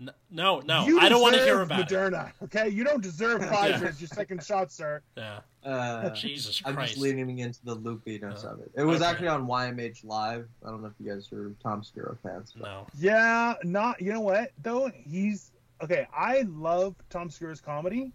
N- 0.00 0.10
No, 0.30 0.60
no, 0.60 0.98
I 0.98 1.08
don't 1.10 1.20
want 1.20 1.34
to 1.34 1.40
hear 1.42 1.58
deserve 1.58 1.70
about 1.70 1.80
it. 1.80 1.88
Moderna. 1.88 2.32
Okay, 2.44 2.68
you 2.70 2.84
don't 2.84 3.02
deserve 3.02 3.40
Pfizer 3.42 3.82
as 3.88 4.00
your 4.00 4.08
second 4.08 4.42
shot, 4.42 4.72
sir. 4.72 5.02
Yeah, 5.16 5.40
Uh, 5.62 6.08
Jesus 6.10 6.62
I'm 6.64 6.74
Christ. 6.74 6.92
just 6.92 7.02
leaning 7.02 7.38
into 7.40 7.58
the 7.64 7.76
loopiness 7.76 8.44
Uh, 8.44 8.52
of 8.52 8.60
it. 8.60 8.70
It 8.74 8.84
was 8.84 9.02
okay. 9.02 9.10
actually 9.10 9.28
on 9.28 9.46
YMH 9.46 10.04
Live. 10.04 10.48
I 10.64 10.70
don't 10.70 10.80
know 10.80 10.88
if 10.88 10.94
you 10.98 11.12
guys 11.12 11.30
are 11.32 11.52
Tom 11.62 11.82
Segura 11.84 12.16
fans. 12.22 12.52
but- 12.56 12.62
No. 12.66 12.86
Yeah, 12.98 13.54
not. 13.64 14.00
You 14.00 14.12
know 14.14 14.20
what 14.20 14.52
though? 14.62 14.88
He's 14.88 15.52
okay. 15.82 16.06
I 16.16 16.42
love 16.48 16.94
Tom 17.10 17.28
Segura's 17.28 17.60
comedy. 17.60 18.12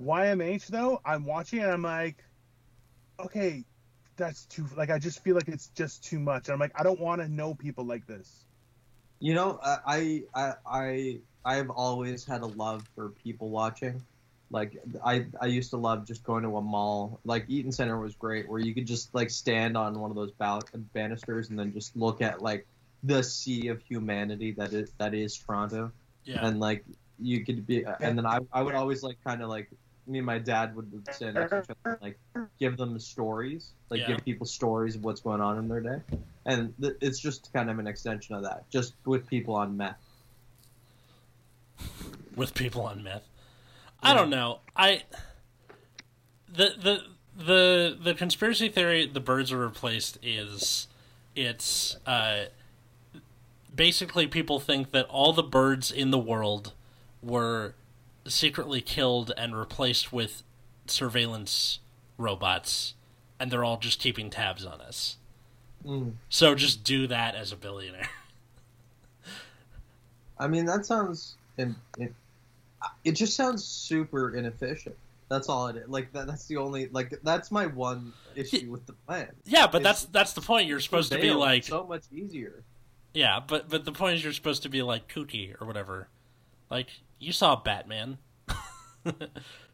YMH 0.00 0.66
though, 0.66 1.00
I'm 1.04 1.24
watching 1.24 1.60
and 1.60 1.70
I'm 1.70 1.82
like, 1.82 2.22
okay, 3.20 3.64
that's 4.16 4.44
too. 4.46 4.66
Like, 4.76 4.90
I 4.90 4.98
just 4.98 5.22
feel 5.24 5.34
like 5.34 5.48
it's 5.48 5.68
just 5.68 6.04
too 6.04 6.18
much. 6.18 6.48
And 6.48 6.54
I'm 6.54 6.60
like, 6.60 6.72
I 6.78 6.82
don't 6.82 7.00
want 7.00 7.20
to 7.22 7.28
know 7.28 7.54
people 7.54 7.84
like 7.84 8.06
this. 8.06 8.44
You 9.22 9.34
know, 9.34 9.60
I 9.62 10.24
I 10.34 10.54
I 10.66 11.18
I 11.44 11.54
have 11.54 11.70
always 11.70 12.24
had 12.24 12.42
a 12.42 12.46
love 12.46 12.82
for 12.96 13.10
people 13.10 13.50
watching. 13.50 14.02
Like 14.50 14.76
I 15.04 15.26
I 15.40 15.46
used 15.46 15.70
to 15.70 15.76
love 15.76 16.04
just 16.04 16.24
going 16.24 16.42
to 16.42 16.56
a 16.56 16.60
mall. 16.60 17.20
Like 17.24 17.44
Eaton 17.48 17.70
Center 17.70 18.00
was 18.00 18.16
great, 18.16 18.48
where 18.48 18.58
you 18.58 18.74
could 18.74 18.86
just 18.86 19.14
like 19.14 19.30
stand 19.30 19.76
on 19.76 19.94
one 20.00 20.10
of 20.10 20.16
those 20.16 20.32
bal- 20.32 20.68
banisters 20.92 21.50
and 21.50 21.58
then 21.58 21.72
just 21.72 21.94
look 21.96 22.20
at 22.20 22.42
like 22.42 22.66
the 23.04 23.22
sea 23.22 23.68
of 23.68 23.80
humanity 23.82 24.50
that 24.58 24.72
is 24.72 24.92
that 24.98 25.14
is 25.14 25.36
Toronto. 25.36 25.92
Yeah. 26.24 26.44
and 26.44 26.58
like 26.58 26.84
you 27.18 27.44
could 27.44 27.66
be 27.66 27.84
and 28.00 28.16
then 28.16 28.26
i, 28.26 28.38
I 28.52 28.62
would 28.62 28.74
always 28.74 29.02
like 29.02 29.18
kind 29.24 29.42
of 29.42 29.48
like 29.48 29.68
me 30.12 30.18
and 30.18 30.26
my 30.26 30.38
dad 30.38 30.76
would 30.76 30.92
sit 31.12 31.34
next 31.34 31.50
to 31.50 31.58
each 31.62 31.70
other 31.84 31.92
and, 31.94 32.02
like 32.02 32.18
give 32.60 32.76
them 32.76 32.98
stories 32.98 33.70
like 33.90 34.00
Yeah. 34.00 34.08
give 34.08 34.24
people 34.24 34.46
stories 34.46 34.94
of 34.96 35.02
what's 35.04 35.20
going 35.20 35.40
on 35.40 35.58
in 35.58 35.66
their 35.68 35.80
day 35.80 36.00
and 36.46 36.74
th- 36.80 36.94
it's 37.00 37.18
just 37.18 37.52
kind 37.52 37.70
of 37.70 37.78
an 37.78 37.86
extension 37.86 38.34
of 38.34 38.42
that 38.42 38.68
just 38.70 38.94
with 39.04 39.26
people 39.26 39.54
on 39.54 39.76
meth 39.76 39.96
with 42.36 42.54
people 42.54 42.82
on 42.82 43.02
meth. 43.02 43.28
I 44.02 44.14
don't 44.14 44.30
know. 44.30 44.60
I 44.74 45.02
the 46.48 46.74
the 46.80 47.02
the 47.36 47.98
the 48.02 48.14
conspiracy 48.14 48.68
theory 48.68 49.06
the 49.06 49.20
birds 49.20 49.52
are 49.52 49.58
replaced 49.58 50.18
is 50.22 50.88
it's 51.36 51.96
uh, 52.06 52.44
basically 53.74 54.26
people 54.26 54.60
think 54.60 54.90
that 54.90 55.06
all 55.06 55.32
the 55.32 55.42
birds 55.42 55.90
in 55.90 56.10
the 56.10 56.18
world 56.18 56.72
were 57.22 57.74
secretly 58.26 58.80
killed 58.80 59.32
and 59.36 59.56
replaced 59.56 60.12
with 60.12 60.42
surveillance 60.86 61.80
robots, 62.18 62.94
and 63.40 63.50
they're 63.50 63.64
all 63.64 63.78
just 63.78 63.98
keeping 63.98 64.30
tabs 64.30 64.64
on 64.64 64.80
us. 64.80 65.16
Mm. 65.84 66.12
So 66.28 66.54
just 66.54 66.84
do 66.84 67.06
that 67.08 67.34
as 67.34 67.50
a 67.52 67.56
billionaire. 67.56 68.08
I 70.38 70.48
mean, 70.48 70.66
that 70.66 70.86
sounds. 70.86 71.36
It, 71.56 71.68
it, 71.98 72.14
it 73.04 73.12
just 73.12 73.36
sounds 73.36 73.64
super 73.64 74.34
inefficient. 74.34 74.96
That's 75.28 75.48
all 75.48 75.68
it 75.68 75.76
is. 75.76 75.88
Like 75.88 76.12
that, 76.12 76.26
that's 76.26 76.46
the 76.46 76.58
only 76.58 76.88
like 76.88 77.18
that's 77.22 77.50
my 77.50 77.66
one 77.66 78.12
issue 78.34 78.70
with 78.70 78.86
the 78.86 78.92
plan. 78.92 79.28
yeah, 79.44 79.66
but 79.66 79.80
It's- 79.80 80.02
that's 80.02 80.12
that's 80.12 80.32
the 80.34 80.40
point. 80.40 80.68
You're 80.68 80.80
supposed 80.80 81.12
to 81.12 81.18
be 81.18 81.30
like 81.30 81.64
so 81.64 81.84
much 81.84 82.02
easier. 82.12 82.62
Yeah, 83.14 83.40
but 83.46 83.68
but 83.68 83.84
the 83.84 83.92
point 83.92 84.16
is 84.16 84.24
you're 84.24 84.32
supposed 84.32 84.62
to 84.64 84.68
be 84.68 84.82
like 84.82 85.12
kooky 85.12 85.54
or 85.60 85.66
whatever. 85.66 86.08
Like 86.70 86.88
you 87.22 87.32
saw 87.32 87.56
Batman. 87.56 88.18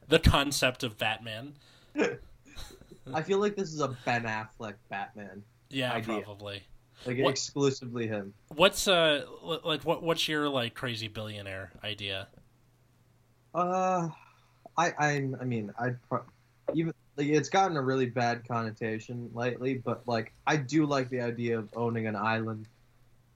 the 0.08 0.18
concept 0.18 0.82
of 0.82 0.98
Batman. 0.98 1.54
I 3.12 3.22
feel 3.22 3.38
like 3.38 3.56
this 3.56 3.72
is 3.72 3.80
a 3.80 3.88
Ben 4.04 4.24
Affleck 4.24 4.74
Batman, 4.90 5.42
Yeah, 5.70 5.92
Idea. 5.92 6.20
probably. 6.22 6.62
like 7.06 7.18
What- 7.18 7.30
exclusively 7.30 8.06
him. 8.06 8.34
What's 8.54 8.86
uh 8.86 9.24
like 9.64 9.82
what 9.84 10.02
what's 10.02 10.28
your 10.28 10.48
like 10.48 10.74
crazy 10.74 11.08
billionaire 11.08 11.72
idea? 11.82 12.28
Uh, 13.54 14.08
I 14.76 14.92
I 14.98 15.08
I 15.40 15.44
mean 15.44 15.72
I 15.78 15.90
pro- 16.08 16.24
even 16.74 16.92
like 17.16 17.28
it's 17.28 17.48
gotten 17.48 17.76
a 17.76 17.82
really 17.82 18.06
bad 18.06 18.46
connotation 18.46 19.30
lately, 19.34 19.74
but 19.74 20.06
like 20.06 20.32
I 20.46 20.56
do 20.56 20.84
like 20.86 21.08
the 21.08 21.20
idea 21.22 21.58
of 21.58 21.68
owning 21.74 22.06
an 22.06 22.14
island, 22.16 22.66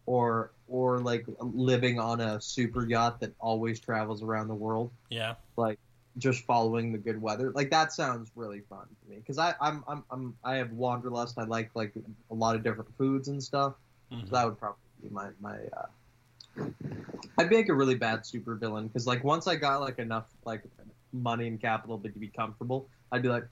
or 0.06 0.50
or 0.73 1.01
like 1.01 1.27
living 1.39 2.01
on 2.01 2.20
a 2.20 2.41
super 2.41 2.87
yacht 2.87 3.20
that 3.20 3.33
always 3.39 3.79
travels 3.79 4.23
around 4.23 4.49
the 4.49 4.55
world, 4.55 4.91
Yeah. 5.11 5.35
like 5.57 5.79
just 6.18 6.45
following 6.45 6.93
the 6.93 6.99
good 6.99 7.20
weather. 7.20 7.51
Like 7.53 7.70
that 7.70 7.93
sounds 7.93 8.31
really 8.35 8.61
fun 8.70 8.87
to 8.87 9.11
me 9.11 9.16
because 9.16 9.39
I 9.39 9.55
I'm, 9.61 9.85
I'm 9.87 10.03
I'm 10.11 10.37
I 10.43 10.57
have 10.57 10.73
wanderlust. 10.73 11.39
I 11.39 11.45
like 11.45 11.70
like 11.75 11.93
a 12.31 12.35
lot 12.35 12.57
of 12.57 12.62
different 12.64 12.91
foods 12.97 13.29
and 13.29 13.43
stuff. 13.43 13.75
Mhm. 14.11 14.29
So 14.29 14.35
that 14.35 14.45
would 14.47 14.59
probably 14.59 14.79
be 15.03 15.11
my 15.11 15.29
my. 15.41 15.59
Uh, 15.77 16.64
I'd 17.39 17.51
make 17.51 17.68
a 17.68 17.75
really 17.75 17.95
bad 17.95 18.25
super 18.27 18.55
villain 18.55 18.89
because 18.89 19.07
like 19.07 19.23
once 19.25 19.47
I 19.47 19.57
got 19.57 19.81
like 19.83 19.99
enough 19.99 20.27
like 20.45 20.62
money 21.12 21.49
and 21.49 21.61
capital 21.61 21.99
to 21.99 22.09
be 22.09 22.29
comfortable, 22.29 22.89
I'd 23.11 23.23
be 23.23 23.29
like, 23.29 23.45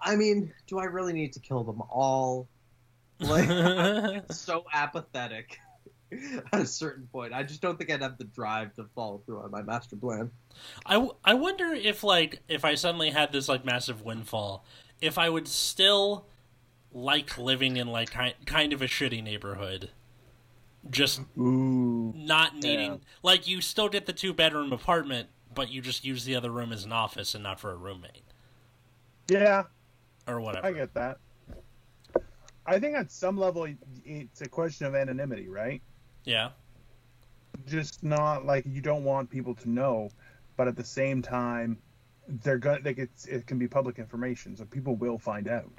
I 0.00 0.14
mean, 0.16 0.52
do 0.68 0.78
I 0.78 0.84
really 0.84 1.12
need 1.12 1.32
to 1.34 1.40
kill 1.40 1.64
them 1.64 1.82
all? 1.90 2.46
Like 3.20 3.48
so 4.30 4.64
apathetic. 4.72 5.58
At 6.52 6.60
a 6.60 6.66
certain 6.66 7.06
point, 7.12 7.32
I 7.34 7.42
just 7.42 7.60
don't 7.60 7.76
think 7.78 7.90
I'd 7.90 8.02
have 8.02 8.16
the 8.18 8.24
drive 8.24 8.74
to 8.76 8.84
follow 8.94 9.20
through 9.26 9.40
on 9.42 9.50
my 9.50 9.62
master 9.62 9.96
plan. 9.96 10.30
I, 10.86 10.94
w- 10.94 11.14
I 11.24 11.34
wonder 11.34 11.66
if 11.74 12.02
like 12.02 12.40
if 12.48 12.64
I 12.64 12.74
suddenly 12.76 13.10
had 13.10 13.32
this 13.32 13.48
like 13.48 13.64
massive 13.64 14.02
windfall, 14.02 14.64
if 15.00 15.18
I 15.18 15.28
would 15.28 15.46
still 15.46 16.26
like 16.92 17.36
living 17.36 17.76
in 17.76 17.88
like 17.88 18.10
kind 18.10 18.34
kind 18.46 18.72
of 18.72 18.80
a 18.80 18.86
shitty 18.86 19.22
neighborhood, 19.22 19.90
just 20.90 21.20
Ooh. 21.38 22.12
not 22.16 22.54
needing 22.56 22.92
Yeah. 22.92 22.98
like 23.22 23.46
you 23.46 23.60
still 23.60 23.90
get 23.90 24.06
the 24.06 24.12
two 24.14 24.32
bedroom 24.32 24.72
apartment, 24.72 25.28
but 25.54 25.70
you 25.70 25.82
just 25.82 26.04
use 26.04 26.24
the 26.24 26.34
other 26.34 26.50
room 26.50 26.72
as 26.72 26.84
an 26.84 26.92
office 26.92 27.34
and 27.34 27.42
not 27.42 27.60
for 27.60 27.70
a 27.70 27.76
roommate 27.76 28.22
Yeah, 29.28 29.64
or 30.26 30.40
whatever. 30.40 30.66
I 30.66 30.72
get 30.72 30.94
that. 30.94 31.18
I 32.64 32.78
think 32.78 32.96
at 32.96 33.10
some 33.10 33.36
level 33.38 33.66
it's 34.04 34.40
a 34.42 34.48
question 34.48 34.86
of 34.86 34.94
anonymity, 34.94 35.48
right? 35.48 35.82
Yeah, 36.28 36.50
Just 37.66 38.04
not 38.04 38.44
like 38.44 38.64
you 38.66 38.82
don't 38.82 39.02
want 39.02 39.30
people 39.30 39.54
to 39.54 39.70
know, 39.70 40.10
but 40.58 40.68
at 40.68 40.76
the 40.76 40.84
same 40.84 41.22
time, 41.22 41.78
they're 42.28 42.58
gonna 42.58 42.80
like 42.84 42.98
it's 42.98 43.24
it 43.24 43.46
can 43.46 43.58
be 43.58 43.66
public 43.66 43.98
information, 43.98 44.54
so 44.54 44.66
people 44.66 44.94
will 44.96 45.16
find 45.18 45.48
out. 45.48 45.72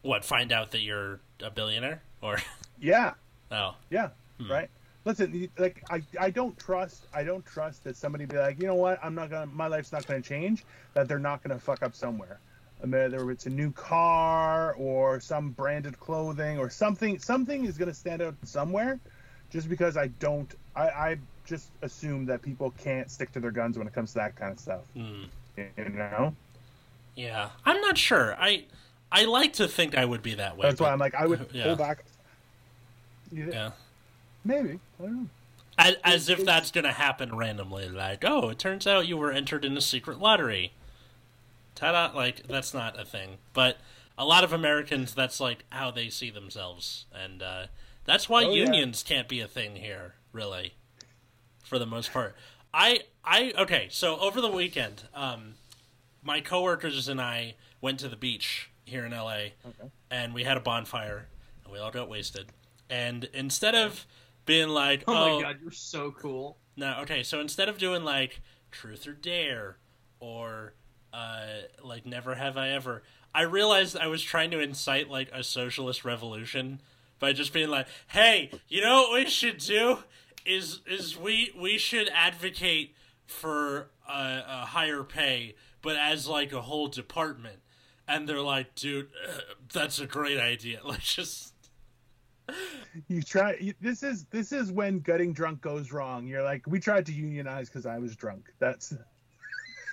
what? 0.00 0.24
Find 0.24 0.50
out 0.50 0.70
that 0.70 0.80
you're 0.80 1.20
a 1.42 1.50
billionaire 1.50 2.00
or 2.22 2.38
Yeah, 2.80 3.12
oh 3.50 3.76
yeah, 3.90 4.08
Hmm. 4.40 4.50
right. 4.50 4.70
Listen, 5.04 5.48
like 5.58 5.82
I, 5.90 6.02
I 6.18 6.30
don't 6.30 6.58
trust 6.58 7.06
I 7.12 7.22
don't 7.22 7.44
trust 7.44 7.84
that 7.84 7.96
somebody 7.96 8.24
be 8.24 8.36
like, 8.38 8.58
you 8.60 8.66
know 8.66 8.76
what, 8.76 8.98
I'm 9.02 9.14
not 9.14 9.28
gonna 9.28 9.46
my 9.46 9.66
life's 9.66 9.92
not 9.92 10.06
gonna 10.06 10.22
change, 10.22 10.64
that 10.94 11.06
they're 11.06 11.18
not 11.18 11.42
gonna 11.42 11.58
fuck 11.58 11.82
up 11.82 11.94
somewhere. 11.94 12.40
Mean, 12.82 12.92
Whether 12.92 13.30
it's 13.32 13.46
a 13.46 13.50
new 13.50 13.72
car 13.72 14.72
or 14.74 15.18
some 15.20 15.50
branded 15.50 15.98
clothing 15.98 16.58
or 16.58 16.70
something 16.70 17.18
something 17.18 17.64
is 17.66 17.76
gonna 17.76 17.92
stand 17.92 18.22
out 18.22 18.36
somewhere 18.44 19.00
just 19.50 19.68
because 19.68 19.96
I 19.96 20.08
don't 20.18 20.52
I, 20.76 20.82
I 20.88 21.16
just 21.46 21.68
assume 21.82 22.26
that 22.26 22.42
people 22.42 22.72
can't 22.78 23.10
stick 23.10 23.32
to 23.32 23.40
their 23.40 23.50
guns 23.50 23.78
when 23.78 23.86
it 23.86 23.92
comes 23.94 24.10
to 24.12 24.18
that 24.18 24.36
kind 24.36 24.52
of 24.52 24.60
stuff. 24.60 24.80
hmm. 24.94 25.24
You 25.56 25.88
know? 25.88 26.34
yeah. 27.16 27.48
I'm 27.64 27.80
not 27.80 27.98
sure. 27.98 28.36
I 28.38 28.64
I 29.10 29.24
like 29.24 29.54
to 29.54 29.66
think 29.66 29.96
I 29.96 30.04
would 30.04 30.22
be 30.22 30.34
that 30.34 30.56
way. 30.56 30.68
That's 30.68 30.80
why 30.80 30.90
I'm 30.92 30.98
like 30.98 31.14
I 31.14 31.26
would 31.26 31.48
Yeah. 31.52 31.64
pull 31.64 31.76
back. 31.76 32.04
You- 33.32 33.50
yeah. 33.52 33.70
Maybe. 34.44 34.78
I 35.00 35.02
don't 35.02 35.22
know. 35.22 35.28
As, 35.80 35.94
as 36.02 36.28
if 36.28 36.44
that's 36.44 36.70
going 36.72 36.84
to 36.84 36.92
happen 36.92 37.36
randomly. 37.36 37.88
Like, 37.88 38.24
oh, 38.26 38.48
it 38.48 38.58
turns 38.58 38.84
out 38.86 39.06
you 39.06 39.16
were 39.16 39.30
entered 39.30 39.64
in 39.64 39.76
a 39.76 39.80
secret 39.80 40.18
lottery. 40.18 40.72
Ta-da! 41.76 42.16
Like, 42.16 42.48
that's 42.48 42.74
not 42.74 42.98
a 42.98 43.04
thing. 43.04 43.36
But 43.52 43.76
a 44.16 44.24
lot 44.24 44.42
of 44.42 44.52
Americans, 44.52 45.14
that's 45.14 45.38
like 45.38 45.64
how 45.70 45.92
they 45.92 46.08
see 46.08 46.30
themselves, 46.30 47.04
and 47.14 47.40
uh, 47.42 47.66
that's 48.08 48.28
why 48.28 48.44
Oh, 48.44 48.50
yeah. 48.52 48.64
unions 48.64 49.02
can't 49.04 49.28
be 49.28 49.40
a 49.40 49.46
thing 49.46 49.76
here, 49.76 50.14
really, 50.32 50.74
for 51.64 51.78
the 51.78 51.86
most 51.86 52.12
part. 52.12 52.34
I, 52.74 53.00
I, 53.24 53.52
okay. 53.58 53.88
So 53.90 54.18
over 54.18 54.40
the 54.40 54.50
weekend, 54.50 55.04
um, 55.14 55.54
my 56.22 56.40
coworkers 56.40 57.06
and 57.08 57.20
I 57.20 57.54
went 57.80 58.00
to 58.00 58.08
the 58.08 58.16
beach 58.16 58.70
here 58.84 59.04
in 59.06 59.12
LA, 59.12 59.52
Okay. 59.66 59.90
and 60.10 60.34
we 60.34 60.44
had 60.44 60.56
a 60.56 60.60
bonfire, 60.60 61.28
and 61.64 61.72
we 61.72 61.78
all 61.78 61.90
got 61.90 62.08
wasted. 62.08 62.46
And 62.90 63.28
instead 63.34 63.74
of 63.74 64.06
being 64.46 64.68
like, 64.70 65.04
Oh, 65.06 65.14
oh, 65.14 65.36
my 65.36 65.42
god, 65.42 65.56
you're 65.62 65.70
so 65.70 66.10
cool. 66.10 66.56
no, 66.76 66.98
okay, 67.02 67.22
so 67.22 67.40
instead 67.40 67.68
of 67.68 67.76
doing 67.78 68.02
like 68.04 68.40
truth 68.70 69.06
or 69.06 69.12
dare 69.12 69.76
or 70.20 70.72
uh, 71.12 71.44
like 71.82 72.06
never 72.06 72.34
have 72.34 72.56
I 72.56 72.70
ever, 72.70 73.02
I 73.34 73.42
realized 73.42 73.96
I 73.96 74.06
was 74.06 74.22
trying 74.22 74.50
to 74.52 74.60
incite 74.60 75.08
like 75.10 75.30
a 75.32 75.42
socialist 75.44 76.04
revolution 76.04 76.80
by 77.18 77.32
just 77.32 77.52
being 77.52 77.68
like, 77.68 77.86
"Hey, 78.08 78.50
you 78.68 78.80
know 78.80 79.02
what 79.02 79.14
we 79.14 79.26
should 79.30 79.58
do 79.58 79.98
is 80.46 80.80
is 80.86 81.16
we 81.16 81.52
we 81.58 81.78
should 81.78 82.08
advocate 82.14 82.94
for 83.26 83.90
a, 84.08 84.42
a 84.46 84.66
higher 84.66 85.02
pay, 85.02 85.54
but 85.82 85.96
as 85.96 86.26
like 86.26 86.52
a 86.52 86.62
whole 86.62 86.88
department." 86.88 87.60
And 88.06 88.28
they're 88.28 88.40
like, 88.40 88.74
"Dude, 88.74 89.08
that's 89.72 89.98
a 89.98 90.06
great 90.06 90.38
idea. 90.38 90.80
Let's 90.84 91.14
just." 91.14 91.54
You 93.08 93.22
try. 93.22 93.56
You, 93.60 93.74
this 93.80 94.02
is 94.02 94.24
this 94.30 94.52
is 94.52 94.72
when 94.72 95.00
getting 95.00 95.34
drunk 95.34 95.60
goes 95.60 95.92
wrong. 95.92 96.26
You're 96.26 96.42
like, 96.42 96.66
we 96.66 96.80
tried 96.80 97.04
to 97.06 97.12
unionize 97.12 97.68
because 97.68 97.84
I 97.84 97.98
was 97.98 98.16
drunk. 98.16 98.50
That's 98.58 98.94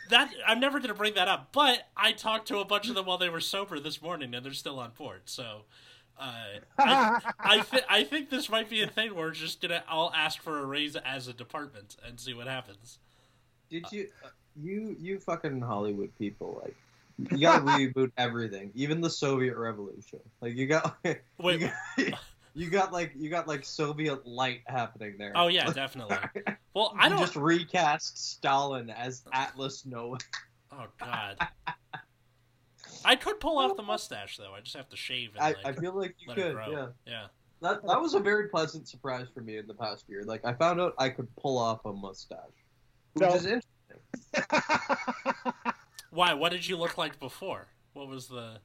That 0.10 0.32
I'm 0.48 0.60
never 0.60 0.80
going 0.80 0.90
to 0.90 0.96
bring 0.96 1.16
that 1.16 1.28
up, 1.28 1.50
but 1.52 1.88
I 1.98 2.12
talked 2.12 2.48
to 2.50 2.60
a 2.60 2.66
bunch 2.66 2.88
of 2.88 2.96
them 2.96 3.06
while 3.06 3.18
they 3.18 3.30
were 3.30 3.42
sober 3.42 3.80
this 3.80 4.02
morning, 4.02 4.34
and 4.34 4.46
they're 4.46 4.54
still 4.54 4.80
on 4.80 4.92
board. 4.98 5.24
So, 5.26 5.64
uh, 6.20 6.60
I 6.80 7.20
I, 7.40 7.60
th- 7.60 7.84
I 7.90 8.04
think 8.04 8.30
this 8.30 8.50
might 8.50 8.70
be 8.70 8.82
a 8.82 8.88
thing 8.88 9.16
where 9.16 9.28
we're 9.28 9.32
just 9.32 9.62
gonna 9.62 9.84
all 9.90 10.12
ask 10.16 10.42
for 10.42 10.60
a 10.60 10.66
raise 10.66 10.96
as 10.96 11.28
a 11.28 11.34
department 11.34 11.98
and 12.06 12.20
see 12.20 12.34
what 12.34 12.48
happens. 12.48 13.00
Did 13.70 13.92
you, 13.92 14.08
uh, 14.24 14.30
you, 14.62 14.96
you 15.00 15.20
fucking 15.20 15.62
Hollywood 15.62 16.12
people, 16.18 16.62
like, 16.64 16.76
you 17.32 17.48
gotta 17.48 17.64
reboot 17.66 18.12
everything, 18.18 18.72
even 18.76 19.02
the 19.02 19.10
Soviet 19.10 19.56
Revolution. 19.58 20.20
Like, 20.42 20.56
you 20.56 20.68
got, 20.68 20.98
Wait, 21.40 21.62
you 21.62 21.68
got, 21.68 22.20
you 22.54 22.70
got 22.70 22.94
like, 22.94 23.12
you 23.18 23.30
got 23.30 23.48
like 23.48 23.66
Soviet 23.66 24.26
light 24.26 24.62
happening 24.68 25.16
there. 25.18 25.34
oh 25.36 25.48
yeah, 25.48 25.70
definitely. 25.72 26.18
Well, 26.74 26.94
I 27.00 27.10
don't. 27.10 27.20
just 27.20 27.36
recast 27.36 28.18
Stalin 28.34 28.90
as 28.90 29.24
Atlas 29.34 29.86
Noah. 29.86 30.18
Oh 30.72 30.88
god. 31.00 31.38
I 33.06 33.16
could 33.16 33.40
pull 33.40 33.58
off 33.58 33.76
the 33.78 33.84
mustache 33.84 34.38
though. 34.38 34.54
I 34.54 34.62
just 34.62 34.76
have 34.76 34.90
to 34.90 34.98
shave 34.98 35.32
and 35.36 35.44
I, 35.44 35.48
like 35.50 35.58
I 35.66 35.72
feel 35.74 35.94
like 35.98 36.16
you 36.20 36.34
could, 36.34 36.54
grow. 36.54 36.72
yeah. 36.72 36.88
yeah. 37.06 37.26
That 37.62 37.86
that 37.88 38.02
was 38.02 38.14
a 38.16 38.20
very 38.20 38.50
pleasant 38.50 38.88
surprise 38.88 39.28
for 39.34 39.42
me 39.42 39.58
in 39.58 39.68
the 39.68 39.74
past 39.74 40.06
year. 40.10 40.24
Like, 40.24 40.44
I 40.46 40.54
found 40.54 40.82
out 40.82 40.94
I 40.98 41.10
could 41.10 41.34
pull 41.38 41.58
off 41.58 41.86
a 41.86 41.94
mustache, 41.94 42.40
which 43.14 43.30
So- 43.30 43.36
is 43.36 43.46
interesting. 43.46 43.72
Why? 46.12 46.34
What 46.34 46.52
did 46.52 46.68
you 46.68 46.78
look 46.78 46.98
like 46.98 47.20
before? 47.20 47.68
What 47.94 48.08
was 48.08 48.28
the? 48.28 48.60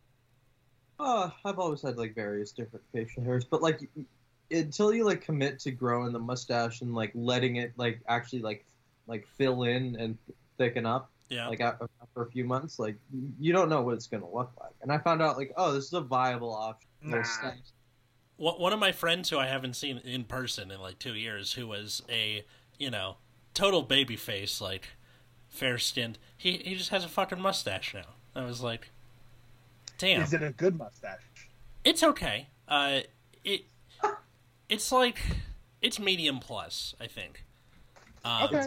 Uh, 0.98 1.30
I've 1.44 1.58
always 1.58 1.82
had 1.82 1.96
like 1.96 2.14
various 2.14 2.52
different 2.52 2.84
facial 2.92 3.22
hairs, 3.22 3.44
but 3.44 3.62
like 3.62 3.88
until 4.50 4.92
you 4.92 5.04
like 5.04 5.22
commit 5.22 5.58
to 5.60 5.70
growing 5.70 6.12
the 6.12 6.18
mustache 6.18 6.80
and 6.82 6.94
like 6.94 7.10
letting 7.14 7.56
it 7.56 7.72
like 7.76 8.00
actually 8.08 8.42
like 8.42 8.64
like 9.06 9.26
fill 9.38 9.62
in 9.62 9.96
and 9.96 10.18
thicken 10.58 10.84
up 10.84 11.10
Yeah. 11.30 11.48
like 11.48 11.60
after 11.60 11.88
a 12.16 12.26
few 12.30 12.44
months, 12.44 12.78
like 12.78 12.96
you 13.38 13.52
don't 13.52 13.68
know 13.68 13.82
what 13.82 13.94
it's 13.94 14.06
gonna 14.08 14.28
look 14.28 14.50
like. 14.60 14.74
And 14.82 14.92
I 14.92 14.98
found 14.98 15.22
out 15.22 15.36
like 15.36 15.52
oh 15.56 15.72
this 15.72 15.84
is 15.86 15.92
a 15.92 16.00
viable 16.00 16.52
option. 16.52 16.88
Nah. 17.02 17.22
One 18.36 18.54
one 18.60 18.72
of 18.72 18.78
my 18.78 18.92
friends 18.92 19.30
who 19.30 19.38
I 19.38 19.46
haven't 19.46 19.74
seen 19.76 19.98
in 19.98 20.24
person 20.24 20.70
in 20.70 20.80
like 20.80 20.98
two 20.98 21.14
years, 21.14 21.52
who 21.54 21.66
was 21.66 22.02
a 22.10 22.44
you 22.78 22.90
know 22.90 23.16
total 23.54 23.82
baby 23.82 24.16
face, 24.16 24.60
like 24.60 24.88
fair 25.48 25.78
skinned. 25.78 26.18
He 26.36 26.58
he 26.58 26.74
just 26.74 26.90
has 26.90 27.04
a 27.04 27.08
fucking 27.08 27.40
mustache 27.40 27.94
now. 27.94 28.14
I 28.34 28.44
was 28.44 28.60
like, 28.60 28.90
damn, 29.98 30.22
Is 30.22 30.32
it 30.32 30.42
a 30.42 30.50
good 30.50 30.76
mustache? 30.76 31.20
it's 31.84 32.02
okay. 32.02 32.48
Uh, 32.68 33.00
it 33.44 33.62
it's 34.68 34.90
like 34.92 35.18
it's 35.80 35.98
medium 35.98 36.38
plus, 36.40 36.94
I 37.00 37.06
think. 37.06 37.44
Um, 38.24 38.44
Okay. 38.44 38.66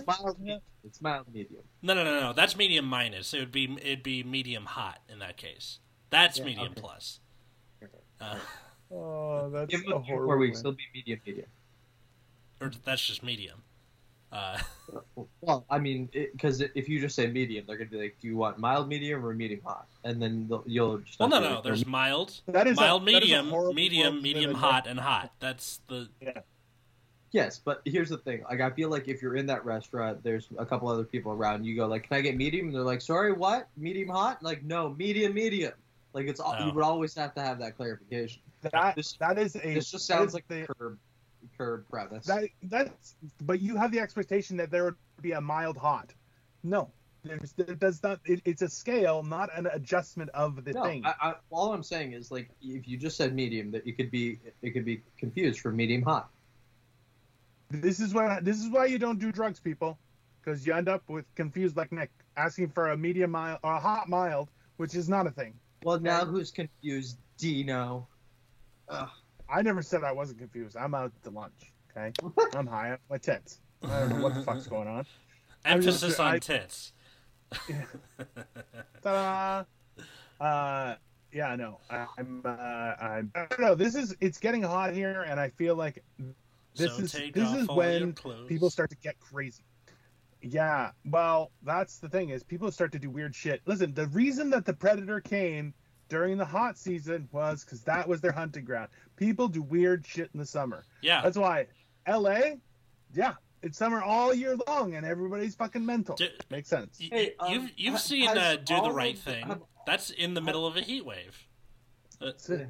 It's 0.85 1.01
mild. 1.01 1.25
Medium. 1.33 1.61
No, 1.81 1.93
no, 1.93 2.03
no, 2.03 2.19
no. 2.19 2.33
That's 2.33 2.55
medium 2.57 2.85
minus. 2.85 3.33
It 3.33 3.39
would 3.39 3.51
be 3.51 3.77
it'd 3.81 4.03
be 4.03 4.23
medium 4.23 4.65
hot 4.65 4.99
in 5.09 5.19
that 5.19 5.37
case. 5.37 5.79
That's 6.09 6.39
Yeah, 6.39 6.45
medium 6.45 6.71
okay. 6.71 6.81
plus. 6.81 7.19
Uh, 8.21 8.37
Oh, 8.95 9.49
that's 9.49 9.71
Give 9.71 9.81
it 9.81 9.87
a 9.87 9.95
a 9.95 10.03
few 10.03 10.13
horrible. 10.13 10.25
more 10.27 10.37
weeks. 10.37 10.57
one. 10.63 10.73
It'll 10.73 10.77
be 10.77 10.83
medium 10.93 11.19
medium. 11.25 11.47
or 12.61 12.71
that's 12.85 13.03
just 13.03 13.23
medium. 13.23 13.63
Uh, 14.31 14.59
Well, 15.41 15.65
I 15.69 15.79
mean, 15.79 16.09
because 16.13 16.61
if 16.61 16.87
you 16.87 16.99
just 17.01 17.15
say 17.15 17.25
medium, 17.27 17.65
they're 17.67 17.77
gonna 17.77 17.89
be 17.89 17.97
like, 17.99 18.17
"Do 18.21 18.27
you 18.27 18.37
want 18.37 18.59
mild 18.59 18.87
medium 18.87 19.25
or 19.25 19.33
medium 19.33 19.61
hot?" 19.65 19.87
And 20.03 20.21
then 20.21 20.49
you'll 20.67 20.99
just. 20.99 21.19
well, 21.19 21.27
no, 21.29 21.39
no. 21.39 21.55
like, 21.55 21.63
There's 21.63 21.85
mild, 21.87 22.39
That 22.47 22.67
is 22.67 22.77
mild, 22.77 23.01
a 23.01 23.05
medium, 23.05 23.49
horrible 23.49 23.73
medium, 23.73 24.13
world 24.13 24.15
to 24.17 24.21
medium, 24.21 24.53
hot, 24.53 24.85
and 24.87 24.99
hot. 24.99 25.31
That's 25.39 25.79
the 25.87 26.07
Yes, 27.33 27.59
but 27.59 27.81
here's 27.83 28.09
the 28.09 28.19
thing. 28.19 28.43
Like, 28.47 28.61
I 28.61 28.69
feel 28.69 28.89
like 28.89 29.07
if 29.07 29.19
you're 29.23 29.35
in 29.35 29.47
that 29.47 29.65
restaurant, 29.65 30.23
there's 30.23 30.47
a 30.59 30.65
couple 30.67 30.87
other 30.87 31.03
people 31.03 31.31
around. 31.31 31.65
You 31.65 31.75
go 31.75 31.87
like, 31.87 32.07
"Can 32.07 32.15
I 32.17 32.21
get 32.21 32.37
medium?" 32.37 32.67
And 32.67 32.75
they're 32.75 32.83
like, 32.83 33.01
"Sorry, 33.01 33.33
what? 33.33 33.67
Medium 33.75 34.09
hot?" 34.09 34.43
Like, 34.43 34.63
no, 34.63 34.89
medium, 34.91 35.33
medium. 35.33 35.73
Like, 36.13 36.27
it's 36.27 36.39
all 36.39 36.55
Oh. 36.57 36.67
you 36.67 36.73
would 36.73 36.83
always 36.83 37.15
have 37.15 37.33
to 37.33 37.41
have 37.41 37.57
that 37.57 37.75
clarification. 37.75 38.39
That 38.61 38.95
This- 38.95 39.13
that 39.13 39.39
is 39.39 39.55
a. 39.55 39.73
This 39.73 39.89
just 39.89 40.05
sounds 40.05 40.35
like 40.35 40.47
the 40.47 40.67
the 40.67 40.73
curb, 40.75 40.99
curb 41.57 41.89
premise. 41.89 42.27
that 42.27 42.49
that's. 42.61 43.15
But 43.41 43.61
you 43.61 43.77
have 43.77 43.91
the 43.91 43.99
expectation 43.99 44.55
that 44.57 44.69
there 44.69 44.83
would 44.85 44.95
be 45.21 45.31
a 45.31 45.41
mild 45.41 45.75
hot. 45.75 46.13
No, 46.61 46.91
there's, 47.23 47.53
there 47.53 47.73
does 47.73 48.03
not. 48.03 48.19
It, 48.25 48.43
it's 48.45 48.61
a 48.61 48.69
scale, 48.69 49.23
not 49.23 49.49
an 49.57 49.65
adjustment 49.73 50.29
of 50.35 50.63
the 50.63 50.73
no, 50.73 50.83
thing. 50.83 51.03
I, 51.03 51.15
I, 51.19 51.33
all 51.49 51.73
I'm 51.73 51.83
saying 51.83 52.13
is 52.13 52.29
like, 52.29 52.51
if 52.61 52.87
you 52.87 52.95
just 52.95 53.17
said 53.17 53.33
medium, 53.33 53.71
that 53.71 53.87
you 53.87 53.93
could 53.93 54.11
be, 54.11 54.39
it 54.61 54.69
could 54.69 54.85
be 54.85 55.01
confused 55.17 55.61
for 55.61 55.71
medium 55.71 56.03
hot. 56.03 56.29
This 57.73 57.99
is 57.99 58.13
why 58.13 58.39
this 58.41 58.59
is 58.59 58.69
why 58.69 58.85
you 58.85 58.99
don't 58.99 59.19
do 59.19 59.31
drugs, 59.31 59.59
people, 59.59 59.97
because 60.43 60.65
you 60.65 60.73
end 60.73 60.87
up 60.87 61.01
with 61.09 61.25
confused 61.35 61.75
like 61.75 61.91
Nick 61.91 62.11
asking 62.37 62.69
for 62.69 62.91
a 62.91 62.97
medium 62.97 63.31
mild 63.31 63.59
or 63.63 63.73
a 63.73 63.79
hot 63.79 64.07
mild, 64.09 64.49
which 64.77 64.93
is 64.95 65.09
not 65.09 65.25
a 65.25 65.31
thing. 65.31 65.53
Well, 65.83 65.99
now 65.99 66.23
who's 66.23 66.51
confused? 66.51 67.17
Dino. 67.37 68.07
Ugh. 68.89 69.09
I 69.49 69.61
never 69.61 69.81
said 69.81 70.03
I 70.03 70.11
wasn't 70.11 70.39
confused. 70.39 70.77
I'm 70.77 70.93
out 70.93 71.11
to 71.23 71.29
lunch. 71.31 71.73
Okay, 71.97 72.11
I'm 72.55 72.67
high 72.67 72.91
on 72.91 72.97
my 73.09 73.17
tits. 73.17 73.59
I 73.83 73.99
don't 73.99 74.09
know 74.09 74.21
what 74.23 74.35
the 74.35 74.41
fuck's 74.45 74.67
going 74.67 74.87
on. 74.87 75.05
I'm 75.65 75.77
emphasis 75.77 76.19
on 76.19 76.35
I- 76.35 76.39
tits. 76.39 76.93
Ta-da! 79.03 79.63
Uh, 80.43 80.95
yeah, 81.31 81.55
no, 81.55 81.79
I, 81.89 82.05
I'm. 82.17 82.41
Uh, 82.45 82.49
I'm. 82.49 83.31
I 83.35 83.45
don't 83.49 83.59
know. 83.59 83.75
This 83.75 83.95
is. 83.95 84.15
It's 84.21 84.37
getting 84.39 84.63
hot 84.63 84.93
here, 84.93 85.23
and 85.23 85.39
I 85.39 85.49
feel 85.49 85.75
like 85.75 86.03
this 86.75 86.95
so 86.95 87.03
is 87.03 87.11
take 87.11 87.33
this 87.33 87.47
off 87.47 87.57
is 87.57 87.67
all 87.67 87.75
when 87.77 88.13
people 88.47 88.69
start 88.69 88.89
to 88.89 88.95
get 88.97 89.19
crazy. 89.19 89.63
Yeah, 90.41 90.91
well, 91.05 91.51
that's 91.63 91.99
the 91.99 92.09
thing 92.09 92.29
is 92.29 92.43
people 92.43 92.69
start 92.71 92.91
to 92.93 92.99
do 92.99 93.09
weird 93.09 93.33
shit. 93.33 93.61
Listen, 93.65 93.93
the 93.93 94.07
reason 94.07 94.49
that 94.49 94.65
the 94.65 94.73
predator 94.73 95.21
came 95.21 95.73
during 96.09 96.37
the 96.37 96.45
hot 96.45 96.77
season 96.77 97.29
was 97.31 97.63
because 97.63 97.81
that 97.83 98.07
was 98.07 98.19
their 98.19 98.33
hunting 98.33 98.65
ground. 98.65 98.89
People 99.15 99.47
do 99.47 99.61
weird 99.61 100.05
shit 100.05 100.29
in 100.33 100.39
the 100.39 100.45
summer. 100.45 100.83
Yeah, 101.01 101.21
That's 101.21 101.37
why 101.37 101.67
L.A. 102.05 102.59
Yeah, 103.13 103.33
it's 103.61 103.77
summer 103.77 104.01
all 104.01 104.33
year 104.33 104.57
long, 104.67 104.95
and 104.95 105.05
everybody's 105.05 105.55
fucking 105.55 105.85
mental. 105.85 106.15
D- 106.15 106.29
Makes 106.49 106.67
sense. 106.67 106.97
Y- 106.99 107.07
Hey, 107.11 107.33
um, 107.39 107.53
you've 107.53 107.71
you've 107.77 107.93
ha- 107.93 107.99
seen 107.99 108.27
has 108.27 108.37
uh, 108.37 108.55
do 108.57 108.81
the 108.81 108.91
right 108.91 109.15
of 109.17 109.23
the- 109.23 109.31
thing. 109.31 109.45
have- 109.47 109.61
That's 109.85 110.09
in 110.09 110.33
the 110.33 110.41
middle 110.41 110.67
of 110.67 110.75
a 110.75 110.81
heat 110.81 111.05
wave. 111.05 111.47
That's 112.19 112.49
it. 112.49 112.67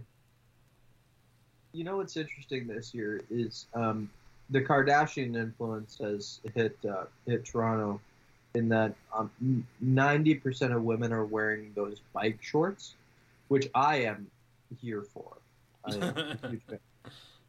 You 1.73 1.83
know 1.83 1.97
what's 1.97 2.15
interesting 2.17 2.67
this 2.67 2.93
year 2.93 3.21
is 3.29 3.65
um, 3.73 4.09
the 4.51 4.61
Kardashian 4.61 5.35
influence 5.35 5.97
has 5.99 6.39
hit 6.55 6.77
uh, 6.87 7.05
hit 7.25 7.45
Toronto, 7.45 7.99
in 8.53 8.69
that 8.69 8.93
um, 9.13 9.31
ninety 9.81 10.35
percent 10.35 10.73
of 10.73 10.83
women 10.83 11.11
are 11.11 11.25
wearing 11.25 11.71
those 11.75 11.99
bike 12.13 12.37
shorts, 12.41 12.93
which 13.47 13.67
I 13.73 14.03
am 14.03 14.27
here 14.81 15.01
for. 15.01 15.37
I 15.83 15.95
am 15.95 16.03
a 16.03 16.37
huge 16.49 16.61
fan. 16.69 16.79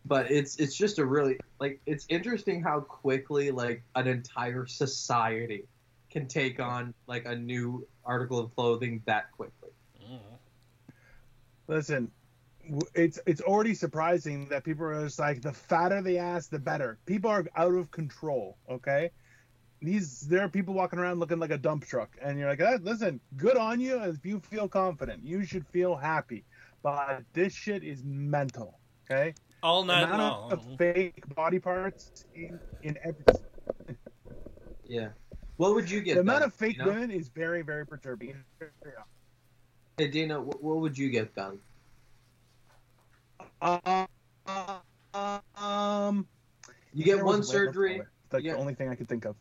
But 0.06 0.30
it's 0.30 0.56
it's 0.56 0.74
just 0.74 0.98
a 0.98 1.04
really 1.04 1.38
like 1.60 1.80
it's 1.86 2.06
interesting 2.08 2.62
how 2.62 2.80
quickly 2.80 3.50
like 3.50 3.82
an 3.94 4.06
entire 4.06 4.66
society 4.66 5.64
can 6.10 6.26
take 6.28 6.60
on 6.60 6.94
like 7.06 7.26
a 7.26 7.34
new 7.34 7.86
article 8.04 8.38
of 8.38 8.54
clothing 8.54 9.02
that 9.06 9.32
quickly. 9.32 9.70
Mm. 10.02 10.18
Listen, 11.68 12.10
w- 12.22 12.23
it's 12.94 13.18
it's 13.26 13.40
already 13.40 13.74
surprising 13.74 14.48
that 14.48 14.64
people 14.64 14.84
are 14.86 15.04
just 15.04 15.18
like 15.18 15.42
the 15.42 15.52
fatter 15.52 16.00
the 16.02 16.18
ass, 16.18 16.46
the 16.48 16.58
better. 16.58 16.98
People 17.06 17.30
are 17.30 17.44
out 17.56 17.74
of 17.74 17.90
control. 17.90 18.56
Okay, 18.70 19.10
these 19.80 20.20
there 20.22 20.40
are 20.40 20.48
people 20.48 20.74
walking 20.74 20.98
around 20.98 21.20
looking 21.20 21.38
like 21.38 21.50
a 21.50 21.58
dump 21.58 21.84
truck, 21.86 22.10
and 22.22 22.38
you're 22.38 22.48
like, 22.48 22.62
"Ah, 22.62 22.78
listen, 22.82 23.20
good 23.36 23.56
on 23.56 23.80
you. 23.80 24.02
If 24.02 24.24
you 24.24 24.40
feel 24.40 24.68
confident, 24.68 25.24
you 25.24 25.44
should 25.44 25.66
feel 25.68 25.96
happy. 25.96 26.44
But 26.82 27.24
this 27.32 27.52
shit 27.54 27.82
is 27.82 28.02
mental. 28.04 28.78
Okay, 29.10 29.34
All 29.62 29.82
the 29.82 29.92
night 29.92 30.04
amount 30.04 30.20
long. 30.42 30.52
of 30.52 30.78
fake 30.78 31.22
body 31.34 31.58
parts 31.58 32.24
in, 32.34 32.58
in 32.82 32.98
every 33.04 33.24
Yeah. 34.86 35.08
What 35.56 35.74
would 35.74 35.90
you 35.90 36.00
get? 36.00 36.14
the 36.14 36.20
amount 36.20 36.44
of 36.44 36.52
fake 36.54 36.78
Dino? 36.78 36.90
women 36.90 37.10
is 37.10 37.28
very 37.28 37.62
very 37.62 37.86
perturbing. 37.86 38.34
Hey 39.98 40.08
Dino, 40.08 40.40
what, 40.42 40.62
what 40.62 40.78
would 40.78 40.98
you 40.98 41.10
get 41.10 41.34
done? 41.34 41.58
Uh, 43.64 44.06
um, 45.56 46.26
You 46.92 47.04
get 47.04 47.16
one 47.24 47.38
was 47.38 47.48
a 47.48 47.52
way- 47.52 47.64
surgery. 47.64 48.02
That's 48.28 48.44
Yeah. 48.44 48.52
the 48.54 48.58
only 48.58 48.74
thing 48.74 48.88
I 48.90 48.94
could 48.94 49.08
think 49.08 49.24
of. 49.24 49.36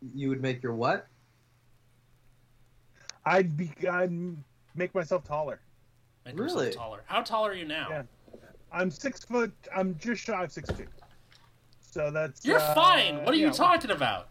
You 0.00 0.28
would 0.28 0.40
make 0.40 0.62
your 0.62 0.74
what? 0.74 1.08
I'd 3.24 3.56
be 3.56 3.72
I'd 3.90 4.12
make 4.74 4.94
myself 4.94 5.24
taller. 5.24 5.60
Make 6.24 6.36
yourself 6.36 6.60
Really? 6.60 6.72
taller. 6.72 7.02
How 7.06 7.22
tall 7.22 7.46
are 7.46 7.52
you 7.54 7.64
now? 7.64 7.88
Yeah. 7.90 8.02
I'm 8.70 8.90
six 8.90 9.24
foot. 9.24 9.52
I'm 9.74 9.98
just 9.98 10.22
shy 10.22 10.44
of 10.44 10.52
six 10.52 10.68
two. 10.70 10.86
So 11.80 12.10
that's 12.10 12.44
You're 12.44 12.60
uh, 12.60 12.74
fine. 12.74 13.24
What 13.24 13.34
are 13.34 13.38
you 13.38 13.50
talking 13.52 13.90
about? 13.90 14.28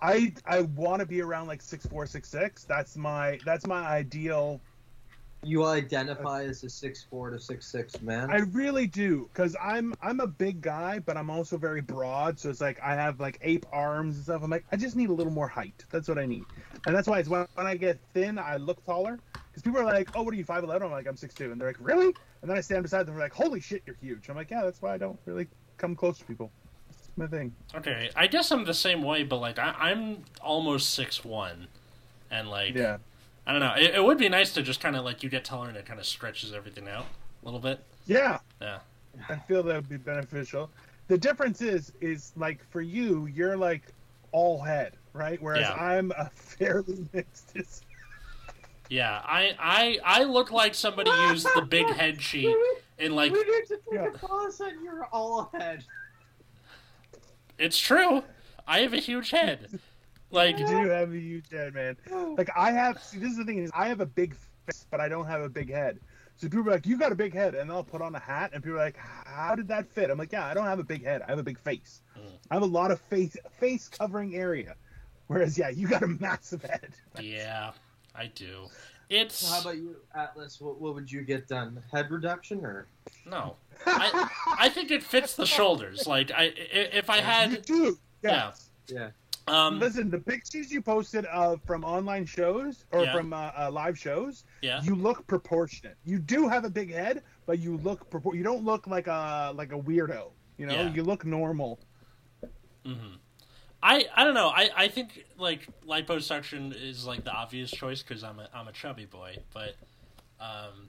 I 0.00 0.32
I 0.46 0.62
want 0.62 1.00
to 1.00 1.06
be 1.06 1.20
around 1.20 1.46
like 1.46 1.60
six 1.60 1.84
four, 1.84 2.06
six 2.06 2.28
six. 2.28 2.64
That's 2.64 2.96
my 2.96 3.38
that's 3.44 3.66
my 3.66 3.82
ideal. 3.86 4.60
You 5.42 5.64
identify 5.64 6.44
as 6.44 6.62
a 6.64 6.68
six 6.68 7.02
four 7.02 7.30
to 7.30 7.38
six 7.40 7.66
six 7.66 8.02
man. 8.02 8.30
I 8.30 8.38
really 8.38 8.86
do 8.86 9.28
because 9.32 9.56
I'm 9.60 9.94
I'm 10.02 10.20
a 10.20 10.26
big 10.26 10.60
guy, 10.60 10.98
but 10.98 11.16
I'm 11.16 11.30
also 11.30 11.56
very 11.56 11.80
broad. 11.80 12.38
So 12.38 12.50
it's 12.50 12.60
like 12.60 12.78
I 12.82 12.94
have 12.94 13.20
like 13.20 13.38
ape 13.40 13.64
arms 13.72 14.16
and 14.16 14.24
stuff. 14.24 14.42
I'm 14.42 14.50
like 14.50 14.66
I 14.70 14.76
just 14.76 14.96
need 14.96 15.08
a 15.08 15.14
little 15.14 15.32
more 15.32 15.48
height. 15.48 15.84
That's 15.90 16.08
what 16.08 16.18
I 16.18 16.26
need, 16.26 16.44
and 16.86 16.94
that's 16.94 17.08
why 17.08 17.20
it's 17.20 17.28
when, 17.28 17.46
when 17.54 17.66
I 17.66 17.76
get 17.76 17.98
thin, 18.12 18.38
I 18.38 18.58
look 18.58 18.84
taller. 18.84 19.18
Because 19.32 19.62
people 19.62 19.80
are 19.80 19.84
like, 19.84 20.10
"Oh, 20.14 20.22
what 20.22 20.34
are 20.34 20.36
you 20.36 20.44
five 20.44 20.62
eleven? 20.62 20.86
I'm 20.86 20.92
like, 20.92 21.08
"I'm 21.08 21.16
six 21.16 21.34
two. 21.34 21.50
and 21.52 21.58
they're 21.60 21.68
like, 21.68 21.78
"Really?" 21.80 22.14
And 22.42 22.50
then 22.50 22.56
I 22.58 22.60
stand 22.60 22.82
beside 22.82 23.06
them, 23.06 23.14
they're 23.14 23.24
like, 23.24 23.32
"Holy 23.32 23.60
shit, 23.60 23.82
you're 23.86 23.96
huge." 24.00 24.28
I'm 24.28 24.36
like, 24.36 24.50
"Yeah, 24.50 24.62
that's 24.62 24.82
why 24.82 24.92
I 24.92 24.98
don't 24.98 25.18
really 25.24 25.48
come 25.78 25.96
close 25.96 26.18
to 26.18 26.24
people. 26.26 26.52
It's 26.90 27.08
my 27.16 27.26
thing." 27.26 27.54
Okay, 27.74 28.10
I 28.14 28.26
guess 28.26 28.50
I'm 28.52 28.64
the 28.64 28.74
same 28.74 29.02
way, 29.02 29.22
but 29.22 29.38
like 29.38 29.58
I, 29.58 29.74
I'm 29.78 30.24
almost 30.42 30.90
six 30.90 31.24
one, 31.24 31.66
and 32.30 32.50
like 32.50 32.74
Yeah. 32.74 32.98
I 33.50 33.52
don't 33.52 33.62
know. 33.62 33.74
It, 33.76 33.96
it 33.96 34.04
would 34.04 34.16
be 34.16 34.28
nice 34.28 34.52
to 34.54 34.62
just 34.62 34.80
kind 34.80 34.94
of 34.94 35.04
like 35.04 35.24
you 35.24 35.28
get 35.28 35.44
taller 35.44 35.66
and 35.66 35.76
it 35.76 35.84
kind 35.84 35.98
of 35.98 36.06
stretches 36.06 36.52
everything 36.52 36.86
out 36.88 37.04
a 37.42 37.44
little 37.44 37.58
bit. 37.58 37.80
Yeah. 38.06 38.38
Yeah. 38.62 38.78
I 39.28 39.34
feel 39.34 39.64
that 39.64 39.74
would 39.74 39.88
be 39.88 39.96
beneficial. 39.96 40.70
The 41.08 41.18
difference 41.18 41.60
is, 41.60 41.92
is 42.00 42.30
like 42.36 42.60
for 42.70 42.80
you, 42.80 43.26
you're 43.26 43.56
like 43.56 43.82
all 44.30 44.60
head, 44.62 44.92
right? 45.14 45.42
Whereas 45.42 45.62
Yeah. 45.62 45.72
I'm 45.74 46.12
a 46.16 46.30
fairly 46.36 47.04
mixed. 47.12 47.50
It's, 47.56 47.80
Yeah, 48.88 49.20
I 49.24 49.56
I 49.58 49.98
I 50.04 50.22
look 50.24 50.52
like 50.52 50.74
somebody 50.76 51.10
used 51.32 51.48
the 51.56 51.62
big 51.62 51.86
head 51.90 52.22
sheet 52.22 52.54
and 53.00 53.16
like 53.16 53.32
we 53.32 53.38
need 53.38 53.66
to 53.66 53.76
take 53.78 53.94
Yeah. 53.94 54.06
a 54.06 54.10
pause 54.12 54.60
and 54.60 54.80
you're 54.84 55.06
all 55.06 55.50
ahead. 55.54 55.84
it's 57.58 57.78
true. 57.80 58.22
I 58.68 58.80
have 58.80 58.92
a 58.92 58.98
huge 58.98 59.30
head. 59.30 59.80
Like 60.30 60.58
you 60.58 60.66
do 60.66 60.88
have 60.88 61.12
a 61.12 61.18
huge 61.18 61.50
head, 61.50 61.74
man. 61.74 61.96
Like 62.36 62.50
I 62.56 62.70
have. 62.72 63.02
See, 63.02 63.18
this 63.18 63.32
is 63.32 63.36
the 63.38 63.44
thing 63.44 63.58
is, 63.58 63.70
I 63.74 63.88
have 63.88 64.00
a 64.00 64.06
big 64.06 64.34
face, 64.66 64.86
but 64.90 65.00
I 65.00 65.08
don't 65.08 65.26
have 65.26 65.40
a 65.42 65.48
big 65.48 65.70
head. 65.70 65.98
So 66.36 66.48
people 66.48 66.68
are 66.68 66.72
like, 66.72 66.86
"You 66.86 66.96
got 66.96 67.12
a 67.12 67.16
big 67.16 67.34
head," 67.34 67.54
and 67.54 67.70
I'll 67.70 67.84
put 67.84 68.00
on 68.00 68.14
a 68.14 68.18
hat, 68.18 68.52
and 68.54 68.62
people 68.62 68.78
are 68.78 68.82
like, 68.84 68.96
"How 68.96 69.54
did 69.54 69.68
that 69.68 69.90
fit?" 69.92 70.08
I'm 70.10 70.18
like, 70.18 70.32
"Yeah, 70.32 70.46
I 70.46 70.54
don't 70.54 70.64
have 70.66 70.78
a 70.78 70.84
big 70.84 71.04
head. 71.04 71.22
I 71.22 71.30
have 71.30 71.38
a 71.38 71.42
big 71.42 71.58
face. 71.58 72.00
Mm. 72.16 72.22
I 72.50 72.54
have 72.54 72.62
a 72.62 72.66
lot 72.66 72.90
of 72.90 73.00
face 73.02 73.36
face 73.58 73.88
covering 73.88 74.36
area." 74.36 74.74
Whereas, 75.26 75.56
yeah, 75.58 75.68
you 75.68 75.86
got 75.86 76.02
a 76.02 76.08
massive 76.08 76.62
head. 76.62 76.90
yeah, 77.20 77.72
I 78.14 78.26
do. 78.26 78.66
It's 79.08 79.34
So 79.36 79.52
how 79.52 79.60
about 79.60 79.76
you, 79.76 79.96
Atlas? 80.14 80.60
What, 80.60 80.80
what 80.80 80.94
would 80.94 81.10
you 81.10 81.22
get 81.22 81.46
done? 81.48 81.82
Head 81.92 82.10
reduction 82.10 82.64
or? 82.64 82.86
no. 83.26 83.56
I 83.86 84.28
I 84.58 84.68
think 84.68 84.90
it 84.90 85.02
fits 85.02 85.34
the 85.36 85.46
shoulders. 85.46 86.06
Like 86.06 86.30
I 86.30 86.44
i- 86.44 86.52
if 86.92 87.10
I 87.10 87.16
you 87.16 87.22
had 87.22 87.62
do. 87.64 87.98
Yes. 88.22 88.70
Yeah. 88.88 89.10
Um 89.50 89.78
Listen, 89.78 90.10
the 90.10 90.18
pictures 90.18 90.70
you 90.70 90.80
posted 90.80 91.24
of 91.26 91.60
from 91.64 91.84
online 91.84 92.24
shows 92.26 92.84
or 92.92 93.04
Yeah. 93.04 93.12
from 93.14 93.32
uh, 93.32 93.50
uh, 93.58 93.70
live 93.70 93.98
shows, 93.98 94.44
yeah 94.62 94.80
you 94.82 94.94
look 94.94 95.26
proportionate. 95.26 95.96
You 96.04 96.18
do 96.18 96.48
have 96.48 96.64
a 96.64 96.70
big 96.70 96.92
head, 96.92 97.22
but 97.46 97.58
you 97.58 97.76
look 97.78 98.08
propor- 98.10 98.34
you 98.36 98.42
don't 98.42 98.64
look 98.64 98.86
like 98.86 99.06
a 99.06 99.52
like 99.54 99.72
a 99.72 99.78
weirdo. 99.78 100.30
You 100.58 100.66
know, 100.66 100.74
Yeah. 100.74 100.94
you 100.94 101.02
look 101.02 101.24
normal. 101.24 101.80
hmm 102.84 103.14
I 103.82 104.04
I 104.14 104.24
don't 104.24 104.34
know. 104.34 104.48
I 104.48 104.70
I 104.76 104.88
think 104.88 105.24
like 105.38 105.66
liposuction 105.86 106.74
is 106.76 107.06
like 107.06 107.24
the 107.24 107.32
obvious 107.32 107.70
choice 107.70 108.02
because 108.02 108.22
I'm 108.22 108.38
a 108.38 108.48
I'm 108.54 108.68
a 108.68 108.72
chubby 108.72 109.06
boy, 109.06 109.38
but 109.54 109.74
um, 110.38 110.86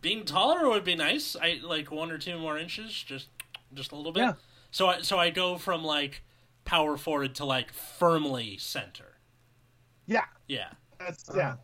being 0.00 0.24
taller 0.24 0.68
would 0.68 0.84
be 0.84 0.96
nice. 0.96 1.36
I 1.40 1.60
like 1.62 1.90
one 1.92 2.10
or 2.10 2.18
two 2.18 2.36
more 2.38 2.58
inches, 2.58 2.90
just 3.12 3.28
just 3.72 3.92
a 3.92 3.96
little 3.96 4.10
bit. 4.12 4.22
Yeah. 4.22 4.32
So 4.72 4.88
I 4.88 5.00
so 5.02 5.16
I 5.18 5.30
go 5.30 5.58
from 5.58 5.84
like 5.84 6.22
power 6.68 6.98
forward 6.98 7.34
to 7.36 7.44
like 7.46 7.72
firmly 7.72 8.58
center. 8.58 9.16
Yeah, 10.06 10.24
Yeah. 10.46 10.68
that's 10.98 11.24
yeah. 11.34 11.48
Uh-huh. 11.48 11.56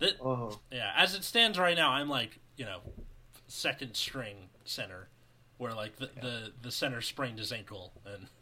That, 0.00 0.12
Oh. 0.20 0.32
Uh-huh. 0.32 0.56
yeah. 0.70 0.92
As 0.94 1.14
it 1.14 1.24
stands 1.24 1.58
right 1.58 1.76
now, 1.76 1.90
I'm 1.92 2.08
like 2.08 2.38
you 2.56 2.64
know 2.66 2.80
second 3.48 3.96
string 3.96 4.50
center, 4.64 5.08
where 5.56 5.72
like 5.74 5.96
the 5.96 6.10
the, 6.20 6.52
the 6.62 6.70
center 6.70 7.00
sprained 7.00 7.38
his 7.38 7.52
ankle 7.52 7.92
and. 8.04 8.26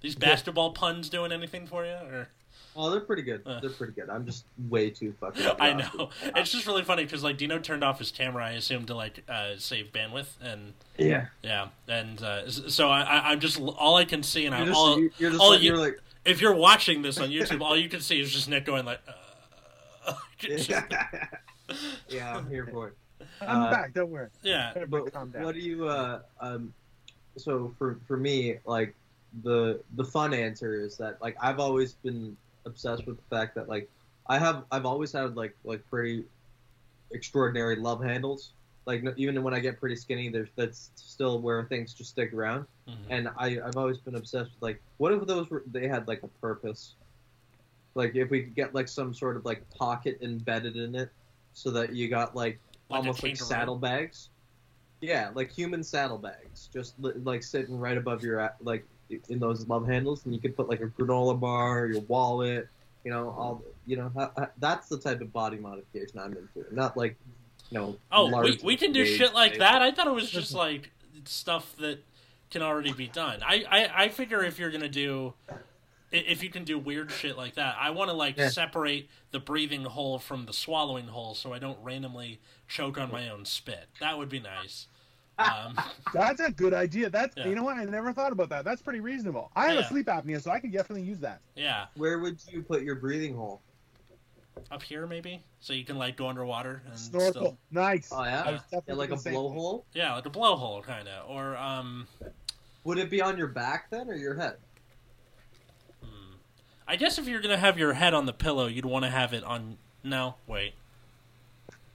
These 0.00 0.16
basketball 0.16 0.72
puns 0.74 1.08
doing 1.08 1.32
anything 1.32 1.66
for 1.66 1.86
you? 1.86 1.92
Or 1.94 2.28
Oh, 2.76 2.90
they're 2.90 3.00
pretty 3.00 3.22
good. 3.22 3.42
Uh. 3.46 3.60
They're 3.60 3.70
pretty 3.70 3.92
good. 3.92 4.10
I'm 4.10 4.26
just 4.26 4.44
way 4.68 4.90
too 4.90 5.14
fucking. 5.20 5.44
I 5.60 5.70
exhausted. 5.70 5.98
know. 5.98 6.10
It's 6.36 6.50
just 6.50 6.66
really 6.66 6.82
funny 6.82 7.04
because 7.04 7.22
like 7.22 7.36
Dino 7.38 7.58
turned 7.58 7.84
off 7.84 7.98
his 7.98 8.10
camera, 8.10 8.44
I 8.46 8.50
assume 8.52 8.84
to 8.86 8.94
like 8.94 9.22
uh, 9.28 9.52
save 9.58 9.92
bandwidth, 9.92 10.28
and 10.42 10.72
Yeah. 10.98 11.26
yeah, 11.42 11.68
and 11.88 12.20
uh, 12.22 12.50
so 12.50 12.88
I, 12.88 13.02
I, 13.02 13.30
I'm 13.32 13.40
just 13.40 13.60
all 13.60 13.96
I 13.96 14.04
can 14.04 14.22
see, 14.22 14.46
and 14.46 14.54
You're 14.54 14.62
I 14.64 14.66
just, 14.68 14.78
all 14.78 14.98
you- 14.98 15.10
you're 15.18 15.30
just 15.30 15.40
all 15.42 15.50
like, 15.50 15.60
you- 15.62 15.68
you're 15.70 15.78
like. 15.78 15.98
if 16.24 16.40
you're 16.40 16.54
watching 16.54 17.02
this 17.02 17.18
on 17.18 17.28
YouTube, 17.30 17.60
all 17.60 17.76
you 17.76 17.88
can 17.88 18.00
see 18.00 18.20
is 18.20 18.32
just 18.32 18.48
Nick 18.48 18.64
going 18.64 18.84
like. 18.84 19.00
Uh, 20.06 20.12
just- 20.38 20.70
yeah, 22.08 22.36
I'm 22.36 22.48
here 22.48 22.66
for 22.70 22.88
it. 22.88 22.94
I'm 23.40 23.62
Uh, 23.62 23.70
back. 23.70 23.94
Don't 23.94 24.10
worry. 24.10 24.28
yeah, 24.42 24.72
But 24.88 25.12
what 25.14 25.54
do 25.54 25.60
you 25.60 25.88
uh 25.88 26.20
um 26.40 26.72
so 27.36 27.74
for 27.78 27.98
for 28.06 28.16
me 28.16 28.58
like 28.64 28.94
the 29.42 29.80
the 29.96 30.04
fun 30.04 30.32
answer 30.34 30.74
is 30.80 30.96
that 30.98 31.20
like 31.20 31.36
I've 31.40 31.58
always 31.58 31.94
been 31.94 32.36
obsessed 32.66 33.06
with 33.06 33.16
the 33.16 33.36
fact 33.36 33.54
that 33.54 33.68
like 33.68 33.88
I 34.26 34.38
have 34.38 34.64
I've 34.70 34.86
always 34.86 35.12
had 35.12 35.36
like 35.36 35.54
like 35.64 35.84
pretty 35.90 36.24
extraordinary 37.12 37.76
love 37.76 38.02
handles 38.02 38.52
like 38.86 39.04
even 39.16 39.42
when 39.42 39.54
I 39.54 39.60
get 39.60 39.78
pretty 39.78 39.96
skinny 39.96 40.28
there's 40.28 40.48
that's 40.56 40.90
still 40.96 41.40
where 41.40 41.64
things 41.64 41.94
just 41.94 42.10
stick 42.10 42.32
around 42.32 42.66
Mhm. 42.88 42.94
and 43.10 43.28
I 43.38 43.58
I've 43.64 43.76
always 43.76 43.98
been 43.98 44.14
obsessed 44.16 44.50
with 44.54 44.62
like 44.62 44.82
what 44.98 45.12
if 45.12 45.26
those 45.26 45.48
were 45.50 45.62
they 45.66 45.88
had 45.88 46.08
like 46.08 46.22
a 46.22 46.28
purpose 46.40 46.94
like 47.94 48.14
if 48.16 48.30
we 48.30 48.42
could 48.42 48.54
get 48.54 48.74
like 48.74 48.88
some 48.88 49.14
sort 49.14 49.36
of 49.36 49.44
like 49.44 49.62
pocket 49.78 50.18
embedded 50.20 50.76
in 50.76 50.94
it 50.94 51.10
so 51.52 51.70
that 51.70 51.94
you 51.94 52.08
got 52.08 52.34
like 52.34 52.58
Like 52.90 52.98
almost 52.98 53.22
like 53.22 53.36
saddlebags. 53.36 54.30
Yeah, 55.00 55.30
like 55.34 55.52
human 55.52 55.84
saddlebags, 55.84 56.68
just 56.72 56.98
li- 56.98 57.12
like 57.22 57.42
sitting 57.42 57.78
right 57.78 57.96
above 57.96 58.22
your 58.22 58.50
like 58.60 58.84
in 59.28 59.38
those 59.38 59.66
love 59.68 59.86
handles, 59.86 60.24
and 60.24 60.34
you 60.34 60.40
could 60.40 60.56
put 60.56 60.68
like 60.68 60.80
a 60.80 60.86
granola 60.86 61.38
bar, 61.38 61.86
your 61.86 62.00
wallet, 62.02 62.68
you 63.04 63.10
know, 63.10 63.30
all 63.30 63.62
you 63.86 63.96
know. 63.96 64.10
Ha- 64.14 64.30
ha- 64.36 64.50
that's 64.58 64.88
the 64.88 64.98
type 64.98 65.20
of 65.20 65.32
body 65.32 65.58
modification 65.58 66.18
I'm 66.18 66.32
into, 66.36 66.74
not 66.74 66.96
like 66.96 67.16
you 67.70 67.78
know. 67.78 67.96
Oh, 68.12 68.42
we, 68.42 68.58
we 68.62 68.76
can 68.76 68.92
do 68.92 69.04
shit 69.06 69.34
like 69.34 69.58
that. 69.58 69.82
I 69.82 69.90
thought 69.90 70.06
it 70.06 70.14
was 70.14 70.30
just 70.30 70.54
like 70.54 70.90
stuff 71.24 71.74
that 71.78 71.98
can 72.50 72.62
already 72.62 72.92
be 72.92 73.08
done. 73.08 73.40
I, 73.44 73.64
I, 73.68 74.04
I 74.04 74.08
figure 74.08 74.42
if 74.44 74.58
you're 74.58 74.70
gonna 74.70 74.88
do, 74.88 75.34
if 76.12 76.42
you 76.42 76.50
can 76.50 76.64
do 76.64 76.78
weird 76.78 77.10
shit 77.10 77.36
like 77.36 77.54
that, 77.54 77.76
I 77.80 77.90
want 77.90 78.10
to 78.10 78.16
like 78.16 78.36
Yeah. 78.36 78.48
separate 78.48 79.08
the 79.32 79.40
breathing 79.40 79.84
hole 79.84 80.18
from 80.18 80.46
the 80.46 80.52
swallowing 80.52 81.08
hole, 81.08 81.34
so 81.34 81.52
I 81.52 81.58
don't 81.58 81.78
randomly 81.82 82.38
choke 82.68 82.98
on 82.98 83.10
my 83.10 83.28
own 83.28 83.44
spit. 83.44 83.88
That 84.00 84.18
would 84.18 84.28
be 84.28 84.40
nice. 84.40 84.86
Um, 85.38 85.76
That's 86.14 86.40
a 86.40 86.50
good 86.52 86.72
idea. 86.74 87.10
That's 87.10 87.36
Yeah. 87.36 87.48
you 87.48 87.54
know 87.54 87.64
what? 87.64 87.76
I 87.76 87.84
never 87.84 88.12
thought 88.12 88.32
about 88.32 88.48
that. 88.50 88.64
That's 88.64 88.82
pretty 88.82 89.00
reasonable. 89.00 89.50
I 89.56 89.66
have 89.66 89.74
Yeah. 89.76 89.80
a 89.80 89.88
sleep 89.88 90.06
apnea, 90.06 90.40
so 90.40 90.50
I 90.50 90.60
can 90.60 90.70
definitely 90.70 91.02
use 91.02 91.18
that. 91.20 91.40
yeah, 91.56 91.86
Where 91.96 92.18
would 92.20 92.38
you 92.48 92.62
put 92.62 92.82
your 92.82 92.94
breathing 92.96 93.34
hole? 93.36 93.60
up 94.70 94.82
here 94.82 95.04
maybe, 95.06 95.42
so 95.60 95.72
you 95.72 95.84
can 95.84 95.98
like 95.98 96.16
go 96.16 96.28
underwater 96.28 96.80
and 96.88 96.96
Snorkel. 96.98 97.30
still, 97.32 97.58
Nice. 97.72 98.10
Oh 98.12 98.22
yeah, 98.22 98.42
I 98.46 98.50
yeah 98.52 98.58
definitely 98.70 98.94
like 98.94 99.10
a 99.10 99.16
blowhole. 99.16 99.82
yeah, 99.92 100.14
like 100.14 100.26
a 100.26 100.30
blowhole 100.30 100.82
kind 100.84 101.08
of, 101.08 101.28
or 101.28 101.56
um, 101.56 102.06
Would 102.84 102.98
it 102.98 103.10
be 103.10 103.20
on 103.20 103.36
your 103.36 103.48
back 103.48 103.90
then 103.90 104.08
or 104.08 104.14
your 104.14 104.34
head? 104.36 104.56
hmm. 106.02 106.34
I 106.86 106.94
guess 106.96 107.18
if 107.18 107.26
you're 107.26 107.40
gonna 107.40 107.56
have 107.58 107.76
your 107.78 107.94
head 107.94 108.14
on 108.14 108.26
the 108.26 108.32
pillow, 108.32 108.66
you'd 108.68 108.84
want 108.86 109.04
to 109.04 109.10
have 109.10 109.32
it 109.34 109.42
on. 109.42 109.76
No, 110.04 110.36
wait, 110.46 110.74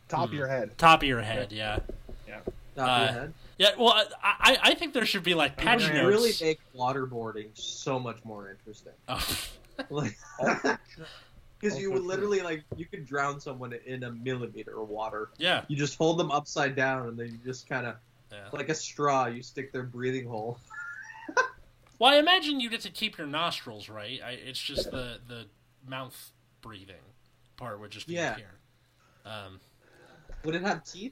Top 0.10 0.20
Hmm. 0.20 0.24
of 0.26 0.34
your 0.34 0.48
head. 0.48 0.78
top 0.78 1.02
of 1.02 1.08
your 1.08 1.22
head. 1.22 1.52
Yeah. 1.54 1.80
Uh. 2.80 3.28
Yeah, 3.58 3.72
well, 3.78 3.94
I, 4.24 4.58
I 4.62 4.74
think 4.76 4.94
there 4.94 5.06
should 5.06 5.24
be 5.24 5.34
like 5.34 5.52
It 5.54 5.58
patch 5.58 5.84
would 5.84 5.94
notes. 5.94 6.08
really 6.08 6.32
make 6.42 6.60
waterboarding 6.74 7.50
so 7.54 8.00
much 8.00 8.24
more 8.24 8.50
interesting. 8.50 8.94
Oh, 9.08 9.38
Like, 9.90 10.18
because 11.60 11.78
you 11.80 11.92
would 11.92 12.04
literally 12.04 12.42
like 12.42 12.64
you 12.78 12.86
could 12.86 13.06
drown 13.06 13.40
someone 13.40 13.74
in 13.86 14.04
a 14.04 14.12
millimeter 14.12 14.80
of 14.82 14.90
water. 14.90 15.30
yeah, 15.38 15.64
You 15.68 15.76
just 15.78 15.98
hold 15.98 16.18
them 16.20 16.32
upside 16.32 16.76
down 16.76 17.08
and 17.10 17.18
then 17.18 17.28
you 17.28 17.40
just 17.46 17.68
kind 17.68 17.86
of 17.86 17.96
yeah. 18.32 18.48
like 18.54 18.70
a 18.70 18.76
straw. 18.76 19.26
You 19.28 19.42
stick 19.44 19.72
their 19.74 19.84
breathing 19.84 20.28
hole. 20.28 20.58
Well, 22.00 22.14
I 22.14 22.16
imagine 22.16 22.62
you 22.62 22.70
get 22.70 22.80
to 22.82 22.90
keep 22.90 23.18
your 23.18 23.28
nostrils 23.28 23.90
right. 23.90 24.22
I, 24.26 24.32
it's 24.32 24.58
just 24.62 24.90
the 24.90 25.18
the 25.28 25.48
mouth 25.86 26.32
breathing 26.62 26.96
part 27.58 27.78
would 27.82 27.92
just 27.92 28.08
be 28.08 28.14
Yeah. 28.14 28.38
here. 28.38 28.54
Um, 29.26 29.60
Would 30.46 30.56
it 30.56 30.62
have 30.62 30.86
teeth? 30.86 31.12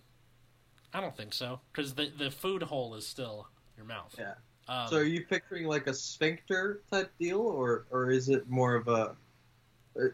I 0.97 1.01
don't 1.01 1.15
think 1.15 1.31
so 1.31 1.59
because 1.71 1.93
the 1.93 2.11
the 2.17 2.31
food 2.31 2.63
hole 2.63 2.95
is 2.95 3.05
still 3.05 3.47
your 3.75 3.85
mouth. 3.85 4.15
Yeah. 4.17 4.33
Um, 4.67 4.89
so 4.89 4.97
are 4.97 5.03
you 5.03 5.23
picturing 5.25 5.67
like 5.67 5.85
a 5.85 5.93
sphincter 5.93 6.81
type 6.89 7.11
deal, 7.19 7.39
or 7.39 7.85
or 7.91 8.09
is 8.09 8.29
it 8.29 8.49
more 8.49 8.73
of 8.73 8.87
a 8.87 9.15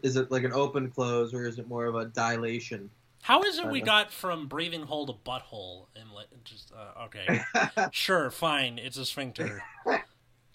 is 0.02 0.18
it 0.18 0.30
like 0.30 0.44
an 0.44 0.52
open 0.52 0.92
close, 0.92 1.34
or 1.34 1.46
is 1.48 1.58
it 1.58 1.70
more 1.70 1.86
of 1.86 1.96
a 1.96 2.06
dilation? 2.06 2.90
how 3.22 3.42
is 3.44 3.58
it 3.58 3.68
we 3.70 3.82
Uh, 3.82 3.86
got 3.86 4.12
from 4.12 4.48
breathing 4.48 4.84
hole 4.84 5.06
to 5.08 5.14
butthole 5.14 5.88
and 5.96 6.10
just 6.44 6.74
uh, 6.74 7.06
okay, 7.06 7.42
sure, 7.92 8.30
fine, 8.30 8.78
it's 8.78 8.98
a 8.98 9.06
sphincter. 9.06 9.64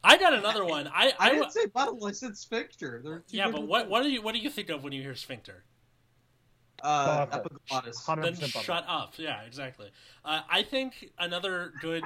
I 0.04 0.18
got 0.18 0.34
another 0.34 0.64
one. 0.64 0.88
I 0.88 1.14
I 1.18 1.30
I, 1.30 1.30
didn't 1.30 1.52
say 1.52 1.66
butthole. 1.66 2.06
I 2.06 2.12
said 2.12 2.36
sphincter. 2.36 3.24
Yeah, 3.30 3.50
but 3.50 3.66
what 3.66 3.82
things. 3.84 3.90
what 3.90 4.02
do 4.02 4.10
you 4.10 4.20
what 4.20 4.34
do 4.34 4.40
you 4.40 4.50
think 4.50 4.68
of 4.68 4.84
when 4.84 4.92
you 4.92 5.00
hear 5.02 5.14
sphincter? 5.14 5.64
Uh, 6.82 7.26
epiglottis. 7.32 8.04
Then 8.06 8.34
shut 8.36 8.84
up. 8.86 9.14
Yeah, 9.16 9.42
exactly. 9.42 9.90
Uh, 10.24 10.42
I 10.48 10.62
think 10.62 11.10
another 11.18 11.72
good, 11.80 12.04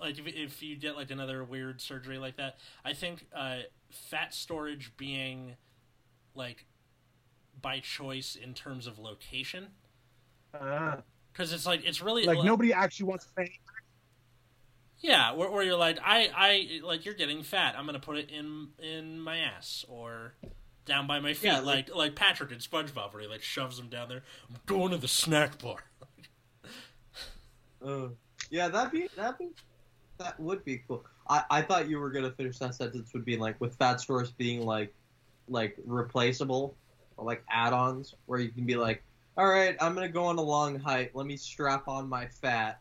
like 0.00 0.18
if, 0.18 0.26
if 0.26 0.62
you 0.62 0.76
get 0.76 0.96
like 0.96 1.10
another 1.10 1.44
weird 1.44 1.80
surgery 1.80 2.16
like 2.16 2.36
that, 2.36 2.56
I 2.84 2.94
think 2.94 3.26
uh, 3.34 3.58
fat 3.90 4.32
storage 4.32 4.96
being 4.96 5.56
like 6.34 6.64
by 7.60 7.80
choice 7.80 8.36
in 8.36 8.54
terms 8.54 8.86
of 8.86 8.98
location, 8.98 9.68
Uh, 10.54 10.96
because 11.32 11.52
it's 11.52 11.66
like 11.66 11.84
it's 11.84 12.00
really 12.00 12.24
like 12.24 12.42
nobody 12.42 12.72
actually 12.72 13.06
wants 13.06 13.26
to 13.26 13.32
pay. 13.34 13.50
Yeah, 15.00 15.32
where, 15.32 15.50
where 15.50 15.62
you're 15.62 15.76
like 15.76 15.98
I 16.02 16.30
I 16.34 16.80
like 16.82 17.04
you're 17.04 17.14
getting 17.14 17.42
fat. 17.42 17.74
I'm 17.76 17.84
gonna 17.84 17.98
put 17.98 18.16
it 18.16 18.30
in 18.30 18.68
in 18.78 19.20
my 19.20 19.38
ass 19.38 19.84
or. 19.88 20.34
Down 20.86 21.06
by 21.06 21.18
my 21.20 21.34
feet, 21.34 21.48
Yeah, 21.48 21.58
like, 21.60 21.88
like- 21.88 21.94
like 21.94 22.14
Patrick 22.14 22.50
in 22.52 22.58
SpongeBob, 22.58 23.12
where 23.12 23.20
he 23.22 23.28
like 23.28 23.42
shoves 23.42 23.76
them 23.76 23.88
down 23.88 24.08
there. 24.08 24.22
I'm 24.48 24.56
going 24.66 24.92
to 24.92 24.96
the 24.96 25.08
snack 25.08 25.58
bar. 25.60 25.84
Uh, 27.84 28.08
yeah, 28.50 28.68
that'd 28.68 28.90
be 28.90 29.06
that'd 29.16 29.38
be 29.38 29.48
that 30.18 30.38
would 30.40 30.64
be 30.64 30.82
cool. 30.88 31.04
I, 31.28 31.44
I 31.50 31.62
thought 31.62 31.88
you 31.88 32.00
were 32.00 32.10
gonna 32.10 32.30
finish 32.32 32.58
that 32.58 32.74
sentence 32.74 33.12
would 33.12 33.24
be 33.24 33.36
like 33.36 33.60
with 33.60 33.76
fat 33.76 34.00
stores 34.00 34.30
being 34.32 34.64
like 34.64 34.94
like 35.48 35.76
replaceable 35.84 36.74
or 37.16 37.24
like 37.26 37.44
add-ons 37.50 38.14
where 38.26 38.40
you 38.40 38.48
can 38.50 38.64
be 38.64 38.76
like, 38.76 39.02
all 39.36 39.46
right, 39.46 39.76
I'm 39.80 39.94
gonna 39.94 40.08
go 40.08 40.24
on 40.24 40.38
a 40.38 40.42
long 40.42 40.78
hike. 40.78 41.10
Let 41.14 41.26
me 41.26 41.36
strap 41.36 41.86
on 41.86 42.08
my 42.08 42.26
fat, 42.26 42.80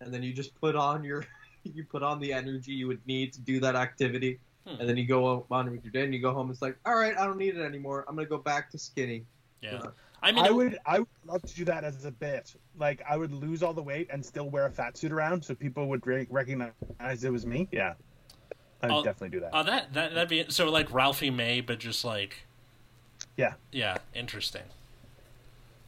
and 0.00 0.12
then 0.12 0.22
you 0.22 0.32
just 0.32 0.58
put 0.60 0.74
on 0.74 1.04
your 1.04 1.24
you 1.62 1.84
put 1.84 2.02
on 2.02 2.18
the 2.18 2.32
energy 2.32 2.72
you 2.72 2.86
would 2.88 3.06
need 3.06 3.32
to 3.34 3.40
do 3.40 3.60
that 3.60 3.76
activity, 3.76 4.40
Hmm. 4.66 4.78
and 4.80 4.88
then 4.88 4.96
you 4.98 5.06
go 5.06 5.46
on 5.50 5.70
with 5.70 5.82
your 5.84 5.90
day 5.92 6.04
and 6.04 6.12
you 6.12 6.20
go 6.20 6.32
home. 6.34 6.50
It's 6.50 6.60
like, 6.62 6.76
all 6.84 6.94
right, 6.94 7.16
I 7.16 7.24
don't 7.26 7.38
need 7.38 7.56
it 7.56 7.62
anymore. 7.62 8.04
I'm 8.08 8.14
gonna 8.14 8.26
go 8.28 8.38
back 8.38 8.70
to 8.72 8.78
skinny. 8.78 9.24
Yeah, 9.62 9.72
Yeah. 9.74 9.86
I 10.22 10.32
mean, 10.32 10.44
I 10.44 10.50
would 10.50 10.78
I 10.84 10.98
would 10.98 11.08
love 11.24 11.40
to 11.42 11.54
do 11.54 11.64
that 11.64 11.82
as 11.82 12.04
a 12.04 12.10
bit. 12.10 12.54
Like 12.78 13.02
I 13.08 13.16
would 13.16 13.32
lose 13.32 13.62
all 13.62 13.72
the 13.72 13.82
weight 13.82 14.08
and 14.12 14.24
still 14.24 14.50
wear 14.50 14.66
a 14.66 14.70
fat 14.70 14.98
suit 14.98 15.12
around, 15.12 15.42
so 15.44 15.54
people 15.54 15.86
would 15.88 16.06
re- 16.06 16.26
recognize 16.28 16.72
it 17.24 17.32
was 17.32 17.46
me. 17.46 17.68
Yeah, 17.72 17.94
I'd 18.82 18.90
I'll- 18.90 19.02
definitely 19.02 19.30
do 19.30 19.40
that. 19.40 19.50
Oh, 19.54 19.62
that 19.62 19.94
that 19.94 20.12
that'd 20.12 20.28
be 20.28 20.44
so 20.50 20.68
like 20.70 20.92
Ralphie 20.92 21.30
May, 21.30 21.62
but 21.62 21.78
just 21.78 22.04
like 22.04 22.42
Yeah. 23.38 23.54
yeah, 23.72 23.96
interesting. 24.14 24.64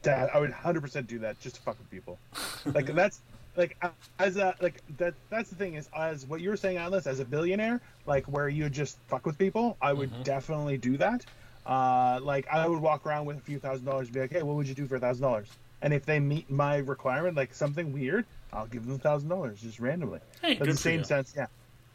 Dad, 0.03 0.31
I 0.35 0.41
would 0.41 0.51
100% 0.51 1.07
do 1.07 1.19
that 1.21 1.39
just 1.41 1.57
to 1.57 1.63
fuck 1.63 1.79
with 1.79 1.89
people. 1.91 2.19
Like 2.65 2.87
that's 2.87 3.21
like 3.57 3.77
as 4.19 4.37
a 4.37 4.55
like 4.61 4.83
that 4.97 5.15
that's 5.31 5.51
the 5.51 5.57
thing 5.57 5.75
is 5.75 5.89
as 5.95 6.27
what 6.27 6.41
you're 6.41 6.57
saying 6.57 6.77
Atlas 6.79 7.07
as 7.07 7.21
a 7.21 7.25
billionaire 7.25 7.81
like 8.07 8.27
where 8.29 8.49
you 8.49 8.69
just 8.71 9.01
fuck 9.09 9.27
with 9.27 9.39
people 9.39 9.77
I 9.81 9.93
would 9.93 10.11
Mhm. 10.11 10.23
definitely 10.23 10.79
do 10.79 10.97
that. 10.99 11.27
Uh 11.65 12.21
like 12.23 12.47
I 12.51 12.67
would 12.69 12.81
walk 12.81 13.07
around 13.07 13.27
with 13.27 13.39
a 13.39 13.43
few 13.43 13.59
thousand 13.59 13.87
dollars 13.87 14.09
and 14.09 14.15
be 14.15 14.21
like 14.21 14.33
hey 14.33 14.43
what 14.43 14.57
would 14.57 14.69
you 14.69 14.75
do 14.75 14.87
for 14.87 14.97
a 14.97 15.01
thousand 15.01 15.23
dollars? 15.23 15.53
And 15.83 15.93
if 15.93 16.07
they 16.07 16.21
meet 16.21 16.51
my 16.51 16.79
requirement 16.79 17.37
like 17.37 17.55
something 17.55 17.93
weird 17.93 18.27
I'll 18.53 18.67
give 18.67 18.85
them 18.87 18.97
a 18.97 18.99
thousand 18.99 19.29
dollars 19.31 19.61
just 19.61 19.81
randomly. 19.81 20.21
Hey, 20.41 20.55
but 20.59 20.69
in 20.69 20.75
the 20.75 20.79
same 20.81 21.05
sense 21.05 21.33
yeah. 21.37 21.47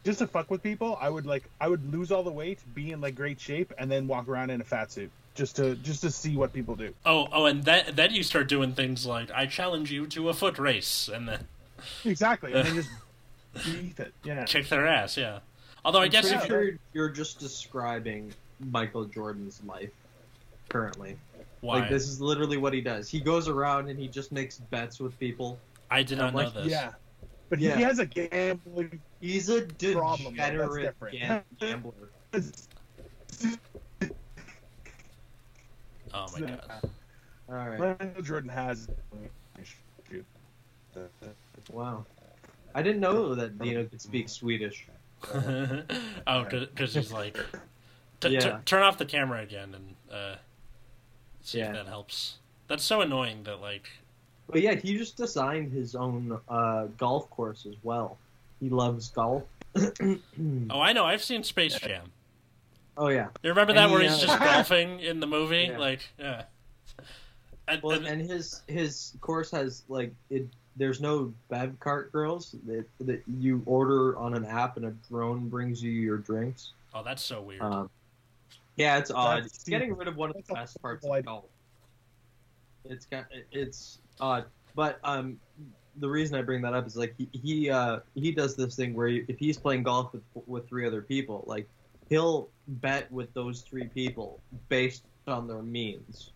Just 0.05 0.19
to 0.19 0.27
fuck 0.27 0.49
with 0.51 0.61
people 0.63 0.97
I 1.01 1.09
would 1.09 1.25
like 1.25 1.49
I 1.59 1.67
would 1.67 1.85
lose 1.85 2.11
all 2.11 2.23
the 2.23 2.31
weight 2.31 2.63
be 2.73 2.91
in 2.91 3.01
like 3.01 3.15
great 3.15 3.39
shape 3.39 3.73
and 3.77 3.91
then 3.91 4.07
walk 4.07 4.27
around 4.27 4.51
in 4.51 4.61
a 4.61 4.65
fat 4.65 4.91
suit 4.91 5.11
just 5.37 5.55
to 5.55 5.75
just 5.75 6.01
to 6.01 6.11
see 6.11 6.35
what 6.35 6.51
people 6.51 6.75
do 6.75 6.93
Oh, 7.05 7.27
oh, 7.31 7.45
and 7.45 7.63
then 7.63 7.85
then 7.93 8.11
you 8.13 8.23
start 8.23 8.49
doing 8.49 8.73
things 8.73 9.05
like 9.05 9.31
I 9.31 9.45
challenge 9.45 9.91
you 9.91 10.07
to 10.07 10.29
a 10.29 10.33
foot 10.33 10.57
race, 10.59 11.09
and 11.13 11.27
then 11.29 11.47
exactly 12.03 12.51
and 12.53 12.67
then 12.67 12.75
just 12.83 12.89
beat 13.65 13.99
it 13.99 14.13
yeah 14.23 14.43
kick 14.45 14.67
their 14.67 14.85
ass. 14.87 15.15
Yeah. 15.15 15.39
Although 15.85 16.01
I 16.01 16.07
guess 16.09 16.27
Pretty 16.27 16.37
if 16.37 16.43
you, 16.43 16.47
sure 16.49 16.79
you're 16.93 17.09
just 17.09 17.39
describing 17.39 18.33
Michael 18.71 19.05
Jordan's 19.05 19.61
life 19.65 19.91
currently. 20.69 21.15
why 21.61 21.79
Like 21.79 21.89
this 21.89 22.07
is 22.07 22.19
literally 22.19 22.57
what 22.57 22.73
he 22.73 22.81
does. 22.81 23.07
He 23.07 23.19
goes 23.21 23.47
around 23.47 23.87
and 23.89 23.97
he 23.97 24.07
just 24.07 24.31
makes 24.31 24.57
bets 24.57 24.99
with 24.99 25.17
people. 25.19 25.57
I 25.89 26.03
did 26.03 26.17
not 26.17 26.33
know 26.33 26.39
like, 26.43 26.53
this. 26.53 26.67
Yeah. 26.67 26.91
But 27.49 27.59
Yeah. 27.59 27.77
he 27.77 27.83
has 27.83 27.99
a 27.99 28.05
gambling. 28.05 28.99
He's 29.21 29.49
a 29.49 29.61
Problem, 29.61 30.35
though. 30.35 30.43
That's 30.43 30.51
degenerate 30.51 30.83
different. 30.83 31.49
gambler. 31.59 31.93
Oh 36.13 36.25
my 36.33 36.39
god. 36.41 36.61
All 37.49 37.55
right. 37.55 37.79
Michael 37.99 38.21
Jordan 38.21 38.49
has. 38.49 38.87
Wow. 41.71 42.05
I 42.75 42.81
didn't 42.81 43.01
know 43.01 43.35
that 43.35 43.57
Dino 43.59 43.85
could 43.85 44.01
speak 44.01 44.29
Swedish. 44.29 44.85
oh, 45.33 46.43
because 46.49 46.93
he's 46.93 47.11
like, 47.11 47.35
t- 48.19 48.29
t- 48.29 48.33
Yeah. 48.35 48.59
turn 48.65 48.83
off 48.83 48.97
the 48.97 49.05
camera 49.05 49.41
again 49.41 49.73
and 49.73 49.95
uh, 50.11 50.35
see 51.41 51.59
Yeah. 51.59 51.69
if 51.69 51.73
that 51.73 51.87
helps. 51.87 52.37
That's 52.67 52.83
so 52.83 53.01
annoying 53.01 53.43
that 53.43 53.61
like, 53.61 53.89
But 54.47 54.61
yeah, 54.61 54.75
he 54.75 54.97
just 54.97 55.17
designed 55.17 55.71
his 55.71 55.95
own 55.95 56.39
uh, 56.47 56.85
golf 56.97 57.29
course 57.29 57.65
as 57.65 57.75
well. 57.83 58.17
He 58.59 58.69
loves 58.69 59.09
golf. 59.09 59.43
oh, 59.75 60.19
I 60.81 60.93
know. 60.93 61.05
I've 61.05 61.23
seen 61.23 61.43
Space 61.43 61.79
Jam. 61.79 62.11
Oh 62.97 63.07
yeah. 63.09 63.27
You 63.43 63.49
remember 63.49 63.71
And 63.71 63.79
that 63.79 63.89
where 63.89 64.01
he, 64.01 64.07
he's 64.07 64.23
uh, 64.23 64.27
just 64.27 64.39
golfing 64.43 64.99
in 64.99 65.19
the 65.19 65.27
movie? 65.27 65.67
Yeah. 65.71 65.77
Like, 65.77 66.09
yeah. 66.19 66.43
And, 67.67 67.81
Well, 67.83 67.97
and- 67.97 68.05
and 68.07 68.21
his 68.29 68.61
his 68.67 69.13
course 69.21 69.51
has 69.51 69.83
like 69.87 70.13
it. 70.29 70.47
There's 70.75 71.01
no 71.01 71.33
bev 71.49 71.79
cart 71.79 72.11
girls 72.11 72.55
that, 72.67 72.85
that 72.99 73.23
you 73.39 73.63
order 73.65 74.15
on 74.17 74.35
an 74.35 74.45
app 74.45 74.77
and 74.77 74.85
a 74.85 74.91
drone 75.09 75.49
brings 75.49 75.81
you 75.81 75.89
your 75.89 76.17
drinks. 76.19 76.71
oh, 76.93 77.01
that's 77.03 77.23
so 77.23 77.41
weird. 77.41 77.61
Um, 77.63 77.89
yeah, 78.75 78.97
it's 78.99 79.09
odd. 79.09 79.37
That's- 79.37 79.63
Getting 79.63 79.95
rid 79.95 80.07
of 80.07 80.17
one 80.17 80.29
of 80.29 80.35
the 80.35 80.53
best 80.53 80.79
parts 80.81 81.03
of 81.03 81.25
golf. 81.25 81.45
It's 82.85 83.05
got 83.07 83.25
it's 83.51 83.97
odd, 84.19 84.45
but 84.75 84.99
um, 85.03 85.39
the 85.97 86.07
reason 86.07 86.37
I 86.37 86.41
bring 86.43 86.61
that 86.61 86.73
up 86.75 86.85
is 86.87 86.95
like 86.95 87.15
he 87.17 87.27
he 87.33 87.69
uh 87.71 87.99
he 88.13 88.31
does 88.31 88.55
this 88.55 88.75
thing 88.75 88.93
where 88.93 89.07
he, 89.07 89.25
if 89.27 89.37
he's 89.39 89.57
playing 89.57 89.81
golf 89.83 90.13
with 90.13 90.21
with 90.45 90.69
three 90.69 90.85
other 90.87 91.01
people, 91.01 91.43
like 91.47 91.67
he'll 92.09 92.49
bet 92.67 93.11
with 93.11 93.33
those 93.33 93.61
three 93.61 93.87
people 93.87 94.39
based 94.69 95.03
on 95.27 95.47
their 95.47 95.61
means. 95.61 96.31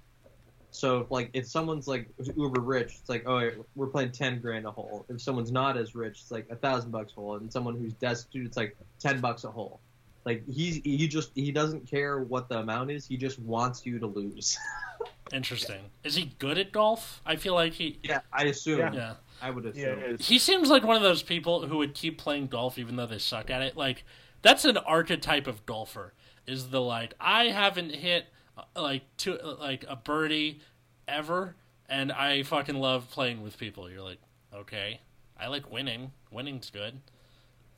So 0.71 0.99
if, 1.01 1.11
like 1.11 1.29
if 1.33 1.45
someone's 1.47 1.87
like 1.87 2.07
uber 2.35 2.61
rich, 2.61 2.97
it's 2.99 3.09
like 3.09 3.27
oh 3.27 3.51
we're 3.75 3.87
playing 3.87 4.11
ten 4.11 4.39
grand 4.39 4.65
a 4.65 4.71
hole. 4.71 5.05
If 5.09 5.21
someone's 5.21 5.51
not 5.51 5.77
as 5.77 5.95
rich, 5.95 6.19
it's 6.21 6.31
like 6.31 6.47
a 6.49 6.55
thousand 6.55 6.91
bucks 6.91 7.11
a 7.13 7.15
hole, 7.15 7.35
and 7.35 7.51
someone 7.51 7.75
who's 7.75 7.93
destitute, 7.93 8.45
it's 8.45 8.57
like 8.57 8.75
ten 8.99 9.19
bucks 9.19 9.43
a 9.43 9.51
hole. 9.51 9.81
Like 10.23 10.43
he's 10.47 10.75
he 10.83 11.07
just 11.07 11.31
he 11.35 11.51
doesn't 11.51 11.89
care 11.89 12.19
what 12.19 12.47
the 12.47 12.59
amount 12.59 12.91
is. 12.91 13.05
He 13.05 13.17
just 13.17 13.39
wants 13.39 13.85
you 13.85 13.99
to 13.99 14.07
lose. 14.07 14.57
Interesting. 15.33 15.79
Is 16.03 16.15
he 16.15 16.33
good 16.39 16.57
at 16.57 16.71
golf? 16.71 17.21
I 17.25 17.35
feel 17.35 17.53
like 17.53 17.73
he. 17.73 17.99
yeah, 18.03 18.19
I 18.31 18.45
assume. 18.45 18.79
Yeah. 18.79 18.93
Yeah. 18.93 19.13
I 19.41 19.49
would 19.49 19.65
assume. 19.65 19.99
Yeah. 19.99 20.17
He 20.19 20.37
seems 20.37 20.69
like 20.69 20.83
one 20.83 20.95
of 20.95 21.01
those 21.01 21.23
people 21.23 21.65
who 21.65 21.77
would 21.77 21.95
keep 21.95 22.17
playing 22.17 22.47
golf 22.47 22.77
even 22.77 22.95
though 22.95 23.07
they 23.07 23.17
suck 23.17 23.49
at 23.49 23.61
it. 23.61 23.75
Like 23.75 24.03
that's 24.41 24.65
an 24.65 24.77
archetype 24.77 25.47
of 25.47 25.65
golfer. 25.65 26.13
Is 26.47 26.69
the 26.69 26.81
like 26.81 27.13
I 27.19 27.45
haven't 27.45 27.93
hit 27.93 28.25
uh, 28.57 28.81
like 28.81 29.03
two 29.17 29.39
uh, 29.39 29.55
like 29.59 29.85
a 29.87 29.95
birdie 29.95 30.61
ever, 31.07 31.55
and 31.87 32.11
I 32.11 32.43
fucking 32.43 32.75
love 32.75 33.09
playing 33.11 33.41
with 33.43 33.57
people. 33.57 33.89
You're 33.89 34.01
like, 34.01 34.19
okay, 34.53 35.01
I 35.39 35.47
like 35.47 35.71
winning. 35.71 36.11
Winning's 36.31 36.69
good. 36.69 36.99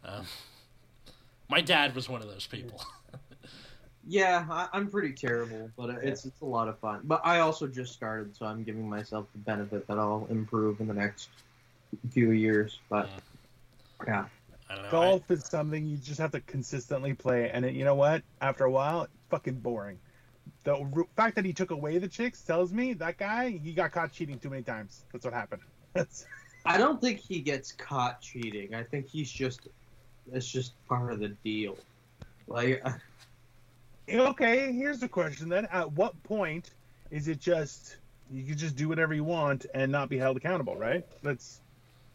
Um, 0.04 0.26
my 1.50 1.62
dad 1.62 1.96
was 1.96 2.08
one 2.08 2.22
of 2.22 2.28
those 2.28 2.48
people. 2.48 2.84
Yeah, 4.06 4.46
I, 4.50 4.68
I'm 4.74 4.90
pretty 4.90 5.14
terrible, 5.14 5.70
but 5.78 5.90
it's 6.04 6.26
it's 6.26 6.42
a 6.42 6.46
lot 6.46 6.68
of 6.68 6.78
fun. 6.80 7.02
But 7.06 7.22
I 7.24 7.40
also 7.40 7.68
just 7.68 7.94
started, 7.94 8.36
so 8.36 8.46
I'm 8.46 8.64
giving 8.64 8.90
myself 8.90 9.28
the 9.32 9.40
benefit 9.40 9.88
that 9.88 9.98
I'll 9.98 10.28
improve 10.30 10.82
in 10.82 10.88
the 10.88 10.94
next 10.94 11.30
few 12.12 12.32
years. 12.32 12.80
But 12.90 13.08
yeah, 14.06 14.26
I 14.26 14.43
don't 14.76 14.84
know. 14.84 14.88
I- 14.88 14.92
Golf 14.92 15.32
is 15.32 15.46
something 15.46 15.86
you 15.86 15.98
just 15.98 16.20
have 16.20 16.32
to 16.32 16.42
consistently 16.42 17.14
play, 17.14 17.50
and 17.50 17.66
it, 17.66 17.74
you 17.74 17.86
know 17.86 17.96
what? 17.96 18.24
After 18.42 18.66
a 18.66 18.72
while, 18.72 19.04
it's 19.04 19.14
fucking 19.30 19.60
boring. 19.60 20.00
The 20.64 20.76
r- 20.76 21.08
fact 21.16 21.36
that 21.36 21.46
he 21.46 21.54
took 21.54 21.72
away 21.72 21.98
the 21.98 22.08
chicks 22.08 22.44
tells 22.44 22.74
me 22.74 22.94
that 22.94 23.18
guy 23.18 23.60
he 23.64 23.74
got 23.74 23.92
caught 23.92 24.12
cheating 24.12 24.40
too 24.40 24.50
many 24.50 24.64
times. 24.64 25.06
That's 25.12 25.26
what 25.26 25.34
happened. 25.34 25.62
That's 25.94 26.26
I 26.66 26.78
don't 26.78 27.02
think 27.02 27.20
he 27.20 27.42
gets 27.42 27.72
caught 27.74 28.22
cheating. 28.22 28.74
I 28.74 28.84
think 28.84 29.08
he's 29.08 29.32
just 29.32 29.68
it's 30.32 30.48
just 30.50 30.74
part 30.88 31.12
of 31.12 31.20
the 31.20 31.30
deal. 31.44 31.78
Like 32.48 32.82
uh, 32.86 32.92
okay. 34.10 34.72
Here's 34.72 35.00
the 35.00 35.10
question 35.10 35.50
then: 35.50 35.68
At 35.72 35.92
what 35.94 36.22
point 36.24 36.72
is 37.12 37.28
it 37.28 37.40
just 37.40 37.98
you 38.32 38.46
can 38.46 38.58
just 38.58 38.76
do 38.76 38.88
whatever 38.88 39.14
you 39.14 39.24
want 39.24 39.66
and 39.74 39.92
not 39.92 40.10
be 40.10 40.18
held 40.18 40.38
accountable? 40.38 40.76
Right? 40.78 41.04
That's 41.22 41.63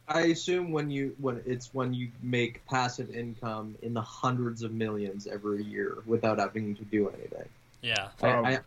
I 0.09 0.23
assume 0.27 0.71
when 0.73 0.91
you 0.91 1.15
when 1.19 1.43
it's 1.47 1.73
when 1.75 1.93
you 1.93 2.11
make 2.23 2.65
passive 2.67 3.11
income 3.15 3.77
in 3.83 3.93
the 3.95 4.01
hundreds 4.01 4.63
of 4.63 4.73
millions 4.73 5.27
every 5.27 5.63
year 5.63 5.99
without 6.07 6.39
having 6.39 6.75
to 6.77 6.85
do 6.85 7.09
anything. 7.11 7.49
yeah. 7.83 8.09
I- 8.23 8.31
probably. 8.33 8.55
I- 8.57 8.61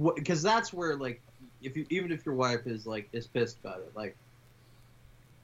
oh. 0.00 0.12
because 0.14 0.42
that's 0.42 0.72
where 0.72 0.96
like 0.96 1.20
if 1.62 1.76
you 1.76 1.84
even 1.90 2.12
if 2.12 2.24
your 2.24 2.36
wife 2.36 2.66
is 2.66 2.86
like 2.86 3.08
is 3.12 3.26
pissed 3.26 3.58
about 3.58 3.80
it 3.80 3.90
like 3.96 4.16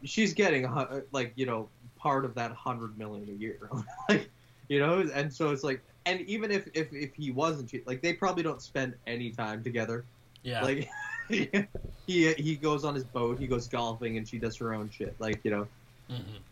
she's 0.04 0.32
getting 0.32 0.64
a 0.64 0.68
hu- 0.68 1.02
like 1.12 1.32
you 1.34 1.44
know 1.46 1.68
part 1.96 2.24
of 2.24 2.34
that 2.34 2.52
hundred 2.52 2.96
million 2.96 3.28
a 3.28 3.32
year 3.32 3.68
like 4.08 4.30
you 4.68 4.78
know 4.78 5.00
and 5.14 5.32
so 5.32 5.50
it's 5.50 5.64
like 5.64 5.82
and 6.06 6.20
even 6.22 6.50
if 6.52 6.68
if, 6.74 6.92
if 6.92 7.14
he 7.14 7.30
wasn't 7.32 7.68
che- 7.68 7.82
like 7.86 8.00
they 8.00 8.12
probably 8.12 8.42
don't 8.44 8.62
spend 8.62 8.94
any 9.06 9.30
time 9.30 9.62
together 9.62 10.04
Yeah. 10.44 10.62
like 10.62 10.88
he 12.06 12.32
he 12.34 12.56
goes 12.56 12.84
on 12.84 12.94
his 12.94 13.04
boat 13.04 13.38
he 13.38 13.46
goes 13.46 13.68
golfing 13.68 14.18
and 14.18 14.28
she 14.28 14.38
does 14.38 14.56
her 14.56 14.74
own 14.74 14.90
shit 14.90 15.14
like 15.18 15.40
you 15.44 15.50
know 15.50 15.68
Mhm. 16.10 16.42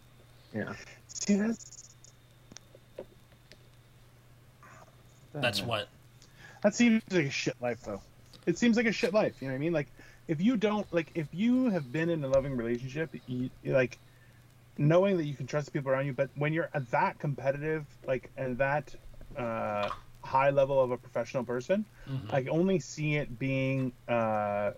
yeah 0.54 0.74
See, 1.26 1.36
that's 1.36 1.58
That's 5.32 5.62
what. 5.62 5.88
That 6.62 6.74
seems 6.74 7.02
like 7.10 7.26
a 7.26 7.30
shit 7.30 7.60
life, 7.60 7.80
though. 7.84 8.02
It 8.46 8.58
seems 8.58 8.76
like 8.76 8.86
a 8.86 8.92
shit 8.92 9.14
life. 9.14 9.40
You 9.40 9.48
know 9.48 9.54
what 9.54 9.58
I 9.58 9.60
mean? 9.60 9.72
Like, 9.72 9.92
if 10.28 10.40
you 10.40 10.56
don't, 10.56 10.86
like, 10.92 11.10
if 11.14 11.28
you 11.32 11.70
have 11.70 11.90
been 11.90 12.10
in 12.10 12.22
a 12.24 12.28
loving 12.28 12.56
relationship, 12.56 13.10
you, 13.26 13.50
you, 13.62 13.72
like, 13.72 13.98
knowing 14.78 15.16
that 15.16 15.24
you 15.24 15.36
can 15.36 15.46
trust 15.46 15.72
people 15.72 15.90
around 15.90 16.06
you, 16.06 16.12
but 16.12 16.30
when 16.34 16.52
you're 16.52 16.70
at 16.74 16.90
that 16.90 17.18
competitive, 17.18 17.86
like, 18.06 18.30
and 18.36 18.58
that 18.58 18.94
uh, 19.36 19.90
high 20.22 20.50
level 20.50 20.80
of 20.82 20.90
a 20.90 20.96
professional 20.96 21.44
person, 21.44 21.84
Mhm. 22.08 22.32
I 22.32 22.44
only 22.48 22.78
see 22.78 23.16
it 23.16 23.38
being 23.38 23.92
uh, 24.08 24.72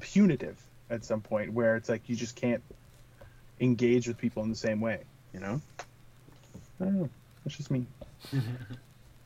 punitive 0.00 0.62
at 0.90 1.04
some 1.04 1.20
point, 1.20 1.52
where 1.52 1.76
it's 1.76 1.88
like 1.88 2.08
you 2.08 2.16
just 2.16 2.36
can't 2.36 2.62
engage 3.60 4.08
with 4.08 4.16
people 4.18 4.42
in 4.42 4.50
the 4.50 4.56
same 4.56 4.80
way. 4.80 5.00
You 5.34 5.40
know? 5.40 5.60
I 6.80 6.84
don't 6.84 6.94
know. 7.00 7.10
That's 7.44 7.56
just 7.56 7.70
me. 7.70 7.86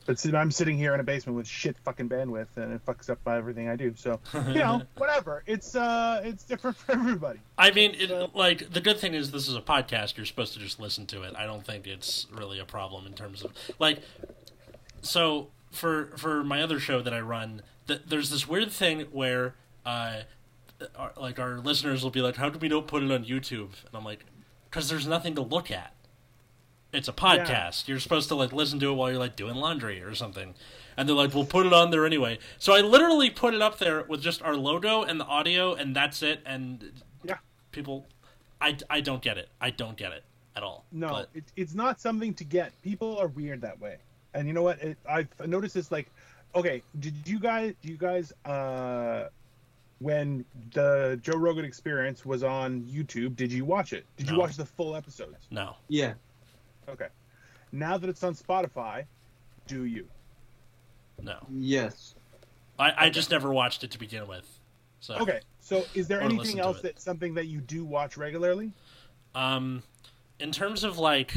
But 0.05 0.35
I'm 0.35 0.51
sitting 0.51 0.77
here 0.77 0.95
in 0.95 1.01
a 1.01 1.05
basement 1.05 1.37
with 1.37 1.47
shit 1.47 1.77
fucking 1.85 2.09
bandwidth, 2.09 2.57
and 2.57 2.73
it 2.73 2.85
fucks 2.85 3.09
up 3.09 3.19
everything 3.25 3.69
I 3.69 3.77
do. 3.77 3.95
So, 3.97 4.19
you 4.49 4.55
know, 4.55 4.83
whatever. 4.97 5.45
It's 5.47 5.77
uh, 5.77 6.21
it's 6.25 6.43
different 6.43 6.77
for 6.77 6.91
everybody. 6.93 7.39
I 7.57 7.71
mean, 7.71 7.95
it, 7.95 8.35
like 8.35 8.73
the 8.73 8.81
good 8.81 8.99
thing 8.99 9.15
is 9.15 9.31
this 9.31 9.47
is 9.47 9.55
a 9.55 9.61
podcast. 9.61 10.17
You're 10.17 10.27
supposed 10.27 10.55
to 10.55 10.59
just 10.59 10.81
listen 10.81 11.07
to 11.07 11.23
it. 11.23 11.35
I 11.37 11.47
don't 11.47 11.65
think 11.65 11.87
it's 11.87 12.27
really 12.33 12.59
a 12.59 12.65
problem 12.65 13.07
in 13.07 13.13
terms 13.13 13.43
of 13.45 13.53
like. 13.79 14.01
So 15.03 15.49
for 15.71 16.07
for 16.17 16.43
my 16.45 16.63
other 16.63 16.79
show 16.81 17.03
that 17.03 17.13
I 17.13 17.21
run, 17.21 17.63
th- 17.87 18.03
there's 18.07 18.31
this 18.31 18.49
weird 18.49 18.71
thing 18.71 19.01
where, 19.13 19.55
uh, 19.85 20.23
our, 20.97 21.13
like 21.17 21.39
our 21.39 21.59
listeners 21.59 22.03
will 22.03 22.11
be 22.11 22.21
like, 22.23 22.37
"How 22.37 22.49
do 22.49 22.59
we 22.59 22.69
don't 22.69 22.87
put 22.87 23.03
it 23.03 23.11
on 23.11 23.25
YouTube?" 23.25 23.71
And 23.87 23.95
I'm 23.95 24.05
like, 24.05 24.25
"Because 24.71 24.89
there's 24.89 25.07
nothing 25.07 25.35
to 25.35 25.43
look 25.43 25.71
at." 25.71 25.93
It's 26.93 27.09
a 27.09 27.13
podcast. 27.13 27.89
You're 27.89 28.01
supposed 28.01 28.29
to 28.29 28.35
like 28.35 28.53
listen 28.53 28.79
to 28.81 28.91
it 28.91 28.95
while 28.95 29.11
you're 29.11 29.19
like 29.19 29.35
doing 29.37 29.55
laundry 29.55 30.03
or 30.03 30.15
something. 30.15 30.55
And 30.97 31.09
they're 31.09 31.17
like, 31.17 31.35
"We'll 31.35 31.47
put 31.47 31.67
it 31.67 31.73
on 31.73 31.91
there 31.91 32.05
anyway." 32.05 32.39
So 32.59 32.75
I 32.75 32.81
literally 32.83 33.31
put 33.31 33.55
it 33.55 33.63
up 33.63 33.79
there 33.79 34.03
with 34.05 34.21
just 34.21 34.43
our 34.43 34.55
logo 34.57 35.03
and 35.03 35.19
the 35.19 35.25
audio, 35.25 35.73
and 35.75 35.97
that's 35.97 36.23
it. 36.23 36.41
And 36.45 36.93
Yeah. 37.25 37.39
people, 37.71 38.07
I, 38.61 38.77
I 38.91 39.01
don't 39.01 39.23
get 39.23 39.39
it. 39.39 39.49
I 39.61 39.71
don't 39.71 39.97
get 39.97 40.13
it 40.13 40.23
at 40.55 40.63
all. 40.63 40.85
No, 40.93 41.09
But- 41.09 41.31
it, 41.35 41.45
it's 41.57 41.75
not 41.75 41.99
something 42.01 42.35
to 42.35 42.45
get. 42.45 42.73
People 42.83 43.17
are 43.19 43.27
weird 43.29 43.63
that 43.63 43.81
way, 43.81 43.97
and 44.35 44.47
you 44.47 44.55
know 44.55 44.63
what? 44.63 44.81
It, 44.83 44.99
I've 45.09 45.29
noticed 45.47 45.75
this. 45.75 45.91
Like, 45.91 46.11
okay, 46.55 46.83
did 47.01 47.15
you 47.27 47.39
guys? 47.39 47.75
Do 47.83 47.89
you 47.89 47.97
guys? 47.97 48.33
Uh, 48.45 49.29
when 50.03 50.45
the 50.73 51.19
Joe 51.23 51.37
Rogan 51.37 51.65
Experience 51.65 52.27
was 52.27 52.43
on 52.43 52.83
YouTube, 52.83 53.37
did 53.37 53.53
you 53.53 53.65
watch 53.65 53.93
it? 53.93 54.05
Did 54.17 54.29
you 54.29 54.37
watch 54.37 54.57
the 54.57 54.67
full 54.67 54.97
episodes? 54.97 55.47
no, 55.51 55.77
Yeah. 55.89 56.15
Okay. 56.89 57.07
Now 57.71 57.97
that 57.97 58.11
it's 58.11 58.25
on 58.25 58.35
Spotify, 58.35 59.05
do 59.67 59.85
you? 59.85 60.07
no. 61.23 61.39
Yes. 61.53 62.17
I, 62.79 62.93
I 62.97 63.11
just 63.11 63.31
never 63.31 63.53
watched 63.53 63.85
it 63.85 63.93
to 63.93 63.99
begin 63.99 64.27
with. 64.27 64.47
So 64.99 65.15
Okay. 65.19 65.41
So, 65.61 65.85
is 65.95 66.09
there 66.09 66.21
anything 66.21 66.59
else 66.59 66.79
it. 66.79 66.83
that 66.83 67.01
something 67.01 67.35
that 67.35 67.47
you 67.47 67.61
do 67.61 67.85
watch 67.85 68.17
regularly? 68.17 68.73
Um, 69.35 69.85
in 70.41 70.51
terms 70.51 70.83
of 70.83 70.99
like, 70.99 71.33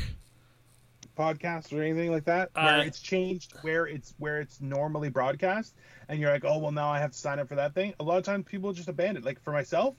Podcasts 1.16 1.72
or 1.72 1.82
anything 1.82 2.11
like 2.11 2.26
that, 2.26 2.49
where 2.53 2.66
Uh, 2.80 2.84
it's 2.84 2.99
changed, 2.99 3.53
where 3.61 3.88
it's 3.88 4.13
where 4.18 4.39
it's 4.39 4.61
normally 4.61 5.09
broadcast, 5.09 5.76
and 6.09 6.20
you're 6.20 6.32
like, 6.32 6.45
oh 6.45 6.57
well, 6.59 6.72
now 6.72 6.89
I 6.89 6.99
have 6.99 7.11
to 7.11 7.18
sign 7.18 7.39
up 7.39 7.47
for 7.47 7.55
that 7.55 7.74
thing. 7.74 7.93
A 7.99 8.03
lot 8.03 8.18
of 8.18 8.24
times, 8.24 8.45
people 8.47 8.72
just 8.74 8.89
abandon. 8.89 9.24
it. 9.24 9.26
Like 9.26 9.41
for 9.41 9.51
myself, 9.51 9.95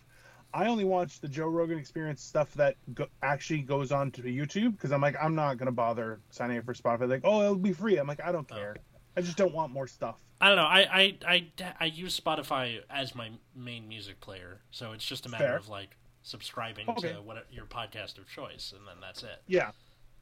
I 0.54 0.66
only 0.66 0.84
watch 0.84 1.20
the 1.20 1.28
Joe 1.28 1.48
Rogan 1.48 1.78
Experience 1.78 2.22
stuff 2.22 2.52
that 2.54 2.76
go- 2.94 3.08
actually 3.22 3.62
goes 3.62 3.92
on 3.92 4.10
to 4.12 4.22
YouTube 4.22 4.72
because 4.72 4.92
I'm 4.92 5.00
like, 5.00 5.16
I'm 5.20 5.34
not 5.34 5.56
gonna 5.58 5.72
bother 5.72 6.20
signing 6.30 6.58
up 6.58 6.64
for 6.64 6.74
Spotify. 6.74 7.08
Like, 7.08 7.22
oh, 7.24 7.42
it'll 7.42 7.56
be 7.56 7.72
free. 7.72 7.96
I'm 7.98 8.06
like, 8.06 8.20
I 8.24 8.32
don't 8.32 8.48
care. 8.48 8.76
I 9.16 9.22
just 9.22 9.36
don't 9.38 9.54
want 9.54 9.72
more 9.72 9.86
stuff. 9.86 10.20
I 10.40 10.48
don't 10.48 10.56
know. 10.56 10.64
I, 10.64 10.80
I, 10.92 11.18
I, 11.26 11.46
I 11.80 11.84
use 11.86 12.18
Spotify 12.20 12.80
as 12.90 13.14
my 13.14 13.30
main 13.54 13.88
music 13.88 14.20
player, 14.20 14.60
so 14.70 14.92
it's 14.92 15.04
just 15.06 15.24
a 15.24 15.30
matter 15.30 15.44
Fair. 15.44 15.56
of 15.56 15.68
like 15.70 15.96
subscribing 16.22 16.86
Okay. 16.90 17.14
to 17.14 17.22
what 17.22 17.46
your 17.50 17.64
podcast 17.64 18.18
of 18.18 18.28
choice, 18.28 18.74
and 18.76 18.86
then 18.86 18.96
that's 19.00 19.22
it. 19.22 19.40
Yeah, 19.46 19.70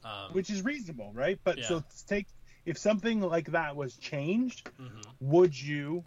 Um, 0.04 0.32
which 0.32 0.50
is 0.50 0.62
reasonable, 0.62 1.10
right? 1.14 1.38
But 1.44 1.58
Yeah. 1.58 1.66
so 1.66 1.84
take 2.06 2.26
if 2.66 2.78
something 2.78 3.20
like 3.20 3.50
that 3.52 3.74
was 3.76 3.96
changed, 3.96 4.70
mhm. 4.80 5.04
would 5.20 5.58
you 5.60 6.04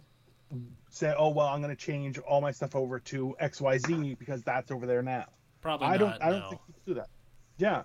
say, 0.90 1.14
oh 1.16 1.28
well, 1.30 1.46
I'm 1.48 1.60
gonna 1.60 1.76
change 1.76 2.18
all 2.18 2.40
my 2.40 2.50
stuff 2.52 2.74
over 2.76 2.98
to 3.00 3.36
X 3.38 3.60
Y 3.60 3.78
Z 3.78 4.14
because 4.18 4.42
that's 4.42 4.70
over 4.70 4.86
there 4.86 5.02
now? 5.02 5.26
Probably 5.60 5.88
I 5.88 5.96
don't. 5.96 6.10
not. 6.10 6.22
I 6.22 6.30
don't 6.30 6.40
no. 6.40 6.48
think 6.50 6.60
people 6.66 6.82
do 6.86 6.94
that. 6.94 7.08
Yeah. 7.58 7.82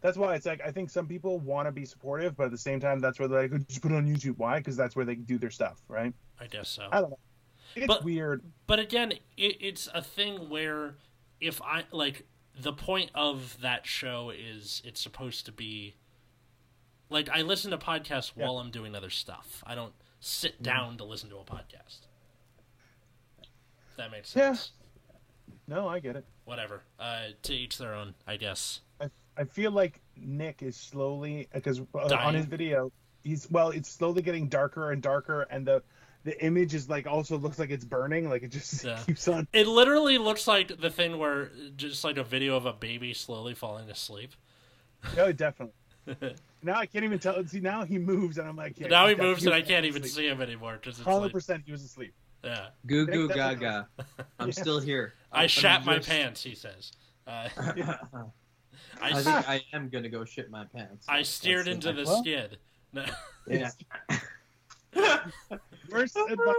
That's 0.00 0.16
why 0.18 0.34
it's 0.34 0.46
like 0.46 0.60
I 0.64 0.72
think 0.72 0.90
some 0.90 1.06
people 1.06 1.38
want 1.38 1.66
to 1.68 1.72
be 1.72 1.84
supportive, 1.84 2.36
but 2.36 2.46
at 2.46 2.50
the 2.50 2.58
same 2.58 2.80
time, 2.80 2.98
that's 2.98 3.18
where 3.20 3.28
they're 3.28 3.48
like, 3.48 3.66
just 3.68 3.80
put 3.82 3.92
it 3.92 3.94
on 3.94 4.06
YouTube. 4.06 4.36
Why? 4.38 4.58
Because 4.58 4.76
that's 4.76 4.96
where 4.96 5.04
they 5.04 5.14
do 5.14 5.38
their 5.38 5.50
stuff, 5.50 5.80
right? 5.88 6.12
I 6.40 6.46
guess 6.48 6.68
so. 6.68 6.88
I 6.90 7.00
don't 7.00 7.10
know. 7.10 7.18
It's 7.76 7.86
But- 7.86 8.02
weird. 8.04 8.42
But 8.66 8.80
again, 8.80 9.12
it, 9.36 9.56
it's 9.60 9.88
a 9.94 10.02
thing 10.02 10.48
where 10.50 10.96
if 11.40 11.62
I 11.62 11.84
like 11.92 12.26
the 12.60 12.72
point 12.72 13.10
of 13.14 13.58
that 13.60 13.86
show 13.86 14.30
is 14.30 14.82
it's 14.84 15.00
supposed 15.00 15.46
to 15.46 15.52
be 15.52 15.94
like 17.10 17.28
I 17.28 17.42
listen 17.42 17.70
to 17.70 17.78
podcasts 17.78 18.32
Yeah. 18.36 18.44
while 18.46 18.58
I'm 18.58 18.70
doing 18.70 18.94
other 18.94 19.10
stuff. 19.10 19.62
I 19.66 19.74
don't 19.74 19.92
sit 20.20 20.54
Mm-hmm. 20.54 20.62
down 20.64 20.96
to 20.98 21.04
listen 21.04 21.28
to 21.30 21.36
a 21.36 21.44
podcast. 21.44 22.06
If 23.90 23.96
that 23.96 24.10
makes 24.10 24.34
Yeah. 24.34 24.54
sense. 24.54 24.72
No, 25.68 25.88
I 25.88 25.98
get 26.00 26.16
it. 26.16 26.24
Whatever. 26.44 26.82
Uh, 26.98 27.28
to 27.42 27.54
each 27.54 27.78
their 27.78 27.94
own, 27.94 28.14
I 28.26 28.36
guess. 28.36 28.80
I, 29.00 29.10
I 29.36 29.44
feel 29.44 29.70
like 29.72 30.00
Nick 30.16 30.62
is 30.62 30.76
slowly 30.76 31.48
because 31.52 31.80
uh, 31.94 32.14
on 32.14 32.34
his 32.34 32.46
video, 32.46 32.92
he's 33.24 33.50
well, 33.50 33.70
it's 33.70 33.88
slowly 33.90 34.22
getting 34.22 34.48
darker 34.48 34.92
and 34.92 35.02
darker, 35.02 35.42
and 35.50 35.66
the 35.66 35.82
the 36.26 36.44
image 36.44 36.74
is 36.74 36.90
like 36.90 37.06
also 37.06 37.38
looks 37.38 37.58
like 37.58 37.70
it's 37.70 37.84
burning, 37.84 38.28
like 38.28 38.42
it 38.42 38.50
just 38.50 38.84
Yeah. 38.84 38.98
keeps 39.06 39.26
on. 39.28 39.48
It 39.54 39.66
literally 39.66 40.18
looks 40.18 40.46
like 40.46 40.78
the 40.80 40.90
thing 40.90 41.16
where 41.18 41.50
just 41.76 42.04
like 42.04 42.18
a 42.18 42.24
video 42.24 42.56
of 42.56 42.66
a 42.66 42.72
baby 42.74 43.14
slowly 43.14 43.54
falling 43.54 43.88
asleep. 43.88 44.32
No, 45.16 45.32
definitely. 45.32 45.72
Now 46.62 46.74
I 46.78 46.86
can't 46.86 47.04
even 47.04 47.20
tell. 47.20 47.44
See, 47.46 47.60
now 47.60 47.84
he 47.84 47.96
moves, 47.96 48.38
and 48.38 48.48
I'm 48.48 48.56
like, 48.56 48.80
yeah, 48.80 48.88
now 48.88 49.06
he 49.06 49.14
moves 49.14 49.44
and 49.46 49.54
I 49.54 49.62
can't 49.62 49.84
even 49.86 50.02
asleep. 50.02 50.24
see 50.24 50.28
him 50.28 50.42
anymore 50.42 50.78
because 50.80 50.98
it's 50.98 51.04
Hundred 51.04 51.20
like, 51.26 51.32
percent, 51.32 51.62
he 51.64 51.70
was 51.70 51.84
asleep. 51.84 52.12
yeah. 52.42 52.68
Goo 52.86 53.06
goo 53.06 53.28
gaga. 53.28 53.86
I'm 54.40 54.48
Yeah. 54.48 54.52
still 54.52 54.80
here. 54.80 55.14
I 55.30 55.42
I'm 55.42 55.48
shat 55.48 55.84
my 55.84 55.96
just- 55.98 56.08
pants. 56.08 56.42
He 56.42 56.54
says. 56.56 56.90
Uh, 57.26 57.48
Yeah. 57.76 57.98
I, 59.00 59.08
I 59.08 59.10
s- 59.10 59.24
think 59.24 59.48
I 59.48 59.62
am 59.74 59.88
gonna 59.90 60.08
go 60.08 60.24
shit 60.24 60.50
my 60.50 60.64
pants. 60.64 61.06
I 61.08 61.22
steered 61.22 61.66
That's 61.66 61.86
into 61.86 61.92
the 61.92 62.04
Well- 62.04 62.20
skid. 62.22 62.58
No. 62.92 63.04
Yeah. 63.46 63.70
Worst 65.96 66.16
advice. 66.30 66.54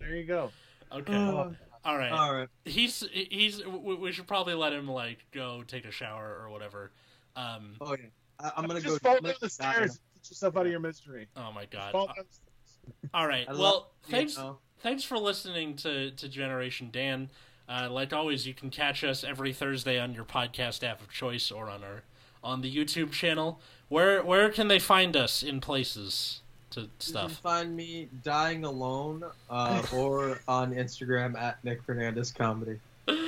There 0.00 0.16
you 0.16 0.24
go. 0.24 0.50
Okay. 0.92 1.14
Uh, 1.14 1.50
All 1.84 1.98
right. 1.98 2.12
All 2.12 2.34
right. 2.34 2.48
He's 2.64 3.04
he's. 3.12 3.64
We 3.64 3.94
we 3.94 4.12
should 4.12 4.26
probably 4.26 4.54
let 4.54 4.72
him 4.72 4.88
like 4.88 5.18
go 5.32 5.62
take 5.66 5.84
a 5.84 5.90
shower 5.90 6.38
or 6.42 6.50
whatever. 6.50 6.92
Um. 7.34 7.76
Oh 7.80 7.92
yeah. 7.92 8.06
I, 8.40 8.52
I'm 8.56 8.66
gonna 8.66 8.80
just 8.80 9.02
go. 9.02 9.10
fall 9.12 9.20
down 9.20 9.34
the 9.40 9.48
stairs. 9.48 9.98
Get 10.22 10.30
yourself 10.30 10.56
out 10.56 10.66
of 10.66 10.70
your 10.70 10.80
misery. 10.80 11.28
Oh 11.36 11.52
my 11.52 11.64
god. 11.66 11.92
Fall 11.92 12.06
down 12.06 12.16
stairs. 12.30 13.10
All 13.14 13.26
right. 13.26 13.46
Well, 13.48 13.56
love- 13.58 13.86
you 14.06 14.10
thanks. 14.12 14.36
know, 14.36 14.58
Thanks 14.80 15.04
for 15.04 15.18
listening 15.18 15.76
to 15.76 16.10
to 16.12 16.28
Generation 16.28 16.90
Dan. 16.92 17.30
Uh, 17.68 17.88
like 17.90 18.12
always, 18.12 18.46
you 18.46 18.54
can 18.54 18.70
catch 18.70 19.02
us 19.02 19.24
every 19.24 19.52
Thursday 19.52 19.98
on 19.98 20.14
your 20.14 20.24
podcast 20.24 20.86
app 20.86 21.00
of 21.00 21.10
choice 21.10 21.50
or 21.50 21.68
on 21.68 21.82
our 21.82 22.02
on 22.44 22.60
the 22.60 22.72
YouTube 22.74 23.10
channel. 23.10 23.60
Where 23.88 24.22
where 24.22 24.50
can 24.50 24.68
they 24.68 24.78
find 24.78 25.16
us 25.16 25.42
in 25.42 25.60
places 25.60 26.42
to 26.76 27.06
You 27.06 27.12
can 27.12 27.28
find 27.28 27.76
me 27.76 28.08
dying 28.22 28.64
alone, 28.64 29.24
uh, 29.50 29.82
or 29.94 30.40
on 30.46 30.74
Instagram 30.74 31.36
at 31.38 31.62
Nick 31.64 31.86
Fernandes 31.86 32.34
Comedy. 32.34 32.78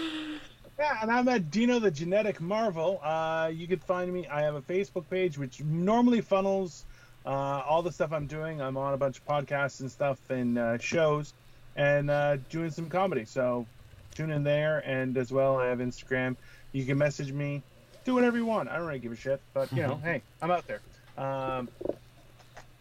Yeah, 0.79 0.97
and 1.03 1.11
I'm 1.11 1.27
at 1.27 1.51
Dino 1.51 1.81
the 1.81 1.91
Genetic 1.91 2.41
Marvel. 2.41 3.01
Uh, 3.03 3.51
you 3.53 3.67
can 3.67 3.81
find 3.81 4.13
me. 4.13 4.29
I 4.29 4.43
have 4.43 4.55
a 4.55 4.63
Facebook 4.63 5.11
page 5.11 5.37
which 5.37 5.61
normally 5.61 6.21
funnels 6.21 6.85
uh, 7.27 7.31
all 7.31 7.83
the 7.83 7.91
stuff 7.91 8.13
I'm 8.13 8.29
doing. 8.29 8.63
I'm 8.63 8.77
on 8.77 8.95
a 8.95 8.97
bunch 8.97 9.19
of 9.19 9.27
podcasts 9.27 9.81
and 9.81 9.91
stuff 9.91 10.19
and 10.31 10.57
uh, 10.57 10.79
shows, 10.79 11.35
and 11.75 12.11
uh, 12.11 12.37
doing 12.49 12.71
some 12.71 12.89
comedy. 12.89 13.25
So 13.25 13.67
tune 14.15 14.31
in 14.31 14.45
there, 14.45 14.85
and 14.87 15.17
as 15.17 15.33
well, 15.33 15.57
I 15.59 15.67
have 15.67 15.79
Instagram. 15.79 16.37
You 16.71 16.85
can 16.85 16.97
message 16.97 17.33
me. 17.33 17.61
Do 18.05 18.15
whatever 18.15 18.37
you 18.37 18.47
want. 18.47 18.69
I 18.69 18.77
don't 18.77 18.87
really 18.87 19.01
give 19.01 19.11
a 19.11 19.17
shit, 19.17 19.41
but 19.55 19.73
you 19.73 19.83
know, 19.83 19.97
hey, 20.05 20.23
I'm 20.41 20.53
out 20.53 20.65
there. 20.69 20.81
Um, 21.17 21.69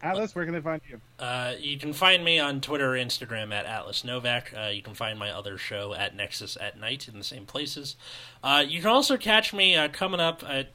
Atlas, 0.00 0.34
where 0.34 0.44
can 0.44 0.54
they 0.54 0.60
find 0.60 0.80
you? 0.88 1.00
Uh, 1.18 1.54
you 1.58 1.76
can 1.76 1.92
find 1.92 2.24
me 2.24 2.38
on 2.38 2.60
Twitter 2.60 2.94
or 2.94 2.96
Instagram 2.96 3.52
at 3.52 3.66
Atlas 3.66 4.02
Novack. 4.02 4.56
Uh, 4.56 4.70
you 4.70 4.80
can 4.82 4.94
find 4.94 5.18
my 5.18 5.30
other 5.30 5.58
show 5.58 5.92
at 5.92 6.14
Nexus 6.14 6.56
at 6.60 6.78
Night 6.78 7.08
in 7.08 7.18
the 7.18 7.24
same 7.24 7.46
places. 7.46 7.96
Uh, 8.42 8.64
you 8.66 8.80
can 8.80 8.90
also 8.90 9.16
catch 9.16 9.52
me 9.52 9.74
uh, 9.74 9.88
coming 9.88 10.20
up 10.20 10.44
at 10.48 10.68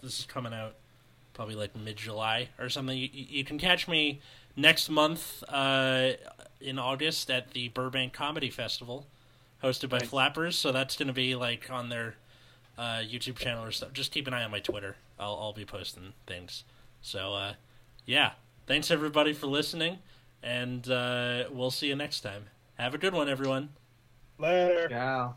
this 0.00 0.20
is 0.20 0.26
coming 0.26 0.54
out 0.54 0.74
probably 1.34 1.56
like 1.56 1.74
mid 1.76 1.96
July 1.96 2.50
or 2.58 2.68
something. 2.68 2.96
You, 2.96 3.08
you 3.12 3.44
can 3.44 3.58
catch 3.58 3.88
me 3.88 4.20
next 4.54 4.88
month 4.88 5.42
uh, 5.48 6.10
in 6.60 6.78
August 6.78 7.30
at 7.30 7.52
the 7.52 7.68
Burbank 7.68 8.12
Comedy 8.12 8.50
Festival, 8.50 9.06
hosted 9.62 9.88
by 9.88 9.98
Nice. 9.98 10.08
Flappers. 10.08 10.56
So 10.56 10.70
that's 10.70 10.96
going 10.96 11.08
to 11.08 11.12
be 11.12 11.34
like 11.34 11.68
on 11.70 11.88
their 11.88 12.14
uh, 12.78 12.98
YouTube 12.98 13.36
channel 13.36 13.64
or 13.64 13.72
stuff. 13.72 13.92
Just 13.92 14.12
keep 14.12 14.28
an 14.28 14.34
eye 14.34 14.44
on 14.44 14.52
my 14.52 14.60
Twitter. 14.60 14.96
I'll 15.18 15.36
I'll 15.36 15.52
be 15.52 15.64
posting 15.64 16.12
things. 16.28 16.62
So 17.02 17.34
uh, 17.34 17.52
yeah, 18.06 18.32
thanks 18.68 18.90
everybody 18.90 19.32
for 19.32 19.46
listening, 19.46 19.98
and 20.42 20.88
uh, 20.90 21.44
we'll 21.50 21.70
see 21.70 21.88
you 21.88 21.96
next 21.96 22.20
time. 22.20 22.44
Have 22.78 22.94
a 22.94 22.98
good 22.98 23.14
one, 23.14 23.28
everyone. 23.28 23.70
Later. 24.38 24.88
Yeah. 24.90 25.32